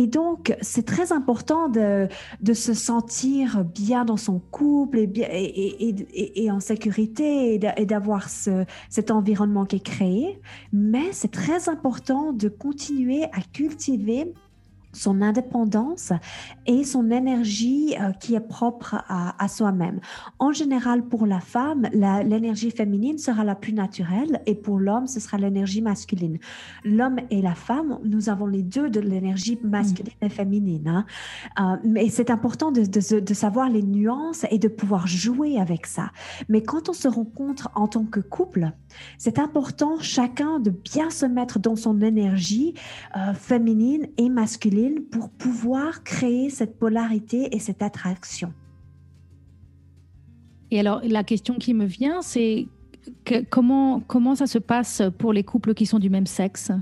Et 0.00 0.06
donc, 0.06 0.56
c'est 0.60 0.86
très 0.86 1.10
important 1.10 1.68
de, 1.68 2.06
se 2.54 2.72
sentir 2.72 3.64
bien 3.64 4.04
dans 4.04 4.16
son 4.16 4.38
couple 4.38 5.00
et, 5.00 5.08
bien, 5.08 5.26
et, 5.28 6.50
en 6.52 6.60
sécurité 6.60 7.54
et 7.54 7.84
d'avoir 7.84 8.30
ce, 8.30 8.64
cet 8.88 9.10
environnement 9.10 9.66
qui 9.66 9.74
est 9.74 9.84
créé. 9.84 10.40
Mais 10.72 11.10
c'est 11.10 11.32
très 11.32 11.68
important 11.68 12.32
de 12.32 12.48
continuer 12.48 13.24
à 13.24 13.40
cultiver 13.52 14.32
son 14.92 15.20
indépendance 15.22 16.12
et 16.66 16.84
son 16.84 17.10
énergie 17.10 17.94
euh, 18.00 18.12
qui 18.12 18.34
est 18.34 18.40
propre 18.40 18.96
à, 19.08 19.48
soi-même. 19.48 20.00
En 20.38 20.52
général, 20.52 21.02
pour 21.02 21.26
la 21.26 21.40
femme, 21.40 21.88
l'énergie 21.92 22.70
féminine 22.70 23.18
sera 23.18 23.44
la 23.44 23.54
plus 23.54 23.72
naturelle 23.72 24.40
et 24.46 24.54
pour 24.54 24.78
l'homme, 24.78 25.06
ce 25.06 25.20
sera 25.20 25.38
l'énergie 25.38 25.82
masculine. 25.82 26.38
L'homme 26.84 27.18
et 27.30 27.42
la 27.42 27.54
femme, 27.54 27.98
nous 28.04 28.28
avons 28.28 28.46
les 28.46 28.62
deux 28.62 28.90
de 28.90 29.00
l'énergie 29.00 29.58
masculine 29.62 30.12
et 30.20 30.28
féminine. 30.28 30.88
Hein. 30.88 31.06
Euh, 31.60 31.76
mais 31.84 32.08
c'est 32.08 32.30
important 32.30 32.72
de, 32.72 33.34
savoir 33.34 33.68
les 33.68 33.82
nuances 33.82 34.46
et 34.50 34.58
de 34.58 34.68
pouvoir 34.68 35.06
jouer 35.06 35.58
avec 35.58 35.86
ça. 35.86 36.10
Mais 36.48 36.62
quand 36.62 36.88
on 36.88 36.92
se 36.92 37.08
rencontre 37.08 37.70
en 37.74 37.88
tant 37.88 38.04
que 38.04 38.20
couple, 38.20 38.70
c'est 39.16 39.38
important 39.38 39.98
chacun 40.00 40.58
de 40.60 40.70
bien 40.70 41.10
se 41.10 41.26
mettre 41.26 41.58
dans 41.58 41.76
son 41.76 42.00
énergie 42.00 42.74
euh, 43.16 43.34
féminine 43.34 44.08
et 44.16 44.28
masculine 44.28 44.77
pour 45.10 45.30
pouvoir 45.30 46.02
créer 46.04 46.50
cette 46.50 46.78
polarité 46.78 47.54
et 47.54 47.58
cette 47.58 47.82
attraction. 47.82 48.52
Et 50.70 50.80
alors, 50.80 51.00
la 51.04 51.24
question 51.24 51.54
qui 51.54 51.74
me 51.74 51.86
vient, 51.86 52.20
c'est 52.20 52.66
comment, 53.50 54.00
comment 54.00 54.34
ça 54.34 54.46
se 54.46 54.58
passe 54.58 55.02
pour 55.18 55.32
les 55.32 55.44
couples 55.44 55.74
qui 55.74 55.86
sont 55.86 55.98
du 55.98 56.10
même 56.10 56.26
sexe? 56.26 56.72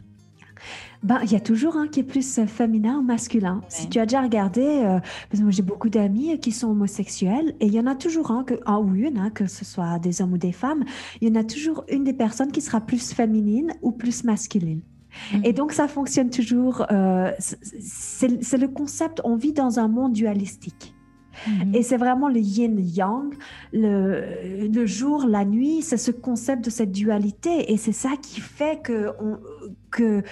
Ben, 1.02 1.20
il 1.22 1.30
y 1.30 1.36
a 1.36 1.40
toujours 1.40 1.76
un 1.76 1.86
qui 1.86 2.00
est 2.00 2.02
plus 2.02 2.40
féminin 2.46 2.98
ou 2.98 3.02
masculin. 3.02 3.60
Si 3.68 3.88
tu 3.88 3.98
as 3.98 4.06
déjà 4.06 4.22
regardé, 4.22 4.62
euh, 4.62 4.98
parce 5.28 5.38
que 5.38 5.42
moi 5.42 5.50
j'ai 5.50 5.62
beaucoup 5.62 5.90
d'amis 5.90 6.38
qui 6.40 6.50
sont 6.50 6.68
homosexuels 6.68 7.54
et 7.60 7.66
il 7.66 7.74
y 7.74 7.78
en 7.78 7.86
a 7.86 7.94
toujours 7.94 8.30
un, 8.30 8.42
que, 8.42 8.54
un 8.64 8.78
ou 8.78 8.94
une, 8.94 9.18
hein, 9.18 9.30
que 9.30 9.46
ce 9.46 9.64
soit 9.64 9.98
des 9.98 10.22
hommes 10.22 10.32
ou 10.32 10.38
des 10.38 10.52
femmes, 10.52 10.84
il 11.20 11.28
y 11.28 11.30
en 11.30 11.38
a 11.38 11.44
toujours 11.44 11.84
une 11.90 12.04
des 12.04 12.14
personnes 12.14 12.50
qui 12.50 12.62
sera 12.62 12.80
plus 12.80 13.12
féminine 13.12 13.72
ou 13.82 13.92
plus 13.92 14.24
masculine. 14.24 14.80
Et 15.44 15.52
donc, 15.52 15.72
ça 15.72 15.88
fonctionne 15.88 16.30
toujours. 16.30 16.86
Euh, 16.90 17.30
c'est 17.38 18.58
le 18.58 18.68
concept, 18.68 19.20
on 19.24 19.36
vit 19.36 19.52
dans 19.52 19.78
un 19.78 19.88
monde 19.88 20.12
dualistique. 20.12 20.94
Mhm. 21.46 21.74
Et 21.74 21.82
c'est 21.82 21.96
vraiment 21.96 22.28
le 22.28 22.40
yin-yang, 22.40 23.34
le, 23.72 24.68
le, 24.68 24.86
jour, 24.86 25.26
la 25.26 25.44
nuit, 25.44 25.82
c'est 25.82 25.96
ce 25.96 26.10
concept 26.10 26.64
de 26.64 26.70
cette 26.70 26.92
dualité. 26.92 27.72
Et 27.72 27.76
c'est 27.76 27.92
ça 27.92 28.10
qui 28.20 28.40
fait 28.40 28.80
que, 28.82 29.12
que 29.90 30.22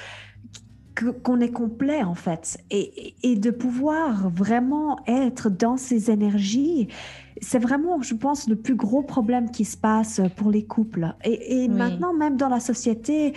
qu'on 0.95 1.41
est 1.41 1.51
complet 1.51 2.05
en 2.05 2.15
fait 2.15 2.59
et, 2.71 3.17
et, 3.25 3.35
de 3.35 3.51
pouvoir 3.51 4.31
vraiment 4.31 5.01
être 5.09 5.51
dans 5.51 5.77
ces 5.77 6.11
énergies 6.11 6.89
c'est 7.45 7.59
vraiment, 7.59 8.01
je 8.03 8.15
pense, 8.15 8.49
le 8.49 8.57
plus 8.57 8.75
gros 8.75 9.03
problème 9.03 9.51
qui 9.51 9.65
se 9.65 9.77
passe 9.77 10.21
pour 10.37 10.51
les 10.51 10.65
couples. 10.65 11.15
Et, 11.25 11.69
maintenant, 11.69 12.13
même 12.13 12.37
dans 12.37 12.49
la 12.49 12.61
société, 12.61 13.35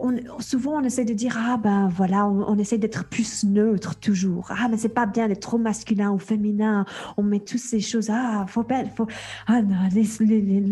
on, 0.00 0.14
souvent 0.40 0.80
on 0.80 0.82
essaie 0.82 1.04
de 1.04 1.12
dire 1.12 1.38
ah 1.38 1.56
ben 1.56 1.88
voilà, 1.88 2.26
on, 2.26 2.58
essaie 2.58 2.78
d'être 2.78 3.08
plus 3.08 3.44
neutre 3.44 3.94
toujours. 3.96 4.50
Ah 4.50 4.68
mais 4.68 4.76
c'est 4.76 4.88
pas 4.88 5.06
bien 5.06 5.28
d'être 5.28 5.40
trop 5.40 5.58
masculin 5.58 6.10
ou 6.12 6.18
féminin. 6.18 6.84
On 7.16 7.22
met 7.22 7.40
toutes 7.40 7.60
ces 7.60 7.80
choses. 7.80 8.08
Ah 8.10 8.44
faut 8.48 8.62
pas, 8.62 8.84
faut 8.86 9.06
ah 9.46 9.60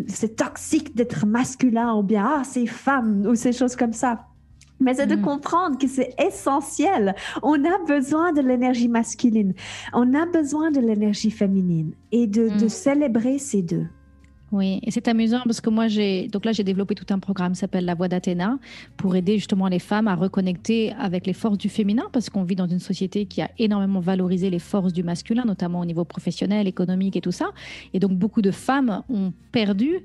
c'est 0.09 0.37
toxique 0.37 0.97
d'être 0.97 1.26
masculin 1.26 1.95
ou 1.95 2.03
bien 2.03 2.24
ah 2.26 2.43
c'est 2.45 2.66
femme 2.66 3.26
ou 3.26 3.35
ces 3.35 3.53
choses 3.53 3.76
comme 3.76 3.93
ça 3.93 4.30
mais 4.81 4.95
c'est 4.95 5.07
de 5.07 5.16
mm. 5.16 5.22
comprendre 5.22 5.78
que 5.78 5.87
c'est 5.87 6.14
essentiel. 6.20 7.14
On 7.43 7.64
a 7.64 7.78
besoin 7.87 8.33
de 8.33 8.41
l'énergie 8.41 8.89
masculine, 8.89 9.55
on 9.93 10.14
a 10.14 10.26
besoin 10.26 10.70
de 10.70 10.81
l'énergie 10.81 11.31
féminine 11.31 11.93
et 12.12 12.26
de, 12.26 12.49
de 12.49 12.64
mm. 12.64 12.68
célébrer 12.68 13.39
ces 13.39 13.62
deux. 13.62 13.87
Oui, 14.53 14.80
et 14.82 14.90
c'est 14.90 15.07
amusant 15.07 15.42
parce 15.44 15.61
que 15.61 15.70
moi, 15.70 15.86
j'ai 15.86 16.26
donc 16.26 16.44
là, 16.44 16.51
j'ai 16.51 16.64
développé 16.64 16.96
tout 16.96 17.07
un 17.11 17.20
programme 17.20 17.53
qui 17.53 17.61
s'appelle 17.61 17.84
La 17.84 17.94
Voix 17.94 18.09
d'Athéna 18.09 18.59
pour 18.96 19.14
aider 19.14 19.36
justement 19.36 19.68
les 19.68 19.78
femmes 19.78 20.09
à 20.09 20.16
reconnecter 20.16 20.92
avec 20.94 21.24
les 21.26 21.34
forces 21.34 21.57
du 21.57 21.68
féminin 21.68 22.07
parce 22.12 22.30
qu'on 22.30 22.42
vit 22.42 22.57
dans 22.57 22.66
une 22.66 22.80
société 22.80 23.26
qui 23.26 23.42
a 23.42 23.51
énormément 23.59 24.01
valorisé 24.01 24.51
les 24.51 24.59
forces 24.59 24.92
du 24.92 25.05
masculin, 25.05 25.44
notamment 25.44 25.78
au 25.80 25.84
niveau 25.84 26.05
professionnel, 26.05 26.66
économique 26.66 27.14
et 27.14 27.20
tout 27.20 27.30
ça. 27.30 27.53
Et 27.94 28.01
donc, 28.01 28.12
beaucoup 28.12 28.42
de 28.42 28.51
femmes 28.51 29.05
ont 29.09 29.32
perdu 29.53 30.01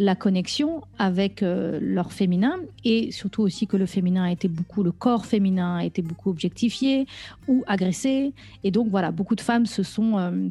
la 0.00 0.14
connexion 0.14 0.82
avec 1.00 1.42
euh, 1.42 1.80
leur 1.82 2.12
féminin 2.12 2.54
et 2.84 3.10
surtout 3.10 3.42
aussi 3.42 3.66
que 3.66 3.76
le 3.76 3.86
féminin 3.86 4.22
a 4.24 4.30
été 4.30 4.46
beaucoup, 4.46 4.84
le 4.84 4.92
corps 4.92 5.26
féminin 5.26 5.78
a 5.78 5.84
été 5.84 6.02
beaucoup 6.02 6.30
objectifié 6.30 7.06
ou 7.48 7.64
agressé. 7.66 8.32
Et 8.62 8.70
donc, 8.70 8.90
voilà, 8.90 9.10
beaucoup 9.10 9.34
de 9.34 9.40
femmes 9.40 9.66
se 9.66 9.82
sont 9.82 10.18
euh, 10.18 10.48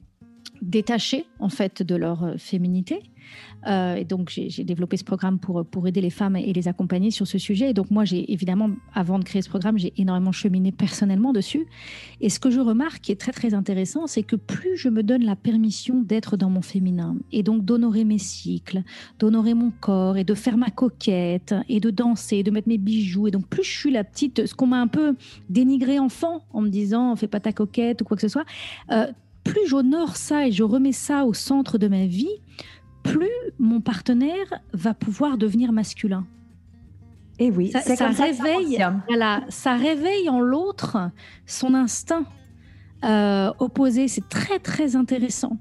détachées 0.61 1.25
en 1.39 1.49
fait 1.49 1.81
de 1.81 1.95
leur 1.95 2.23
euh, 2.23 2.37
féminité 2.37 3.03
euh, 3.67 3.95
et 3.95 4.05
donc, 4.05 4.29
j'ai 4.29 4.63
développé 4.63 4.97
ce 4.97 5.03
programme 5.03 5.39
pour, 5.39 5.65
pour 5.65 5.87
aider 5.87 6.01
les 6.01 6.09
femmes 6.09 6.35
et 6.35 6.53
les 6.53 6.67
accompagner 6.67 7.11
sur 7.11 7.27
ce 7.27 7.37
sujet. 7.37 7.71
Et 7.71 7.73
donc, 7.73 7.91
moi, 7.91 8.05
j'ai 8.05 8.31
évidemment, 8.31 8.69
avant 8.93 9.19
de 9.19 9.23
créer 9.23 9.41
ce 9.41 9.49
programme, 9.49 9.77
j'ai 9.77 9.93
énormément 9.97 10.31
cheminé 10.31 10.71
personnellement 10.71 11.33
dessus. 11.33 11.67
Et 12.21 12.29
ce 12.29 12.39
que 12.39 12.49
je 12.49 12.59
remarque 12.59 13.01
qui 13.01 13.11
est 13.11 13.19
très, 13.19 13.31
très 13.31 13.53
intéressant, 13.53 14.07
c'est 14.07 14.23
que 14.23 14.35
plus 14.35 14.77
je 14.77 14.89
me 14.89 15.03
donne 15.03 15.23
la 15.23 15.35
permission 15.35 16.01
d'être 16.01 16.37
dans 16.37 16.49
mon 16.49 16.61
féminin 16.61 17.15
et 17.31 17.43
donc 17.43 17.65
d'honorer 17.65 18.05
mes 18.05 18.17
cycles, 18.17 18.83
d'honorer 19.19 19.53
mon 19.53 19.71
corps 19.71 20.17
et 20.17 20.23
de 20.23 20.33
faire 20.33 20.57
ma 20.57 20.69
coquette 20.69 21.55
et 21.67 21.79
de 21.79 21.89
danser, 21.89 22.43
de 22.43 22.51
mettre 22.51 22.67
mes 22.67 22.77
bijoux. 22.77 23.27
Et 23.27 23.31
donc, 23.31 23.47
plus 23.47 23.63
je 23.63 23.77
suis 23.77 23.91
la 23.91 24.03
petite, 24.03 24.45
ce 24.45 24.55
qu'on 24.55 24.67
m'a 24.67 24.81
un 24.81 24.87
peu 24.87 25.15
dénigré 25.49 25.99
enfant 25.99 26.45
en 26.53 26.61
me 26.61 26.69
disant, 26.69 27.15
fais 27.15 27.27
pas 27.27 27.39
ta 27.39 27.51
coquette 27.51 28.01
ou 28.01 28.05
quoi 28.05 28.15
que 28.15 28.21
ce 28.21 28.27
soit, 28.27 28.45
euh, 28.91 29.07
plus 29.43 29.67
j'honore 29.67 30.15
ça 30.15 30.47
et 30.47 30.51
je 30.51 30.63
remets 30.63 30.91
ça 30.91 31.25
au 31.25 31.33
centre 31.33 31.77
de 31.77 31.87
ma 31.87 32.05
vie, 32.05 32.29
plus 33.11 33.29
mon 33.59 33.81
partenaire 33.81 34.61
va 34.73 34.93
pouvoir 34.93 35.37
devenir 35.37 35.71
masculin. 35.71 36.25
Et 37.39 37.51
oui, 37.51 37.71
ça, 37.71 38.07
réveille, 38.09 38.83
voilà, 39.07 39.43
ça 39.49 39.75
réveille 39.75 40.27
en 40.29 40.39
l'autre 40.39 41.11
son 41.45 41.75
instinct 41.75 42.25
euh, 43.03 43.51
opposé. 43.59 44.07
C'est 44.07 44.27
très 44.27 44.57
très 44.57 44.95
intéressant. 44.95 45.57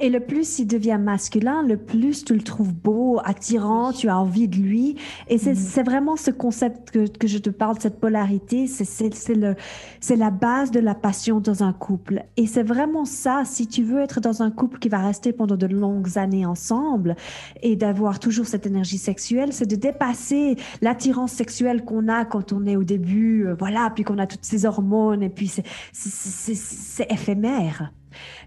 Et 0.00 0.10
le 0.10 0.20
plus 0.20 0.58
il 0.58 0.66
devient 0.66 0.98
masculin, 1.00 1.62
le 1.62 1.76
plus 1.76 2.24
tu 2.24 2.34
le 2.34 2.42
trouves 2.42 2.72
beau, 2.72 3.20
attirant, 3.24 3.92
tu 3.92 4.08
as 4.08 4.18
envie 4.18 4.48
de 4.48 4.56
lui. 4.56 4.96
Et 5.28 5.38
c'est 5.38 5.54
mhm. 5.54 5.84
vraiment 5.84 6.16
ce 6.16 6.30
concept 6.30 6.90
que, 6.90 7.06
que, 7.06 7.26
je 7.26 7.38
te 7.38 7.50
parle, 7.50 7.76
cette 7.80 8.00
polarité, 8.00 8.66
c'est 8.66 10.16
la 10.16 10.30
base 10.30 10.70
de 10.70 10.80
la 10.80 10.94
passion 10.94 11.40
dans 11.40 11.62
un 11.62 11.72
couple. 11.72 12.24
Et 12.36 12.46
c'est 12.46 12.62
vraiment 12.62 13.04
ça, 13.04 13.42
si 13.44 13.66
tu 13.66 13.82
veux 13.82 14.00
être 14.00 14.20
dans 14.20 14.42
un 14.42 14.50
couple 14.50 14.78
qui 14.78 14.88
va 14.88 14.98
rester 14.98 15.32
pendant 15.32 15.56
de 15.56 15.66
longues 15.66 16.18
années 16.18 16.46
ensemble 16.46 17.16
et 17.62 17.76
d'avoir 17.76 18.18
toujours 18.18 18.46
cette 18.46 18.66
énergie 18.66 18.98
sexuelle, 18.98 19.52
c'est 19.52 19.66
de 19.66 19.76
dépasser 19.76 20.56
l'attirance 20.80 21.32
sexuelle 21.32 21.84
qu'on 21.84 22.08
a 22.08 22.24
quand 22.24 22.52
on 22.52 22.66
est 22.66 22.76
au 22.76 22.84
début, 22.84 23.46
euh, 23.46 23.54
voilà, 23.58 23.90
puis 23.94 24.04
qu'on 24.04 24.18
a 24.18 24.26
toutes 24.26 24.44
ces 24.44 24.66
hormones, 24.66 25.22
et 25.22 25.28
puis 25.28 25.50
c'est 25.92 27.10
éphémère. 27.10 27.92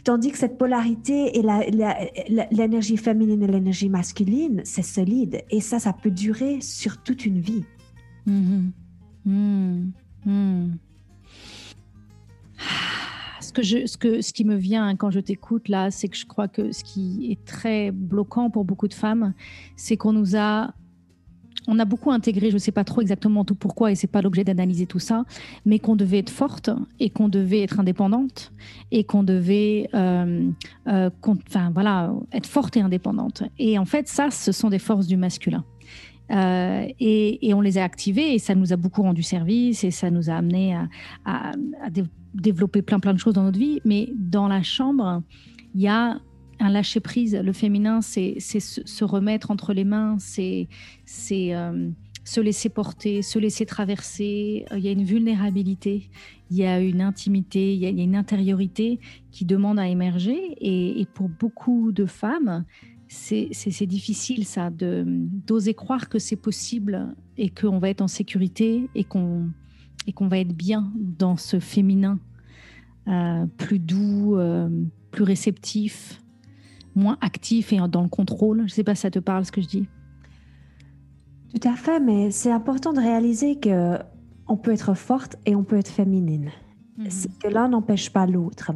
Tandis 0.03 0.31
que 0.31 0.37
cette 0.37 0.57
polarité 0.57 1.37
et 1.37 1.43
l'énergie 2.51 2.97
féminine 2.97 3.43
et 3.43 3.47
l'énergie 3.47 3.89
masculine, 3.89 4.61
c'est 4.63 4.83
solide. 4.83 5.43
Et 5.49 5.61
ça, 5.61 5.79
ça 5.79 5.93
peut 5.93 6.11
durer 6.11 6.61
sur 6.61 7.01
toute 7.01 7.25
une 7.25 7.39
vie. 7.39 7.63
Mm-hmm. 8.27 8.71
Mm-hmm. 9.27 9.91
Mm-hmm. 10.27 10.71
Ce, 13.41 13.51
que 13.53 13.61
je, 13.61 13.85
ce, 13.85 13.97
que, 13.97 14.21
ce 14.21 14.33
qui 14.33 14.45
me 14.45 14.55
vient 14.55 14.95
quand 14.95 15.11
je 15.11 15.19
t'écoute 15.19 15.69
là, 15.69 15.91
c'est 15.91 16.07
que 16.07 16.17
je 16.17 16.25
crois 16.25 16.47
que 16.47 16.71
ce 16.71 16.83
qui 16.83 17.31
est 17.31 17.45
très 17.45 17.91
bloquant 17.91 18.49
pour 18.49 18.65
beaucoup 18.65 18.87
de 18.87 18.93
femmes, 18.93 19.33
c'est 19.75 19.97
qu'on 19.97 20.13
nous 20.13 20.35
a 20.35 20.73
on 21.67 21.79
a 21.79 21.85
beaucoup 21.85 22.11
intégré, 22.11 22.49
je 22.49 22.55
ne 22.55 22.59
sais 22.59 22.71
pas 22.71 22.83
trop 22.83 23.01
exactement 23.01 23.45
tout 23.45 23.55
pourquoi, 23.55 23.91
et 23.91 23.95
c'est 23.95 24.07
pas 24.07 24.21
l'objet 24.21 24.43
d'analyser 24.43 24.85
tout 24.85 24.99
ça, 24.99 25.25
mais 25.65 25.79
qu'on 25.79 25.95
devait 25.95 26.19
être 26.19 26.29
forte 26.29 26.69
et 26.99 27.09
qu'on 27.09 27.29
devait 27.29 27.61
être 27.61 27.79
indépendante 27.79 28.51
et 28.91 29.03
qu'on 29.03 29.23
devait, 29.23 29.89
euh, 29.93 30.49
euh, 30.87 31.09
voilà, 31.73 32.13
être 32.31 32.47
forte 32.47 32.77
et 32.77 32.81
indépendante. 32.81 33.43
Et 33.57 33.79
en 33.79 33.85
fait, 33.85 34.07
ça, 34.07 34.31
ce 34.31 34.51
sont 34.51 34.69
des 34.69 34.79
forces 34.79 35.07
du 35.07 35.17
masculin. 35.17 35.63
Euh, 36.31 36.87
et, 36.99 37.53
on 37.53 37.61
les 37.61 37.77
a 37.77 37.83
activées 37.83 38.33
et 38.33 38.39
ça 38.39 38.55
nous 38.55 38.73
a 38.73 38.77
beaucoup 38.77 39.03
rendu 39.03 39.21
service 39.21 39.83
et 39.83 39.91
ça 39.91 40.09
nous 40.09 40.31
a 40.31 40.33
amené 40.33 40.75
à, 41.25 41.51
développer 42.33 42.81
plein 42.81 42.99
plein 42.99 43.13
de 43.13 43.19
choses 43.19 43.33
dans 43.35 43.43
notre 43.43 43.59
vie. 43.59 43.79
Mais 43.85 44.09
dans 44.15 44.47
la 44.47 44.61
chambre, 44.63 45.21
il 45.73 45.81
y 45.81 45.87
a 45.87 46.19
un 46.59 46.69
lâcher 46.69 46.99
prise. 46.99 47.35
Le 47.35 47.53
féminin, 47.53 48.01
c'est 48.01 48.39
se 48.39 49.03
remettre 49.03 49.51
entre 49.51 49.73
les 49.73 49.83
mains, 49.83 50.17
c'est 50.19 50.67
euh, 51.31 51.89
se 52.23 52.41
laisser 52.41 52.69
porter, 52.69 53.21
se 53.21 53.39
laisser 53.39 53.65
traverser. 53.65 54.65
Euh, 54.71 54.77
il 54.77 54.85
y 54.85 54.87
a 54.87 54.91
une 54.91 55.03
vulnérabilité, 55.03 56.09
il 56.51 56.57
y 56.57 56.65
a 56.65 56.79
une 56.79 57.01
intimité, 57.01 57.73
il 57.73 57.79
y 57.79 57.85
a, 57.85 57.89
une 57.89 58.15
intériorité 58.15 58.99
qui 59.31 59.45
demande 59.45 59.79
à 59.79 59.87
émerger. 59.87 60.55
Et, 60.59 61.05
pour 61.13 61.29
beaucoup 61.29 61.91
de 61.91 62.05
femmes, 62.05 62.65
c'est 63.07 63.85
difficile 63.85 64.45
ça, 64.45 64.71
d'oser 64.71 65.73
croire 65.73 66.09
que 66.09 66.19
c'est 66.19 66.35
possible 66.35 67.15
et 67.37 67.49
qu'on 67.49 67.79
va 67.79 67.89
être 67.89 68.01
en 68.01 68.07
sécurité 68.07 68.89
et 68.95 69.03
qu'on 69.03 69.51
va 70.19 70.39
être 70.39 70.55
bien 70.55 70.91
dans 70.95 71.37
ce 71.37 71.59
féminin 71.59 72.19
euh, 73.07 73.45
plus 73.57 73.77
doux, 73.77 74.37
plus 75.11 75.23
réceptif, 75.23 76.19
moins 76.95 77.17
actif 77.21 77.73
et 77.73 77.77
dans 77.89 78.01
le 78.01 78.09
contrôle. 78.09 78.59
Je 78.59 78.63
ne 78.63 78.69
sais 78.69 78.83
pas 78.83 78.95
si 78.95 79.01
ça 79.01 79.11
te 79.11 79.19
parle 79.19 79.45
ce 79.45 79.51
que 79.51 79.61
je 79.61 79.67
dis. 79.67 79.87
Tout 81.53 81.67
à 81.67 81.75
fait, 81.75 81.99
mais 81.99 82.31
c'est 82.31 82.51
important 82.51 82.93
de 82.93 82.99
réaliser 82.99 83.59
que 83.59 83.97
on 84.47 84.57
peut 84.57 84.71
être 84.71 84.93
forte 84.93 85.37
et 85.45 85.55
on 85.55 85.63
peut 85.63 85.77
être 85.77 85.89
féminine. 85.89 86.51
Mhm. 86.97 87.09
Que 87.41 87.47
l'un 87.47 87.69
n'empêche 87.69 88.11
pas 88.11 88.25
l'autre. 88.25 88.71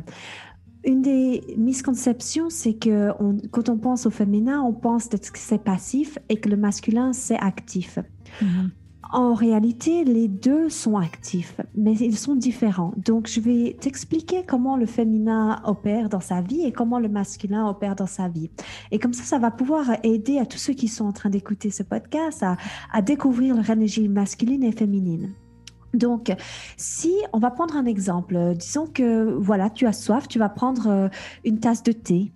Une 0.85 1.01
des 1.01 1.43
misconceptions, 1.57 2.49
c'est 2.49 2.73
que 2.73 3.11
quand 3.51 3.69
on 3.69 3.77
pense 3.77 4.05
au 4.05 4.09
féminin, 4.09 4.61
on 4.61 4.73
pense 4.73 5.09
que 5.09 5.17
c'est 5.33 5.63
passif 5.63 6.17
et 6.29 6.37
que 6.37 6.49
le 6.49 6.55
masculin, 6.55 7.11
c'est 7.11 7.37
actif. 7.37 7.99
Mhm. 8.41 8.71
En 9.11 9.33
réalité, 9.33 10.03
les 10.03 10.27
deux 10.27 10.69
sont 10.69 10.95
actifs, 10.95 11.59
mais 11.75 11.93
ils 11.93 12.17
sont 12.17 12.35
différents. 12.35 12.93
Donc, 12.95 13.27
je 13.27 13.39
vais 13.39 13.75
t'expliquer 13.79 14.43
comment 14.45 14.77
le 14.77 14.85
féminin 14.85 15.63
opère 15.65 16.09
dans 16.09 16.19
sa 16.19 16.41
vie 16.41 16.61
et 16.61 16.71
comment 16.71 16.99
le 16.99 17.09
masculin 17.09 17.67
opère 17.67 17.95
dans 17.95 18.05
sa 18.05 18.27
vie. 18.27 18.51
Et 18.91 18.99
comme 18.99 19.13
ça, 19.13 19.23
ça 19.23 19.39
va 19.39 19.49
pouvoir 19.49 19.87
aider 20.03 20.37
à 20.37 20.45
tous 20.45 20.59
ceux 20.59 20.73
qui 20.73 20.87
sont 20.87 21.05
en 21.05 21.11
train 21.11 21.31
d'écouter 21.31 21.71
ce 21.71 21.81
podcast 21.81 22.45
à, 22.91 23.01
découvrir 23.01 23.55
leur 23.55 23.67
énergie 23.71 24.07
masculine 24.07 24.63
et 24.63 24.71
féminine. 24.71 25.33
Donc, 25.95 26.31
si 26.77 27.13
on 27.33 27.39
va 27.39 27.49
prendre 27.49 27.75
un 27.75 27.85
exemple, 27.85 28.53
disons 28.55 28.85
que 28.85 29.33
voilà, 29.39 29.71
tu 29.71 29.87
as 29.87 29.93
soif, 29.93 30.27
tu 30.27 30.37
vas 30.37 30.49
prendre 30.49 30.87
euh, 30.87 31.09
une 31.43 31.59
tasse 31.59 31.81
de 31.81 31.93
thé 31.93 32.31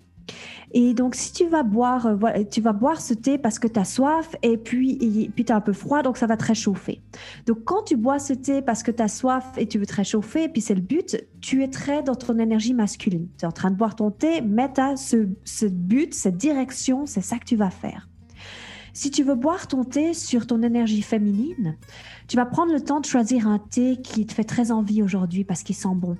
et 0.74 0.94
donc, 0.94 1.16
si 1.16 1.32
tu 1.32 1.48
vas 1.48 1.64
boire, 1.64 2.08
euh, 2.08 2.44
tu 2.50 2.62
vas 2.62 2.74
boire 2.74 3.00
ce 3.00 3.14
thé 3.14 3.38
parce 3.38 3.60
que 3.60 3.68
tu 3.68 3.80
as 3.80 3.86
soif 3.86 4.36
et 4.42 4.58
puis, 4.58 5.30
puis 5.36 5.46
tu 5.46 5.52
as 5.52 5.56
un 5.56 5.62
peu 5.62 5.74
froid, 5.74 6.02
donc 6.02 6.18
ça 6.18 6.26
va 6.26 6.36
te 6.36 6.46
réchauffer. 6.46 7.02
Donc, 7.46 7.64
quand 7.64 7.84
tu 7.84 7.96
bois 7.96 8.20
ce 8.20 8.34
thé 8.34 8.62
parce 8.62 8.82
que 8.82 8.92
tu 8.92 9.04
as 9.04 9.08
soif 9.08 9.46
et 9.58 9.68
tu 9.68 9.78
veux 9.78 9.86
te 9.86 9.96
réchauffer, 9.96 10.46
et 10.46 10.50
puis 10.50 10.62
c'est 10.62 10.76
le 10.76 10.82
but, 10.82 11.24
tu 11.42 11.64
es 11.64 11.68
très 11.68 12.02
dans 12.02 12.16
ton 12.16 12.40
énergie 12.40 12.74
masculine. 12.74 13.28
Tu 13.38 13.46
es 13.46 13.48
en 13.48 13.52
train 13.52 13.70
de 13.70 13.76
boire 13.76 13.96
ton 13.96 14.10
thé, 14.10 14.42
mais 14.42 14.72
tu 14.74 14.82
as 14.82 14.96
ce 14.96 15.66
but, 15.68 16.14
cette 16.14 16.38
direction, 16.38 17.06
c'est 17.06 17.22
ça 17.22 17.38
que 17.38 17.46
tu 17.46 17.56
vas 17.56 17.70
faire. 17.70 18.10
Si 18.96 19.10
tu 19.10 19.24
veux 19.24 19.34
boire 19.34 19.68
ton 19.68 19.84
thé 19.84 20.14
sur 20.14 20.46
ton 20.46 20.62
énergie 20.62 21.02
féminine, 21.02 21.78
tu 22.28 22.38
vas 22.38 22.46
prendre 22.46 22.72
le 22.72 22.80
temps 22.80 23.00
de 23.00 23.06
choisir 23.06 23.48
un 23.48 23.58
thé 23.58 23.98
qui 23.98 24.26
te 24.28 24.34
fait 24.34 24.44
très 24.44 24.72
envie 24.72 25.02
aujourd'hui 25.02 25.44
parce 25.44 25.64
qu'il 25.64 25.76
sent 25.76 25.96
bon. 25.96 26.16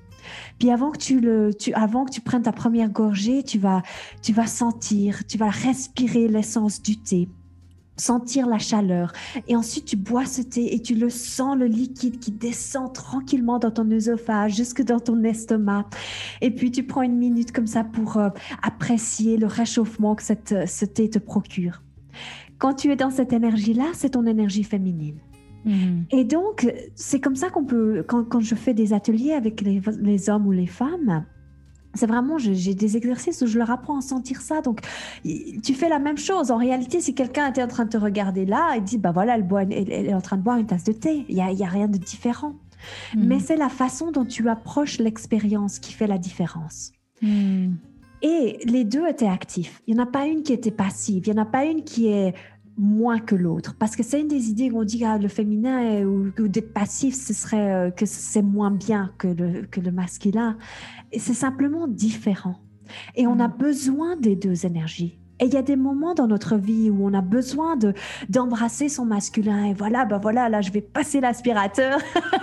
Puis 0.60 0.72
avant 0.72 0.92
que 0.92 0.98
tu 0.98 1.20
le, 1.20 1.54
tu, 1.54 1.74
avant 1.74 2.06
que 2.06 2.12
tu 2.12 2.22
prennes 2.22 2.44
ta 2.44 2.52
première 2.52 2.90
gorgée, 2.90 3.44
tu 3.44 3.60
vas, 3.60 3.82
tu 4.22 4.34
vas 4.34 4.48
sentir, 4.48 5.26
tu 5.28 5.38
vas 5.38 5.50
respirer 5.50 6.28
l'essence 6.28 6.82
du 6.82 6.98
thé 6.98 7.30
sentir 7.98 8.48
la 8.48 8.60
chaleur. 8.60 9.14
Et 9.48 9.56
ensuite, 9.56 9.86
tu 9.86 9.96
bois 9.96 10.26
ce 10.26 10.42
thé 10.42 10.74
et 10.74 10.82
tu 10.82 10.96
le 10.96 11.10
sens, 11.10 11.58
le 11.58 11.66
liquide 11.66 12.20
qui 12.20 12.32
descend 12.32 12.94
tranquillement 12.94 13.60
dans 13.60 13.72
ton 13.72 13.90
œsophage, 13.92 14.56
jusque 14.56 14.82
dans 14.82 15.00
ton 15.00 15.24
estomac. 15.24 15.86
Et 16.42 16.52
puis, 16.52 16.72
tu 16.72 16.84
prends 16.84 17.04
une 17.04 17.18
minute 17.18 17.52
comme 17.52 17.68
ça 17.68 17.84
pour 17.84 18.18
euh, 18.18 18.30
apprécier 18.62 19.38
le 19.38 19.48
réchauffement 19.48 20.16
que 20.16 20.24
cette, 20.24 20.68
ce 20.68 20.86
thé 20.86 21.10
te 21.10 21.20
procure. 21.20 21.82
Quand 22.58 22.74
tu 22.74 22.92
es 22.92 22.96
dans 22.96 23.12
cette 23.12 23.34
énergie-là, 23.34 23.86
c'est 23.94 24.12
ton 24.12 24.26
énergie 24.26 24.64
féminine. 24.64 25.20
Mhm. 25.66 26.06
Et 26.12 26.24
donc, 26.24 26.72
c'est 26.96 27.20
comme 27.20 27.36
ça 27.36 27.50
qu'on 27.50 27.66
peut, 27.66 28.04
quand, 28.08 28.40
je 28.40 28.56
fais 28.56 28.74
des 28.74 28.94
ateliers 28.94 29.34
avec 29.34 29.62
les, 29.62 30.30
hommes 30.30 30.48
ou 30.48 30.52
les 30.52 30.68
femmes, 30.68 31.26
c'est 31.96 32.08
vraiment, 32.08 32.38
j'ai 32.38 32.74
des 32.74 32.98
exercices 32.98 33.42
où 33.44 33.48
je 33.48 33.58
leur 33.58 33.70
apprends 33.70 34.00
à 34.00 34.02
sentir 34.02 34.42
ça. 34.42 34.62
Donc, 34.62 34.82
tu 35.24 35.74
fais 35.74 35.90
la 35.90 36.00
même 36.00 36.18
chose. 36.18 36.50
En 36.50 36.58
réalité, 36.58 37.02
si 37.02 37.14
quelqu'un 37.14 37.50
était 37.50 37.64
en 37.64 37.68
train 37.68 37.86
de 37.86 37.90
te 37.90 37.98
regarder 37.98 38.46
là 38.46 38.76
et 38.76 38.82
dit, 38.82 38.98
bah 38.98 39.12
voilà, 39.12 39.36
elle, 39.36 39.44
boit, 39.44 39.64
elle, 39.64 39.92
est 39.92 40.14
en 40.14 40.22
train 40.22 40.38
de 40.38 40.42
boire 40.42 40.58
une 40.58 40.66
tasse 40.66 40.84
de 40.84 40.94
thé, 40.94 41.26
il 41.30 41.36
n'y 41.36 41.42
a, 41.42 41.52
y 41.52 41.64
a 41.64 41.68
rien 41.68 41.88
de 41.88 41.98
différent. 41.98 42.56
Mhm. 43.16 43.28
Mais 43.28 43.40
c'est 43.40 43.56
la 43.56 43.70
façon 43.70 44.12
dont 44.12 44.26
tu 44.26 44.50
approches 44.50 45.00
l'expérience 45.00 45.80
qui 45.80 45.94
fait 45.94 46.08
la 46.08 46.18
différence. 46.18 46.92
Mhm. 47.22 47.78
Et 48.24 48.60
les 48.64 48.86
deux 48.86 49.06
étaient 49.06 49.28
actifs. 49.28 49.82
Il 49.86 49.96
n'y 49.96 50.00
en 50.00 50.04
a 50.04 50.08
pas 50.08 50.26
une 50.26 50.44
qui 50.44 50.54
était 50.54 50.72
passive. 50.72 51.24
Il 51.28 51.34
n'y 51.34 51.40
en 51.40 51.42
a 51.42 51.46
pas 51.46 51.66
une 51.66 51.84
qui 51.84 52.08
est 52.08 52.34
moins 52.78 53.20
que 53.20 53.36
l'autre. 53.36 53.76
Parce 53.78 53.96
que 53.96 54.04
c'est 54.04 54.20
une 54.22 54.28
des 54.28 54.50
idées 54.50 54.70
qu'on 54.70 54.84
dit 54.84 55.00
que 55.00 55.06
ah, 55.06 55.18
le 55.18 55.28
féminin 55.28 56.04
ou, 56.06 56.32
d'être 56.48 56.74
passif, 56.74 57.16
ce 57.16 57.34
serait 57.34 57.72
euh, 57.72 57.92
que 57.92 58.06
c'est 58.06 58.42
moins 58.42 58.72
bien 58.72 59.12
que 59.18 59.28
le, 59.28 59.64
que 59.64 59.80
le 59.80 59.92
masculin. 59.92 60.58
Et 61.12 61.20
c'est 61.20 61.34
simplement 61.34 61.88
différent. 61.88 62.60
Et 63.16 63.28
on 63.28 63.40
a 63.40 63.48
mm. 63.48 63.58
besoin 63.58 64.18
des 64.18 64.36
deux 64.36 64.66
énergies. 64.66 65.20
Et 65.40 65.46
il 65.46 65.54
y 65.54 65.58
a 65.58 65.62
des 65.62 65.76
moments 65.76 66.14
dans 66.14 66.28
notre 66.28 66.58
vie 66.58 66.90
où 66.90 67.06
on 67.06 67.14
a 67.14 67.22
besoin 67.22 67.76
de 67.76 67.94
d'embrasser 68.30 68.88
son 68.88 69.06
masculin. 69.06 69.66
Et 69.66 69.74
voilà, 69.74 70.06
ben 70.06 70.20
voilà, 70.20 70.48
là, 70.50 70.62
je 70.62 70.72
vais 70.72 70.82
passer 70.82 71.22
l'aspirateur 71.22 72.00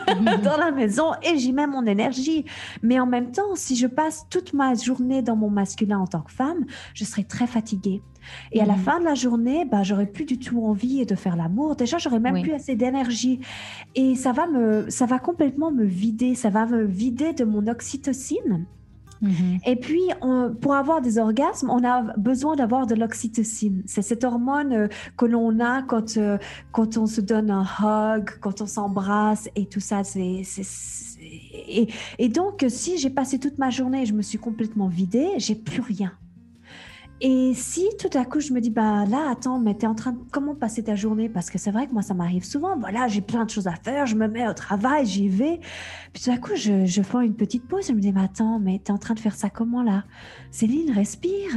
dans 0.45 0.57
la 0.57 0.71
maison 0.71 1.13
et 1.23 1.39
j'y 1.39 1.53
mets 1.53 1.67
mon 1.67 1.87
énergie. 1.87 2.45
Mais 2.83 2.99
en 2.99 3.07
même 3.07 3.31
temps, 3.31 3.55
si 3.55 3.77
je 3.77 3.87
passe 3.87 4.27
toute 4.29 4.53
ma 4.55 4.75
journée 4.75 5.23
dans 5.23 5.37
mon 5.37 5.51
masculin 5.51 5.99
en 5.99 6.07
tant 6.07 6.23
que 6.23 6.33
femme, 6.33 6.65
je 6.95 7.05
serai 7.05 7.25
très 7.25 7.47
fatiguée. 7.47 8.03
Et 8.53 8.61
à 8.61 8.67
la 8.67 8.75
mhm. 8.75 8.81
fin 8.81 9.01
de 9.01 9.05
la 9.05 9.15
journée, 9.15 9.65
bah, 9.65 9.83
j'aurais 9.83 10.07
plus 10.07 10.25
du 10.25 10.39
tout 10.39 10.65
envie 10.65 11.05
de 11.07 11.15
faire 11.15 11.37
l'amour. 11.37 11.77
Déjà, 11.77 11.99
j'aurais 11.99 12.21
même 12.21 12.43
plus 12.43 12.53
assez 12.53 12.75
d'énergie. 12.75 13.41
Et 13.95 14.15
ça 14.15 14.33
va 14.33 14.47
me, 14.47 14.91
ça 14.91 15.07
va 15.07 15.19
complètement 15.19 15.71
me 15.71 15.85
vider. 15.85 16.35
Ça 16.35 16.51
va 16.51 16.67
me 16.67 16.85
vider 16.85 17.33
de 17.33 17.45
mon 17.45 17.67
oxytocine. 17.67 18.67
Mhm. 19.21 19.59
Et 19.67 19.77
puis, 19.77 20.03
pour 20.61 20.75
avoir 20.75 21.01
des 21.01 21.19
orgasmes, 21.19 21.71
on 21.71 21.85
a 21.85 22.03
besoin 22.17 22.57
d'avoir 22.57 22.87
de 22.87 22.95
l'oxytocine. 22.95 23.83
C'est 23.87 24.03
cette 24.03 24.25
hormone 24.25 24.73
euh, 24.73 24.89
que 25.17 25.27
l'on 25.27 25.61
a 25.61 25.83
quand, 25.83 26.17
euh, 26.17 26.39
quand 26.73 26.97
on 26.97 27.07
se 27.07 27.21
donne 27.21 27.51
un 27.51 27.65
hug, 27.65 28.31
quand 28.41 28.61
on 28.63 28.67
s'embrasse 28.67 29.49
et 29.57 29.67
tout 29.67 29.81
ça. 29.81 30.05
C'est, 30.05 30.43
et, 31.21 31.89
et, 32.19 32.29
donc, 32.29 32.65
si 32.69 32.99
j'ai 32.99 33.11
passé 33.11 33.39
toute 33.39 33.59
ma 33.59 33.71
journée, 33.71 34.07
je 34.07 34.15
me 34.15 34.23
suis 34.23 34.39
complètement 34.39 34.89
vidée, 34.89 35.29
j'ai 35.37 35.55
plus 35.55 35.83
rien. 35.83 36.13
Et 37.23 37.53
si 37.55 37.87
tout 37.99 38.17
à 38.19 38.25
coup 38.25 38.41
je 38.41 38.53
me 38.53 38.61
dis, 38.61 38.71
bah 38.71 39.05
là, 39.05 39.31
attends, 39.31 39.59
mais 39.59 39.77
tu 39.77 39.85
es 39.85 39.87
en 39.87 39.95
train 39.95 40.13
de 40.13 40.19
comment 40.33 40.55
passer 40.55 40.83
ta 40.83 40.95
journée? 40.95 41.29
Parce 41.29 41.51
que 41.51 41.59
c'est 41.59 41.71
vrai 41.71 41.87
que 41.87 41.93
moi, 41.93 42.01
ça 42.01 42.15
m'arrive 42.15 42.45
souvent. 42.45 42.79
Voilà, 42.79 43.09
j'ai 43.09 43.21
plein 43.21 43.45
de 43.45 43.51
choses 43.51 43.67
à 43.67 43.75
faire, 43.75 44.07
je 44.07 44.15
me 44.15 44.27
mets 44.27 44.49
au 44.49 44.55
travail, 44.55 45.05
j'y 45.05 45.29
vais. 45.29 45.61
Puis 46.15 46.23
tout 46.25 46.31
à 46.31 46.39
coup, 46.39 46.57
je, 46.57 46.87
je 46.87 47.03
fais 47.03 47.27
une 47.27 47.35
petite 47.35 47.69
pause, 47.69 47.89
je 47.89 47.93
me 47.93 48.01
dis, 48.01 48.13
mais 48.13 48.23
attends, 48.23 48.59
mais 48.59 48.81
tu 48.83 48.91
es 48.91 48.95
en 48.95 48.99
train 48.99 49.15
de 49.15 49.21
faire 49.21 49.35
ça 49.35 49.51
comment 49.51 49.83
là? 49.83 50.05
Céline, 50.51 50.93
respire, 50.93 51.51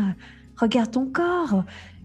regarde 0.58 0.92
ton 0.92 1.06
corps 1.06 1.64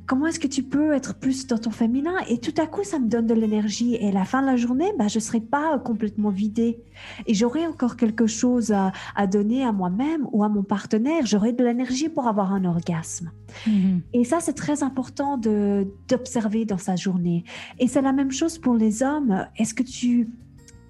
comment 0.08 0.26
est-ce 0.26 0.40
que 0.40 0.48
tu 0.48 0.62
peux 0.62 0.94
être 0.94 1.14
plus 1.14 1.46
dans 1.46 1.58
ton 1.58 1.70
féminin? 1.70 2.14
Et 2.28 2.38
tout 2.38 2.54
à 2.60 2.66
coup, 2.66 2.82
ça 2.82 2.98
me 2.98 3.08
donne 3.08 3.26
de 3.26 3.34
l'énergie. 3.34 3.94
Et 4.00 4.08
à 4.08 4.12
la 4.12 4.24
fin 4.24 4.40
de 4.40 4.46
la 4.46 4.56
journée, 4.56 4.90
bah, 4.98 5.06
je 5.06 5.18
ne 5.18 5.22
serai 5.22 5.40
pas 5.40 5.78
complètement 5.78 6.30
vidée. 6.30 6.80
Et 7.26 7.34
j'aurai 7.34 7.66
encore 7.66 7.96
quelque 7.96 8.26
chose 8.26 8.72
à, 8.72 9.26
donner 9.26 9.62
à 9.64 9.70
moi-même 9.70 10.26
ou 10.32 10.42
à 10.42 10.48
mon 10.48 10.62
partenaire. 10.62 11.26
J'aurai 11.26 11.52
de 11.52 11.62
l'énergie 11.62 12.08
pour 12.08 12.26
avoir 12.26 12.54
un 12.54 12.64
orgasme. 12.64 13.30
Mm-hmm. 13.66 14.00
Et 14.14 14.24
ça, 14.24 14.40
c'est 14.40 14.54
très 14.54 14.82
important 14.82 15.36
d'observer 15.36 16.64
dans 16.64 16.78
sa 16.78 16.96
journée. 16.96 17.44
Et 17.78 17.86
c'est 17.86 18.02
la 18.02 18.14
même 18.14 18.32
chose 18.32 18.58
pour 18.58 18.74
les 18.74 19.02
hommes. 19.02 19.46
Est-ce 19.56 19.74
que 19.74 19.82
tu 19.82 20.30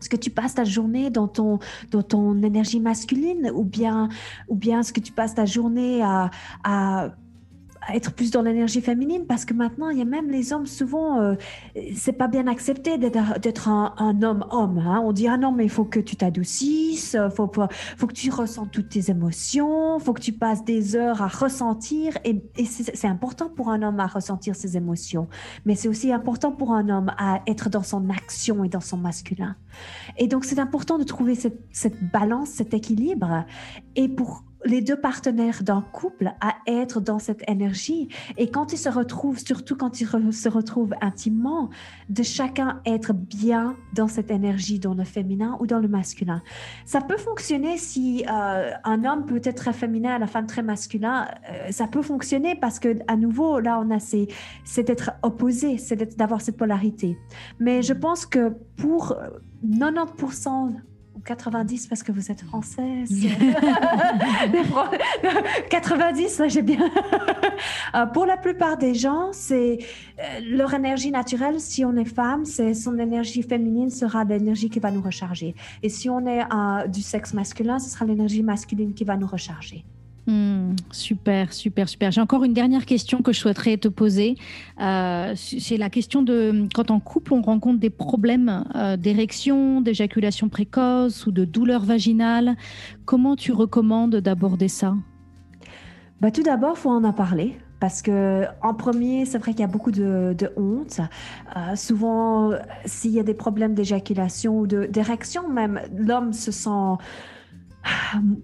est-ce 0.01 0.09
que 0.09 0.17
tu 0.17 0.31
passes 0.31 0.55
ta 0.55 0.63
journée 0.63 1.11
dans 1.11 1.27
ton, 1.27 1.59
dans 1.91 2.05
ton 2.05 2.41
énergie 2.45 2.79
masculine 2.79 3.51
ou 3.53 3.65
bien, 3.65 4.09
ou 4.47 4.55
bien 4.55 4.79
est-ce 4.79 4.93
que 4.93 5.01
tu 5.01 5.11
passes 5.11 5.35
ta 5.35 5.45
journée 5.45 6.03
à, 6.03 6.31
à 6.63 7.11
être 7.95 8.13
plus 8.13 8.31
dans 8.31 8.43
l'énergie 8.43 8.81
féminine 8.81 9.27
parce 9.27 9.45
que 9.45 9.55
maintenant 9.55 9.91
il 9.91 9.99
y 9.99 10.03
a 10.03 10.05
même 10.05 10.31
les 10.31 10.53
hommes 10.53 10.67
souvent 10.67 11.21
euh, 11.21 11.35
c'est 11.95 12.13
pas 12.13 12.29
bien 12.29 12.47
accepté 12.47 12.99
d'être 12.99 13.69
un, 13.69 13.95
un, 13.99 14.23
homme 14.23 14.45
homme 14.51 14.79
hein. 14.79 15.01
on 15.05 15.13
dit 15.13 15.29
ah 15.29 15.37
non 15.37 15.53
mais 15.53 15.65
il 15.65 15.71
faut 15.71 15.85
que 15.85 16.01
tu 16.01 16.17
t'adoucisses 16.17 17.17
faut 17.35 17.51
faut 17.97 18.07
que 18.07 18.13
tu 18.13 18.31
ressentes 18.31 18.71
toutes 18.71 18.89
tes 18.89 19.11
émotions 19.11 19.99
faut 19.99 20.13
que 20.13 20.21
tu 20.21 20.33
passes 20.33 20.65
des 20.65 20.97
heures 20.97 21.23
à 21.23 21.29
ressentir 21.29 22.17
et, 22.25 22.43
et 22.57 22.65
c'est 22.65 23.07
important 23.07 23.49
pour 23.49 23.71
un 23.71 23.83
homme 23.83 24.01
à 24.01 24.07
ressentir 24.07 24.55
ses 24.55 24.77
émotions. 24.77 25.29
Mais 25.65 25.75
c'est 25.75 25.89
aussi 25.89 26.13
important 26.13 26.53
pour 26.53 26.73
un 26.73 26.89
homme 26.89 27.13
à 27.19 27.43
être 27.47 27.69
dans 27.71 27.83
son 27.83 28.11
action 28.11 28.65
et 28.65 28.69
dans 28.69 28.81
son 28.81 28.97
masculin. 28.97 29.57
Et 30.17 30.27
donc 30.27 30.45
c'est 30.45 30.59
important 30.59 30.99
de 30.99 31.05
trouver 31.05 31.35
cette, 31.35 31.61
cette 31.73 32.03
balance 32.13 32.51
cet 32.51 32.75
équilibre. 32.75 33.45
Et 33.97 34.09
pour 34.09 34.45
les 34.65 34.81
deux 34.81 34.97
partenaires 34.97 35.63
d'un 35.63 35.83
couple 35.83 36.33
à 36.41 36.57
être 36.67 37.01
dans 37.01 37.19
cette 37.19 37.49
énergie. 37.49 38.09
Et 38.37 38.51
quand 38.51 38.73
ils 38.73 38.79
se 38.79 38.89
retrouvent, 38.89 39.39
surtout 39.39 39.77
quand 39.77 40.01
ils 40.01 40.09
se 40.33 40.49
retrouvent 40.49 40.95
intimement, 41.01 41.71
de 42.09 42.23
chacun 42.23 42.81
être 42.85 43.13
bien 43.13 43.77
dans 43.95 44.09
cette 44.09 44.31
énergie, 44.31 44.79
dans 44.79 44.95
le 44.95 45.05
féminin 45.05 45.57
ou 45.61 45.67
dans 45.67 45.79
le 45.79 45.89
masculin. 45.89 46.43
Ça 46.85 47.01
peut 47.01 47.17
fonctionner 47.17 47.79
si 47.79 48.25
euh, 48.31 48.71
un 48.85 49.05
homme 49.05 49.27
peut 49.27 49.41
être 49.45 49.57
très 49.57 49.73
féminin, 49.73 50.19
la 50.19 50.27
femme 50.27 50.47
très 50.47 50.63
masculin. 50.63 51.29
Euh, 51.51 51.71
ça 51.71 51.87
peut 51.87 52.03
fonctionner 52.03 52.55
parce 52.55 52.79
que 52.79 52.99
à 53.07 53.17
nouveau, 53.17 53.61
là, 53.61 53.81
on 53.85 53.91
a 53.91 53.99
c'est 54.01 54.83
d'être 54.83 55.11
opposé, 55.23 55.79
c'est 55.79 56.17
d'avoir 56.17 56.41
cette 56.41 56.57
polarité. 56.57 57.19
Mais 57.59 57.83
je 57.83 57.93
pense 57.93 58.27
que 58.27 58.55
pour 58.77 59.17
90% 59.67 60.75
90 61.25 61.87
parce 61.87 62.03
que 62.03 62.13
vous 62.13 62.31
êtes 62.31 62.43
française. 62.43 63.09
90, 65.71 66.43
j'ai 66.49 66.63
bien. 66.63 66.91
Euh, 67.95 68.07
pour 68.07 68.27
la 68.27 68.37
plupart 68.37 68.77
des 68.77 68.95
gens, 68.95 69.31
c'est 69.33 69.79
euh, 70.19 70.23
leur 70.43 70.75
énergie 70.75 71.11
naturelle. 71.11 71.59
Si 71.59 71.85
on 71.85 71.97
est 71.97 72.05
femme, 72.05 72.45
c'est 72.45 72.75
son 72.75 72.99
énergie 72.99 73.43
féminine 73.43 73.91
sera 73.91 74.25
l'énergie 74.25 74.69
qui 74.69 74.79
va 74.79 74.91
nous 74.91 75.03
recharger. 75.03 75.55
Et 75.83 75.89
si 75.89 76.09
on 76.09 76.25
est 76.27 76.43
euh, 76.43 76.87
du 76.87 77.03
sexe 77.03 77.35
masculin, 77.35 77.79
ce 77.79 77.91
sera 77.91 78.05
l'énergie 78.05 78.43
masculine 78.43 78.95
qui 78.95 79.05
va 79.05 79.17
nous 79.17 79.27
recharger. 79.27 79.85
Hmm, 80.29 80.77
super, 80.91 81.55
super, 81.55 81.89
super. 81.89 82.11
J'ai 82.11 82.21
encore 82.21 82.45
une 82.45 82.53
dernière 82.53 82.85
question 82.85 83.23
que 83.23 83.33
je 83.33 83.41
souhaiterais 83.41 83.79
te 83.79 83.89
poser. 83.89 84.37
Euh, 84.79 85.33
c'est 85.35 85.79
la 85.79 85.89
question 85.89 86.21
de 86.21 86.69
quand 86.75 86.91
en 86.91 87.01
couple 87.01 87.33
on 87.33 87.41
rencontre 87.41 87.81
des 87.81 87.89
problèmes 87.89 88.65
euh, 88.75 88.99
d'érection, 88.99 89.81
d'éjaculation 89.81 90.51
précoce 90.51 91.27
ou 91.27 91.33
de 91.33 91.47
douleur 91.47 91.83
vaginale. 91.83 92.57
Comment 93.07 93.37
tu 93.37 93.53
recommandes 93.53 94.17
d'aborder 94.17 94.69
ça? 94.69 94.95
Bah, 96.21 96.31
Tout 96.31 96.43
d'abord, 96.43 96.75
il 96.77 96.81
faut 96.81 96.91
en 96.91 97.13
parler. 97.15 97.57
Parce 97.81 98.03
que 98.03 98.45
en 98.63 98.75
premier, 98.75 99.25
c'est 99.25 99.39
vrai 99.39 99.53
qu'il 99.53 99.61
y 99.61 99.65
a 99.65 99.69
beaucoup 99.69 99.93
de, 99.93 100.37
honte. 100.59 101.01
Euh, 101.57 101.75
souvent, 101.75 102.51
s'il 102.85 103.13
y 103.13 103.21
a 103.21 103.23
des 103.23 103.35
problèmes 103.35 103.73
d'éjaculation 103.73 104.59
ou 104.59 104.67
d'érection, 104.67 105.49
même 105.49 105.81
l'homme 105.97 106.35
se 106.35 106.51
sent 106.51 106.99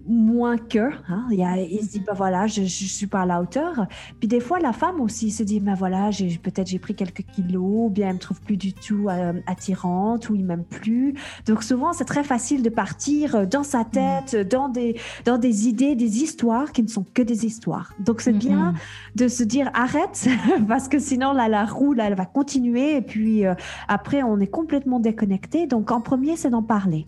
moins 0.07 0.57
que. 0.57 0.91
Hein. 1.09 1.27
Il, 1.31 1.39
il, 1.71 1.81
se 1.81 1.91
dit, 1.91 1.99
ben 2.05 2.13
voilà, 2.13 2.47
je 2.47 2.61
ne 2.61 2.67
suis 2.67 3.07
pas 3.07 3.21
à 3.21 3.25
la 3.25 3.41
hauteur. 3.41 3.87
Puis 4.19 4.27
des 4.27 4.39
fois, 4.39 4.59
la 4.59 4.73
femme 4.73 5.01
aussi 5.01 5.31
se 5.31 5.43
dit, 5.43 5.59
ben 5.59 5.73
voilà, 5.73 6.09
peut-être 6.43 6.67
j'ai 6.67 6.79
pris 6.79 6.95
quelques 6.95 7.23
kilos, 7.33 7.87
ou 7.87 7.89
bien 7.89 8.09
elle 8.09 8.15
me 8.15 8.19
trouve 8.19 8.41
plus 8.41 8.57
du 8.57 8.73
tout 8.73 9.07
euh, 9.09 9.33
attirante, 9.47 10.29
ou 10.29 10.35
il 10.35 10.45
m'aime 10.45 10.63
plus. 10.63 11.15
Donc 11.45 11.63
souvent, 11.63 11.93
c'est 11.93 12.05
très 12.05 12.23
facile 12.23 12.63
de 12.63 12.69
partir 12.69 13.35
euh, 13.35 13.45
dans 13.45 13.63
sa 13.63 13.81
mm. 13.81 13.89
tête, 13.91 14.49
dans, 14.49 14.69
des, 14.69 14.99
dans 15.25 15.37
des 15.37 15.67
idées, 15.67 15.95
des 15.95 16.23
histoires 16.23 16.71
qui 16.71 16.83
ne 16.83 16.87
sont 16.87 17.05
que 17.13 17.21
des 17.21 17.45
histoires. 17.45 17.93
Donc 17.99 18.21
c'est 18.21 18.33
bien 18.33 18.73
de 19.15 19.27
se 19.27 19.43
dire, 19.43 19.69
arrête, 19.73 20.27
parce 20.67 20.87
que 20.87 20.99
sinon, 20.99 21.33
là, 21.33 21.47
la 21.47 21.65
roue, 21.65 21.93
là, 21.93 22.05
elle 22.05 22.15
va 22.15 22.25
continuer, 22.25 22.97
et 22.97 23.01
puis 23.01 23.45
euh, 23.45 23.53
après, 23.87 24.23
on 24.23 24.39
est 24.39 24.47
complètement 24.47 24.99
déconnecté. 24.99 25.67
Donc 25.67 25.91
en 25.91 26.01
premier, 26.01 26.35
c'est 26.35 26.49
d'en 26.49 26.63
parler. 26.63 27.07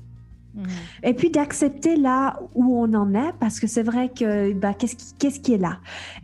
Et 1.03 1.13
puis 1.13 1.29
d'accepter 1.29 1.95
là 1.95 2.39
où 2.55 2.77
on 2.77 2.93
en 2.93 3.13
est, 3.13 3.33
parce 3.39 3.59
que 3.59 3.67
c'est 3.67 3.83
vrai 3.83 4.09
que 4.09 4.53
bah, 4.53 4.73
qu'est-ce 4.73 4.95
qui, 4.95 5.13
qu'est-ce 5.19 5.39
qui 5.39 5.53
est 5.53 5.57
là? 5.57 5.79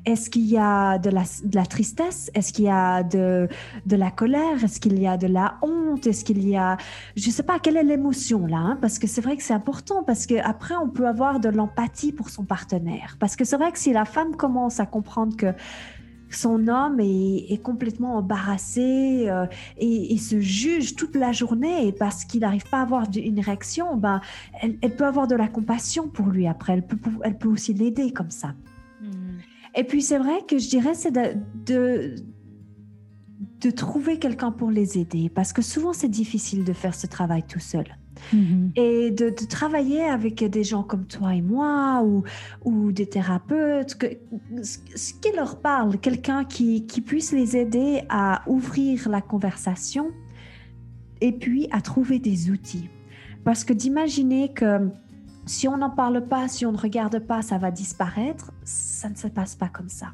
Est-ce 0.06 0.30
qu'il 0.30 0.46
y 0.46 0.58
a 0.58 0.98
de 0.98 1.10
la, 1.10 1.24
de 1.44 1.56
la 1.56 1.66
tristesse? 1.66 2.32
Est-ce 2.34 2.52
qu'il 2.54 2.66
y 2.66 2.70
a 2.70 3.04
de, 3.04 3.48
de 3.86 3.96
la 3.96 4.12
colère? 4.12 4.64
Est-ce 4.64 4.80
qu'il 4.80 5.00
y 5.00 5.08
a 5.08 5.18
de 5.18 5.28
la 5.28 5.58
honte? 5.62 6.08
Est-ce 6.08 6.26
qu'il 6.26 6.48
y 6.48 6.56
a... 6.56 6.78
Je 7.16 7.28
ne 7.28 7.32
sais 7.32 7.44
pas, 7.44 7.60
quelle 7.60 7.78
est 7.78 7.84
l'émotion 7.84 8.46
là 8.46 8.58
hein? 8.58 8.78
Parce 8.82 9.00
que 9.00 9.08
c'est 9.08 9.22
vrai 9.22 9.38
que 9.38 9.44
c'est 9.44 9.54
important, 9.54 10.04
parce 10.04 10.26
qu'après, 10.26 10.76
on 10.76 10.90
peut 10.90 11.08
avoir 11.08 11.40
de 11.40 11.50
l'empathie 11.50 12.12
pour 12.12 12.30
son 12.30 12.44
partenaire. 12.44 13.18
Parce 13.20 13.36
que 13.36 13.46
c'est 13.46 13.58
vrai 13.58 13.72
que 13.72 13.80
si 13.80 13.94
la 13.94 14.06
femme 14.06 14.36
commence 14.36 14.80
à 14.80 14.86
comprendre 14.86 15.36
que 15.38 15.54
son 16.36 16.68
homme 16.68 17.00
est, 17.00 17.62
complètement 17.64 18.18
embarrassé 18.18 19.26
euh, 19.30 19.46
et, 19.78 20.18
se 20.18 20.40
juge 20.40 20.96
toute 20.96 21.16
la 21.16 21.32
journée 21.32 21.92
parce 21.92 22.26
qu'il 22.26 22.42
n'arrive 22.42 22.68
pas 22.70 22.80
à 22.80 22.82
avoir 22.82 23.06
une 23.16 23.40
réaction, 23.40 23.96
ben, 23.96 24.22
elle, 24.62 24.96
peut 24.96 25.06
avoir 25.06 25.28
de 25.28 25.36
la 25.36 25.48
compassion 25.48 26.08
pour 26.08 26.28
lui 26.28 26.48
après. 26.48 26.74
Elle 26.74 26.86
peut, 26.86 26.98
elle 27.24 27.38
peut 27.38 27.50
aussi 27.50 27.74
l'aider 27.74 28.12
comme 28.12 28.32
ça. 28.32 28.56
Hmm. 29.02 29.38
Et 29.76 29.84
puis 29.84 30.02
c'est 30.02 30.18
vrai 30.18 30.40
que 30.48 30.58
je 30.58 30.70
dirais 30.70 30.94
c'est 30.94 31.12
de, 31.12 31.38
de, 31.66 32.16
de 33.62 33.70
trouver 33.72 34.20
quelqu'un 34.20 34.52
pour 34.52 34.72
les 34.72 34.98
aider 34.98 35.30
parce 35.30 35.54
que 35.54 35.62
souvent 35.62 35.94
c'est 35.94 36.10
difficile 36.10 36.64
de 36.64 36.74
faire 36.74 36.96
ce 36.96 37.08
travail 37.08 37.44
tout 37.44 37.60
seul. 37.60 37.86
Mm-hmm. 38.34 38.72
Et 38.76 39.12
de, 39.12 39.30
travailler 39.46 40.04
avec 40.04 40.44
des 40.44 40.64
gens 40.64 40.84
comme 40.84 41.06
toi 41.06 41.36
et 41.36 41.42
moi 41.42 42.04
ou, 42.64 42.92
des 42.92 43.08
thérapeutes, 43.08 43.98
ce 44.64 45.14
qui 45.14 45.36
leur 45.36 45.60
parle, 45.60 45.98
quelqu'un 46.00 46.46
qui 46.46 46.82
puisse 47.06 47.32
les 47.32 47.58
aider 47.58 48.04
à 48.10 48.44
ouvrir 48.48 49.10
la 49.10 49.22
conversation 49.22 50.12
et 51.22 51.32
puis 51.32 51.68
à 51.72 51.82
trouver 51.82 52.20
des 52.20 52.50
outils. 52.50 52.90
Parce 53.44 53.64
que 53.64 53.74
d'imaginer 53.74 54.54
que 54.54 54.90
si 55.46 55.68
on 55.68 55.78
n'en 55.78 55.90
parle 55.90 56.26
pas, 56.28 56.48
si 56.48 56.66
on 56.66 56.72
ne 56.72 56.78
regarde 56.78 57.20
pas, 57.20 57.42
ça 57.42 57.58
va 57.58 57.72
disparaître, 57.72 58.52
ça 58.64 59.10
ne 59.10 59.16
se 59.16 59.28
passe 59.28 59.56
pas 59.56 59.70
comme 59.70 59.90
ça. 59.90 60.14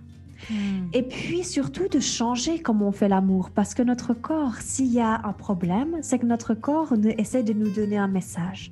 Hmm. 0.50 0.88
Et 0.94 1.04
puis 1.04 1.44
surtout 1.44 1.88
de 1.88 2.00
changer 2.00 2.60
comment 2.60 2.88
on 2.88 2.92
fait 2.92 3.10
l'amour, 3.10 3.50
parce 3.52 3.74
que 3.74 3.84
notre 3.84 4.14
corps, 4.14 4.56
s'il 4.56 4.92
y 4.92 5.00
a 5.00 5.22
un 5.24 5.34
problème, 5.34 5.98
c'est 6.02 6.20
que 6.20 6.26
notre 6.26 6.54
corps 6.54 6.94
essaie 7.18 7.44
de 7.44 7.54
nous 7.54 7.70
donner 7.70 7.98
un 7.98 8.08
message. 8.08 8.72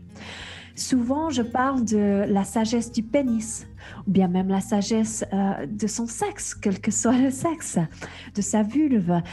Souvent, 0.78 1.32
je 1.32 1.42
parle 1.42 1.86
de 1.86 2.26
la 2.28 2.44
sagesse 2.44 2.92
du 2.92 3.02
pénis, 3.02 3.66
ou 4.06 4.12
bien 4.12 4.28
même 4.28 4.48
la 4.48 4.62
sagesse 4.62 5.26
euh, 5.34 5.66
de 5.66 5.88
son 5.88 6.06
sexe, 6.06 6.54
quel 6.54 6.80
que 6.80 6.92
soit 6.92 7.18
le 7.18 7.32
sexe, 7.32 7.80
de 8.36 8.42
sa 8.44 8.62
vulve. 8.62 9.24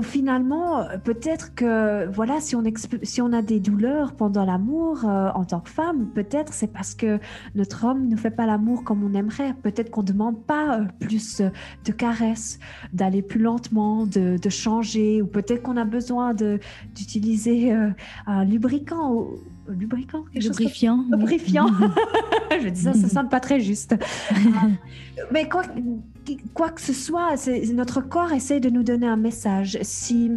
Finalement, 0.00 0.86
peut-être 1.02 1.56
que, 1.56 2.06
voilà, 2.06 2.40
si 2.40 2.54
on, 2.54 3.32
a 3.32 3.42
des 3.42 3.58
douleurs 3.58 4.12
pendant 4.12 4.44
l'amour 4.44 5.04
euh, 5.04 5.30
en 5.34 5.44
tant 5.44 5.58
que 5.58 5.70
femme, 5.70 6.06
peut-être 6.14 6.54
c'est 6.54 6.72
parce 6.72 6.94
que 6.94 7.18
notre 7.56 7.84
homme 7.84 8.06
ne 8.06 8.14
fait 8.14 8.30
pas 8.30 8.46
l'amour 8.46 8.84
comme 8.84 9.02
on 9.02 9.12
aimerait. 9.14 9.54
Peut-être 9.60 9.90
qu'on 9.90 10.02
ne 10.02 10.06
demande 10.06 10.44
pas 10.44 10.78
euh, 10.78 10.84
plus 11.00 11.42
de 11.84 11.90
caresses, 11.90 12.60
d'aller 12.92 13.22
plus 13.22 13.40
lentement, 13.40 14.06
de, 14.06 14.38
changer, 14.50 15.20
ou 15.20 15.26
peut-être 15.26 15.62
qu'on 15.62 15.76
a 15.76 15.84
besoin 15.84 16.32
d'utiliser 16.32 17.72
un 18.26 18.44
lubrifiant. 18.44 19.26
Lubrifiant, 19.74 20.24
quelque 20.32 20.44
Lubrifiant. 20.44 20.96
Chose 20.98 21.10
Lubrifiant. 21.18 21.66
je 22.62 22.68
dis 22.68 22.80
ça, 22.80 22.94
ça 22.94 23.08
sonne 23.08 23.28
pas 23.28 23.40
très 23.40 23.60
juste. 23.60 23.94
Mais 25.32 25.48
quoi, 25.48 25.62
quoi 26.54 26.70
que 26.70 26.80
ce 26.80 26.92
soit, 26.92 27.34
notre 27.72 28.00
corps 28.00 28.32
essaie 28.32 28.60
de 28.60 28.70
nous 28.70 28.82
donner 28.82 29.06
un 29.06 29.16
message. 29.16 29.78
Si, 29.82 30.30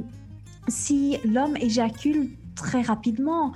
si 0.68 1.18
l'homme 1.26 1.58
éjacule 1.58 2.30
très 2.56 2.82
rapidement, 2.82 3.54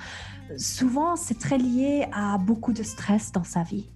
souvent 0.58 1.16
c'est 1.16 1.40
très 1.40 1.58
lié 1.58 2.06
à 2.12 2.38
beaucoup 2.38 2.74
de 2.74 2.84
stress 2.84 3.32
dans 3.32 3.44
sa 3.44 3.64
vie. 3.64 3.90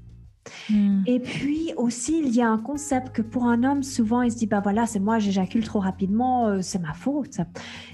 Hmm. 0.69 1.03
Et 1.05 1.19
puis 1.19 1.73
aussi, 1.77 2.21
il 2.23 2.35
y 2.35 2.41
a 2.41 2.49
un 2.49 2.57
concept 2.57 3.15
que 3.15 3.21
pour 3.21 3.45
un 3.45 3.63
homme, 3.63 3.83
souvent, 3.83 4.21
il 4.21 4.31
se 4.31 4.37
dit, 4.37 4.47
bah 4.47 4.59
voilà, 4.61 4.85
c'est 4.85 4.99
moi, 4.99 5.19
j'éjacule 5.19 5.63
trop 5.63 5.79
rapidement, 5.79 6.47
euh, 6.47 6.61
c'est 6.61 6.79
ma 6.79 6.93
faute. 6.93 7.39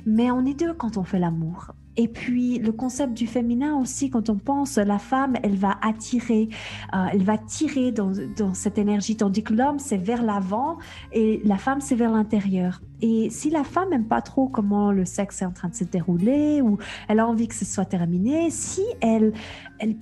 Mais 0.05 0.31
on 0.31 0.45
est 0.45 0.53
deux 0.53 0.73
quand 0.73 0.97
on 0.97 1.03
fait 1.03 1.19
l'amour. 1.19 1.71
Et 1.97 2.07
puis 2.07 2.59
le 2.59 2.71
concept 2.71 3.13
du 3.13 3.27
féminin 3.27 3.75
aussi, 3.75 4.09
quand 4.09 4.29
on 4.29 4.37
pense, 4.37 4.77
la 4.77 4.99
femme, 4.99 5.35
elle 5.43 5.55
va 5.55 5.77
attirer, 5.81 6.49
euh, 6.93 7.05
elle 7.11 7.23
va 7.23 7.37
tirer 7.37 7.91
dans, 7.91 8.13
cette 8.53 8.77
énergie, 8.77 9.17
tandis 9.17 9.43
que 9.43 9.53
l'homme, 9.53 9.79
c'est 9.79 9.97
vers 9.97 10.23
l'avant 10.23 10.77
et 11.11 11.41
la 11.43 11.57
femme, 11.57 11.81
c'est 11.81 11.95
vers 11.95 12.11
l'intérieur. 12.11 12.81
Et 13.01 13.29
si 13.29 13.49
la 13.49 13.63
femme 13.63 13.89
n'aime 13.89 14.07
pas 14.07 14.21
trop 14.21 14.47
comment 14.47 14.91
le 14.91 15.05
sexe 15.05 15.41
est 15.41 15.45
en 15.45 15.51
train 15.51 15.69
de 15.69 15.75
se 15.75 15.85
dérouler 15.85 16.61
ou 16.61 16.77
elle 17.07 17.19
a 17.19 17.27
envie 17.27 17.47
que 17.47 17.55
ce 17.55 17.65
soit 17.65 17.85
terminé, 17.85 18.49
si 18.49 18.83
elle 19.01 19.33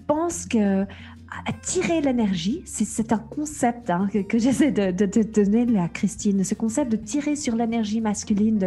pense 0.07 0.45
que 0.45 0.85
tirer 1.61 2.01
l'énergie. 2.01 2.61
C'est 2.65 3.11
un 3.11 3.17
concept 3.17 3.89
hein, 3.89 4.07
que, 4.29 4.37
j'essaie 4.37 4.71
de, 4.71 4.91
donner 4.91 5.79
à 5.79 5.87
Christine, 5.87 6.43
ce 6.43 6.55
concept 6.55 6.91
de 6.91 6.97
tirer 6.97 7.35
sur 7.35 7.55
l'énergie 7.55 8.01
masculine, 8.01 8.57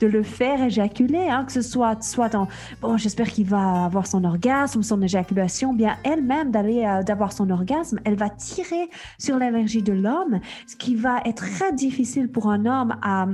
de, 0.00 0.06
le 0.06 0.22
faire 0.22 0.62
éjaculer, 0.62 1.28
hein, 1.28 1.44
que 1.44 1.52
ce 1.52 1.62
soit, 1.62 2.02
soit 2.02 2.28
dans, 2.28 2.48
bon, 2.80 2.96
j'espère 2.96 3.28
qu'il 3.28 3.46
va 3.46 3.84
avoir 3.84 4.06
son 4.06 4.24
orgasme, 4.24 4.82
son 4.82 5.02
éjaculation, 5.02 5.74
bien 5.74 5.96
elle-même 6.04 6.50
d'aller 6.50 6.84
euh, 6.84 7.02
d'avoir 7.02 7.32
son 7.32 7.50
orgasme, 7.50 8.00
elle 8.04 8.16
va 8.16 8.30
tirer 8.30 8.88
sur 9.18 9.38
l'énergie 9.38 9.82
de 9.82 9.92
l'homme, 9.92 10.40
ce 10.66 10.76
qui 10.76 10.94
va 10.94 11.20
être 11.24 11.36
très 11.36 11.72
difficile 11.72 12.30
pour 12.30 12.50
un 12.50 12.66
homme 12.66 12.96
à, 13.02 13.26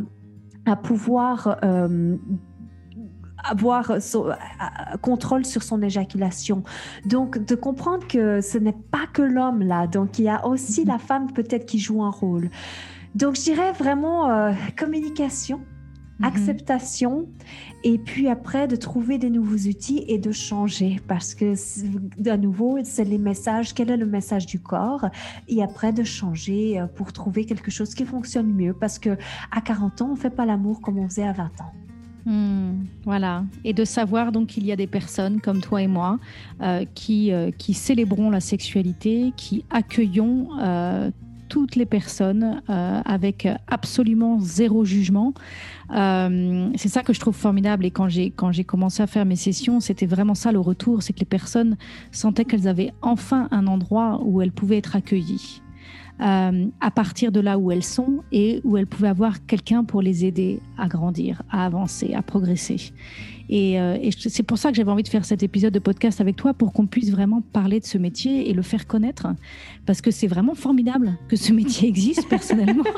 à 0.67 0.77
pouvoir 0.77 1.59
euh, 1.65 2.17
avoir 3.45 4.01
son, 4.01 4.27
euh, 4.27 4.33
euh, 4.33 4.97
contrôle 4.99 5.45
sur 5.45 5.63
son 5.63 5.83
éjaculation. 5.83 6.63
Donc, 7.07 7.39
de 7.39 7.55
comprendre 7.55 8.07
que 8.07 8.41
ce 8.41 8.59
n'est 8.59 8.73
pas 8.73 9.07
que 9.13 9.23
l'homme 9.23 9.63
là, 9.63 9.87
donc 9.87 10.19
il 10.19 10.25
y 10.25 10.29
a 10.29 10.47
aussi 10.47 10.85
la 10.85 10.99
femme 10.99 11.33
peut-être 11.33 11.67
qui 11.67 11.79
joue 11.79 12.03
un 12.03 12.11
rôle. 12.11 12.51
Donc, 13.15 13.37
je 13.37 13.43
dirais 13.43 13.73
vraiment 13.73 14.31
euh, 14.31 14.53
communication, 14.79 15.61
mhm. 16.19 16.27
acceptation, 16.27 17.29
et 17.85 17.99
puis 17.99 18.29
après 18.29 18.69
de 18.69 18.77
trouver 18.77 19.19
des 19.19 19.29
nouveaux 19.29 19.69
outils 19.69 20.05
et 20.09 20.19
de 20.19 20.33
changer, 20.33 21.01
parce 21.09 21.35
que 21.35 21.55
de 22.21 22.31
nouveau, 22.37 22.79
c'est 22.85 23.05
les 23.05 23.19
messages, 23.19 23.75
quel 23.75 23.91
est 23.91 23.97
le 23.97 24.07
message 24.07 24.47
du 24.47 24.61
corps, 24.61 25.07
et 25.49 25.63
après 25.63 25.93
de 25.93 26.05
changer 26.05 26.83
pour 26.95 27.13
trouver 27.13 27.45
quelque 27.45 27.71
chose 27.71 27.95
qui 27.95 28.05
fonctionne 28.05 28.51
mieux, 28.53 28.73
parce 28.73 28.99
que 28.99 29.19
à 29.51 29.61
40 29.61 30.03
ans, 30.03 30.11
on 30.13 30.17
fait 30.17 30.31
pas 30.31 30.47
l'amour 30.47 30.81
comme 30.81 30.99
on 30.99 31.09
faisait 31.09 31.27
à 31.27 31.33
20 31.33 31.45
ans. 31.61 31.73
Hmm, 32.25 32.85
voilà, 33.05 33.45
et 33.65 33.73
de 33.73 33.85
savoir 33.85 34.31
donc 34.31 34.49
qu'il 34.49 34.65
y 34.65 34.71
a 34.71 34.77
des 34.77 34.87
personnes 34.87 35.41
comme 35.41 35.61
toi 35.61 35.83
et 35.83 35.89
moi 35.89 36.21
euh, 36.61 36.85
qui, 36.95 37.33
euh, 37.33 37.51
qui 37.51 37.75
célébrons 37.75 38.31
la 38.31 38.39
sexualité, 38.39 39.33
qui 39.37 39.65
accueillons 39.71 40.51
euh, 40.61 41.11
toutes 41.49 41.75
les 41.75 41.85
personnes 41.85 42.63
avec 42.67 43.47
absolument 43.69 44.41
zéro 44.41 44.87
jugement. 44.87 45.35
c'est 45.91 46.89
ça 46.89 47.03
que 47.03 47.13
je 47.13 47.21
trouve 47.21 47.37
formidable. 47.37 47.85
Et 47.85 47.91
quand 47.91 48.09
j'ai 48.09 48.31
quand 48.31 48.53
j'ai 48.53 48.65
commencé 48.65 49.03
à 49.03 49.07
faire 49.07 49.27
mes 49.27 49.37
sessions, 49.37 49.79
c'était 49.81 50.07
vraiment 50.07 50.35
ça 50.35 50.51
le 50.51 50.61
retour, 50.61 51.03
c'est 51.03 51.13
que 51.13 51.21
les 51.21 51.27
personnes 51.27 51.77
sentaient 52.11 52.47
qu'elles 52.47 52.69
avaient 52.69 52.95
enfin 53.03 53.49
un 53.51 53.67
endroit 53.67 54.23
où 54.25 54.41
elles 54.41 54.53
pouvaient 54.53 54.79
être 54.79 54.97
accueillies. 54.97 55.61
Euh, 56.21 56.67
à 56.81 56.91
partir 56.91 57.33
de 57.33 57.41
là 57.41 57.59
où 57.59 57.73
elles 57.73 57.83
sont 57.83 58.23
et 58.31 58.61
où 58.65 58.77
elles 58.77 58.87
pouvaient 58.87 59.09
avoir 59.09 59.45
quelqu'un 59.47 59.83
pour 59.83 60.03
les 60.03 60.25
aider 60.25 60.61
à 60.79 60.87
grandir, 60.87 61.43
à 61.51 61.65
avancer, 61.65 62.15
à 62.15 62.23
progresser. 62.23 62.93
Et, 63.49 63.81
euh, 63.81 63.99
c'est 64.11 64.45
pour 64.45 64.57
ça 64.57 64.71
que 64.71 64.77
j'avais 64.77 64.91
envie 64.91 65.03
de 65.03 65.09
faire 65.09 65.25
cet 65.25 65.43
épisode 65.43 65.73
de 65.73 65.79
podcast 65.81 66.21
avec 66.21 66.37
toi 66.37 66.55
pour 66.55 66.73
qu'on 66.73 66.87
puisse 66.87 67.11
vraiment 67.11 67.41
parler 67.41 67.81
de 67.81 67.87
ce 67.87 67.99
métier 67.99 68.49
et 68.49 68.53
le 68.53 68.63
faire 68.63 68.87
connaître. 68.87 69.27
Parce 69.85 70.01
que 70.01 70.11
c'est 70.13 70.29
vraiment 70.29 70.55
formidable 70.55 71.19
que 71.29 71.35
ce 71.35 71.53
métier 71.53 71.89
existe 71.89 72.29
personnellement. 72.29 72.85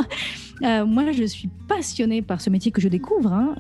Euh, 0.63 0.87
moi, 0.87 1.11
je 1.11 1.25
suis 1.25 1.51
passionnée 1.67 2.23
par 2.23 2.41
ce 2.41 2.49
métier 2.49 2.71
que 2.71 2.81
je 2.81 2.87
découvre 2.87 3.33
hein, 3.33 3.57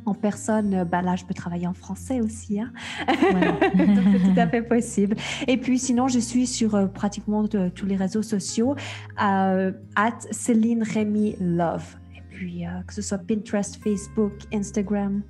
en 0.06 0.14
personne, 0.14 0.84
bah 0.84 1.02
là, 1.02 1.16
je 1.16 1.26
peux 1.26 1.34
travailler 1.34 1.68
en 1.68 1.74
français 1.74 2.22
aussi. 2.22 2.60
Hein. 2.60 2.72
Donc, 3.08 4.04
c'est 4.12 4.34
tout 4.34 4.40
à 4.40 4.48
fait 4.48 4.62
possible. 4.62 5.16
Et 5.48 5.58
puis, 5.58 5.80
sinon, 5.80 6.08
je 6.08 6.20
suis 6.20 6.48
sur 6.48 6.76
euh, 6.76 6.86
pratiquement 6.86 7.48
tous 7.48 7.86
les 7.86 7.96
réseaux 7.96 8.22
sociaux, 8.22 8.76
euh, 9.22 9.72
at 9.96 10.18
Céline 10.32 10.84
Rémy 10.84 11.36
Love. 11.40 11.96
Et 12.16 12.22
puis, 12.30 12.66
euh, 12.66 12.70
que 12.88 12.94
ce 12.94 13.02
soit 13.02 13.18
Pinterest, 13.18 13.78
Facebook, 13.84 14.34
Instagram, 14.54 15.22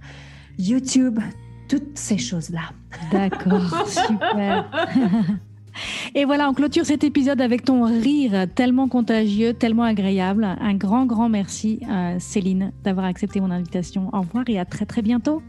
YouTube, 0.57 1.19
toutes 1.67 1.97
ces 1.97 2.17
choses-là. 2.17 2.71
D'accord, 3.11 3.87
super. 3.87 4.69
Et 6.13 6.25
voilà, 6.25 6.49
on 6.49 6.53
clôture 6.53 6.85
cet 6.85 7.03
épisode 7.03 7.41
avec 7.41 7.63
ton 7.63 7.85
rire 7.85 8.47
tellement 8.55 8.87
contagieux, 8.87 9.53
tellement 9.53 9.83
agréable. 9.83 10.45
Un 10.59 10.73
grand, 10.75 11.05
grand 11.05 11.29
merci, 11.29 11.79
euh, 11.89 12.15
Céline, 12.19 12.71
d'avoir 12.83 13.05
accepté 13.05 13.39
mon 13.39 13.51
invitation. 13.51 14.09
Au 14.13 14.21
revoir 14.21 14.45
et 14.47 14.59
à 14.59 14.65
très, 14.65 14.85
très 14.85 15.01
bientôt. 15.01 15.41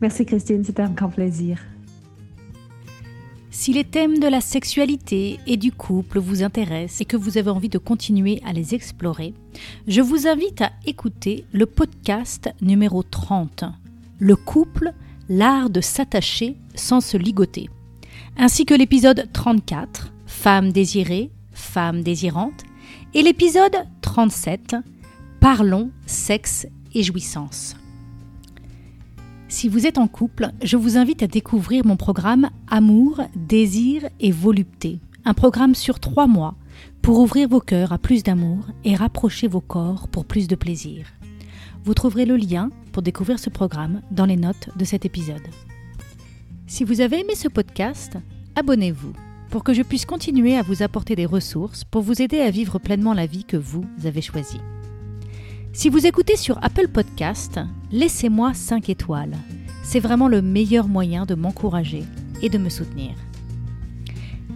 Merci, 0.00 0.24
Christine. 0.24 0.64
C'était 0.64 0.82
un 0.82 0.90
grand 0.90 1.10
plaisir. 1.10 1.58
Si 3.50 3.72
les 3.72 3.84
thèmes 3.84 4.18
de 4.18 4.28
la 4.28 4.40
sexualité 4.40 5.40
et 5.46 5.56
du 5.56 5.72
couple 5.72 6.20
vous 6.20 6.44
intéressent 6.44 7.00
et 7.00 7.04
que 7.04 7.16
vous 7.16 7.38
avez 7.38 7.50
envie 7.50 7.68
de 7.68 7.78
continuer 7.78 8.40
à 8.46 8.52
les 8.52 8.74
explorer, 8.74 9.34
je 9.88 10.00
vous 10.00 10.28
invite 10.28 10.62
à 10.62 10.70
écouter 10.86 11.44
le 11.52 11.66
podcast 11.66 12.50
numéro 12.60 13.02
30, 13.02 13.64
Le 14.20 14.36
couple, 14.36 14.92
l'art 15.28 15.70
de 15.70 15.80
s'attacher 15.80 16.56
sans 16.76 17.00
se 17.00 17.16
ligoter 17.16 17.68
ainsi 18.38 18.64
que 18.64 18.74
l'épisode 18.74 19.28
34, 19.32 20.12
Femmes 20.26 20.70
désirées, 20.70 21.30
femmes 21.52 22.02
désirantes, 22.02 22.62
et 23.12 23.22
l'épisode 23.22 23.76
37, 24.00 24.76
Parlons, 25.40 25.90
sexe 26.06 26.66
et 26.94 27.02
jouissance. 27.02 27.76
Si 29.48 29.68
vous 29.68 29.86
êtes 29.86 29.98
en 29.98 30.06
couple, 30.06 30.50
je 30.62 30.76
vous 30.76 30.96
invite 30.96 31.22
à 31.22 31.26
découvrir 31.26 31.84
mon 31.84 31.96
programme 31.96 32.50
Amour, 32.68 33.22
désir 33.34 34.08
et 34.20 34.30
volupté, 34.30 35.00
un 35.24 35.34
programme 35.34 35.74
sur 35.74 35.98
trois 35.98 36.26
mois 36.26 36.54
pour 37.02 37.18
ouvrir 37.18 37.48
vos 37.48 37.60
cœurs 37.60 37.92
à 37.92 37.98
plus 37.98 38.22
d'amour 38.22 38.66
et 38.84 38.94
rapprocher 38.94 39.48
vos 39.48 39.60
corps 39.60 40.06
pour 40.08 40.26
plus 40.26 40.46
de 40.46 40.54
plaisir. 40.54 41.06
Vous 41.84 41.94
trouverez 41.94 42.26
le 42.26 42.36
lien 42.36 42.70
pour 42.92 43.02
découvrir 43.02 43.38
ce 43.38 43.50
programme 43.50 44.02
dans 44.10 44.26
les 44.26 44.36
notes 44.36 44.68
de 44.76 44.84
cet 44.84 45.04
épisode. 45.04 45.46
Si 46.70 46.84
vous 46.84 47.00
avez 47.00 47.20
aimé 47.20 47.34
ce 47.34 47.48
podcast, 47.48 48.18
abonnez-vous 48.54 49.14
pour 49.48 49.64
que 49.64 49.72
je 49.72 49.80
puisse 49.80 50.04
continuer 50.04 50.54
à 50.54 50.60
vous 50.60 50.82
apporter 50.82 51.16
des 51.16 51.24
ressources 51.24 51.82
pour 51.82 52.02
vous 52.02 52.20
aider 52.20 52.40
à 52.40 52.50
vivre 52.50 52.78
pleinement 52.78 53.14
la 53.14 53.24
vie 53.24 53.44
que 53.44 53.56
vous 53.56 53.86
avez 54.04 54.20
choisie. 54.20 54.60
Si 55.72 55.88
vous 55.88 56.06
écoutez 56.06 56.36
sur 56.36 56.62
Apple 56.62 56.88
Podcast, 56.88 57.58
laissez-moi 57.90 58.52
5 58.52 58.90
étoiles. 58.90 59.34
C'est 59.82 59.98
vraiment 59.98 60.28
le 60.28 60.42
meilleur 60.42 60.88
moyen 60.88 61.24
de 61.24 61.34
m'encourager 61.34 62.04
et 62.42 62.50
de 62.50 62.58
me 62.58 62.68
soutenir. 62.68 63.12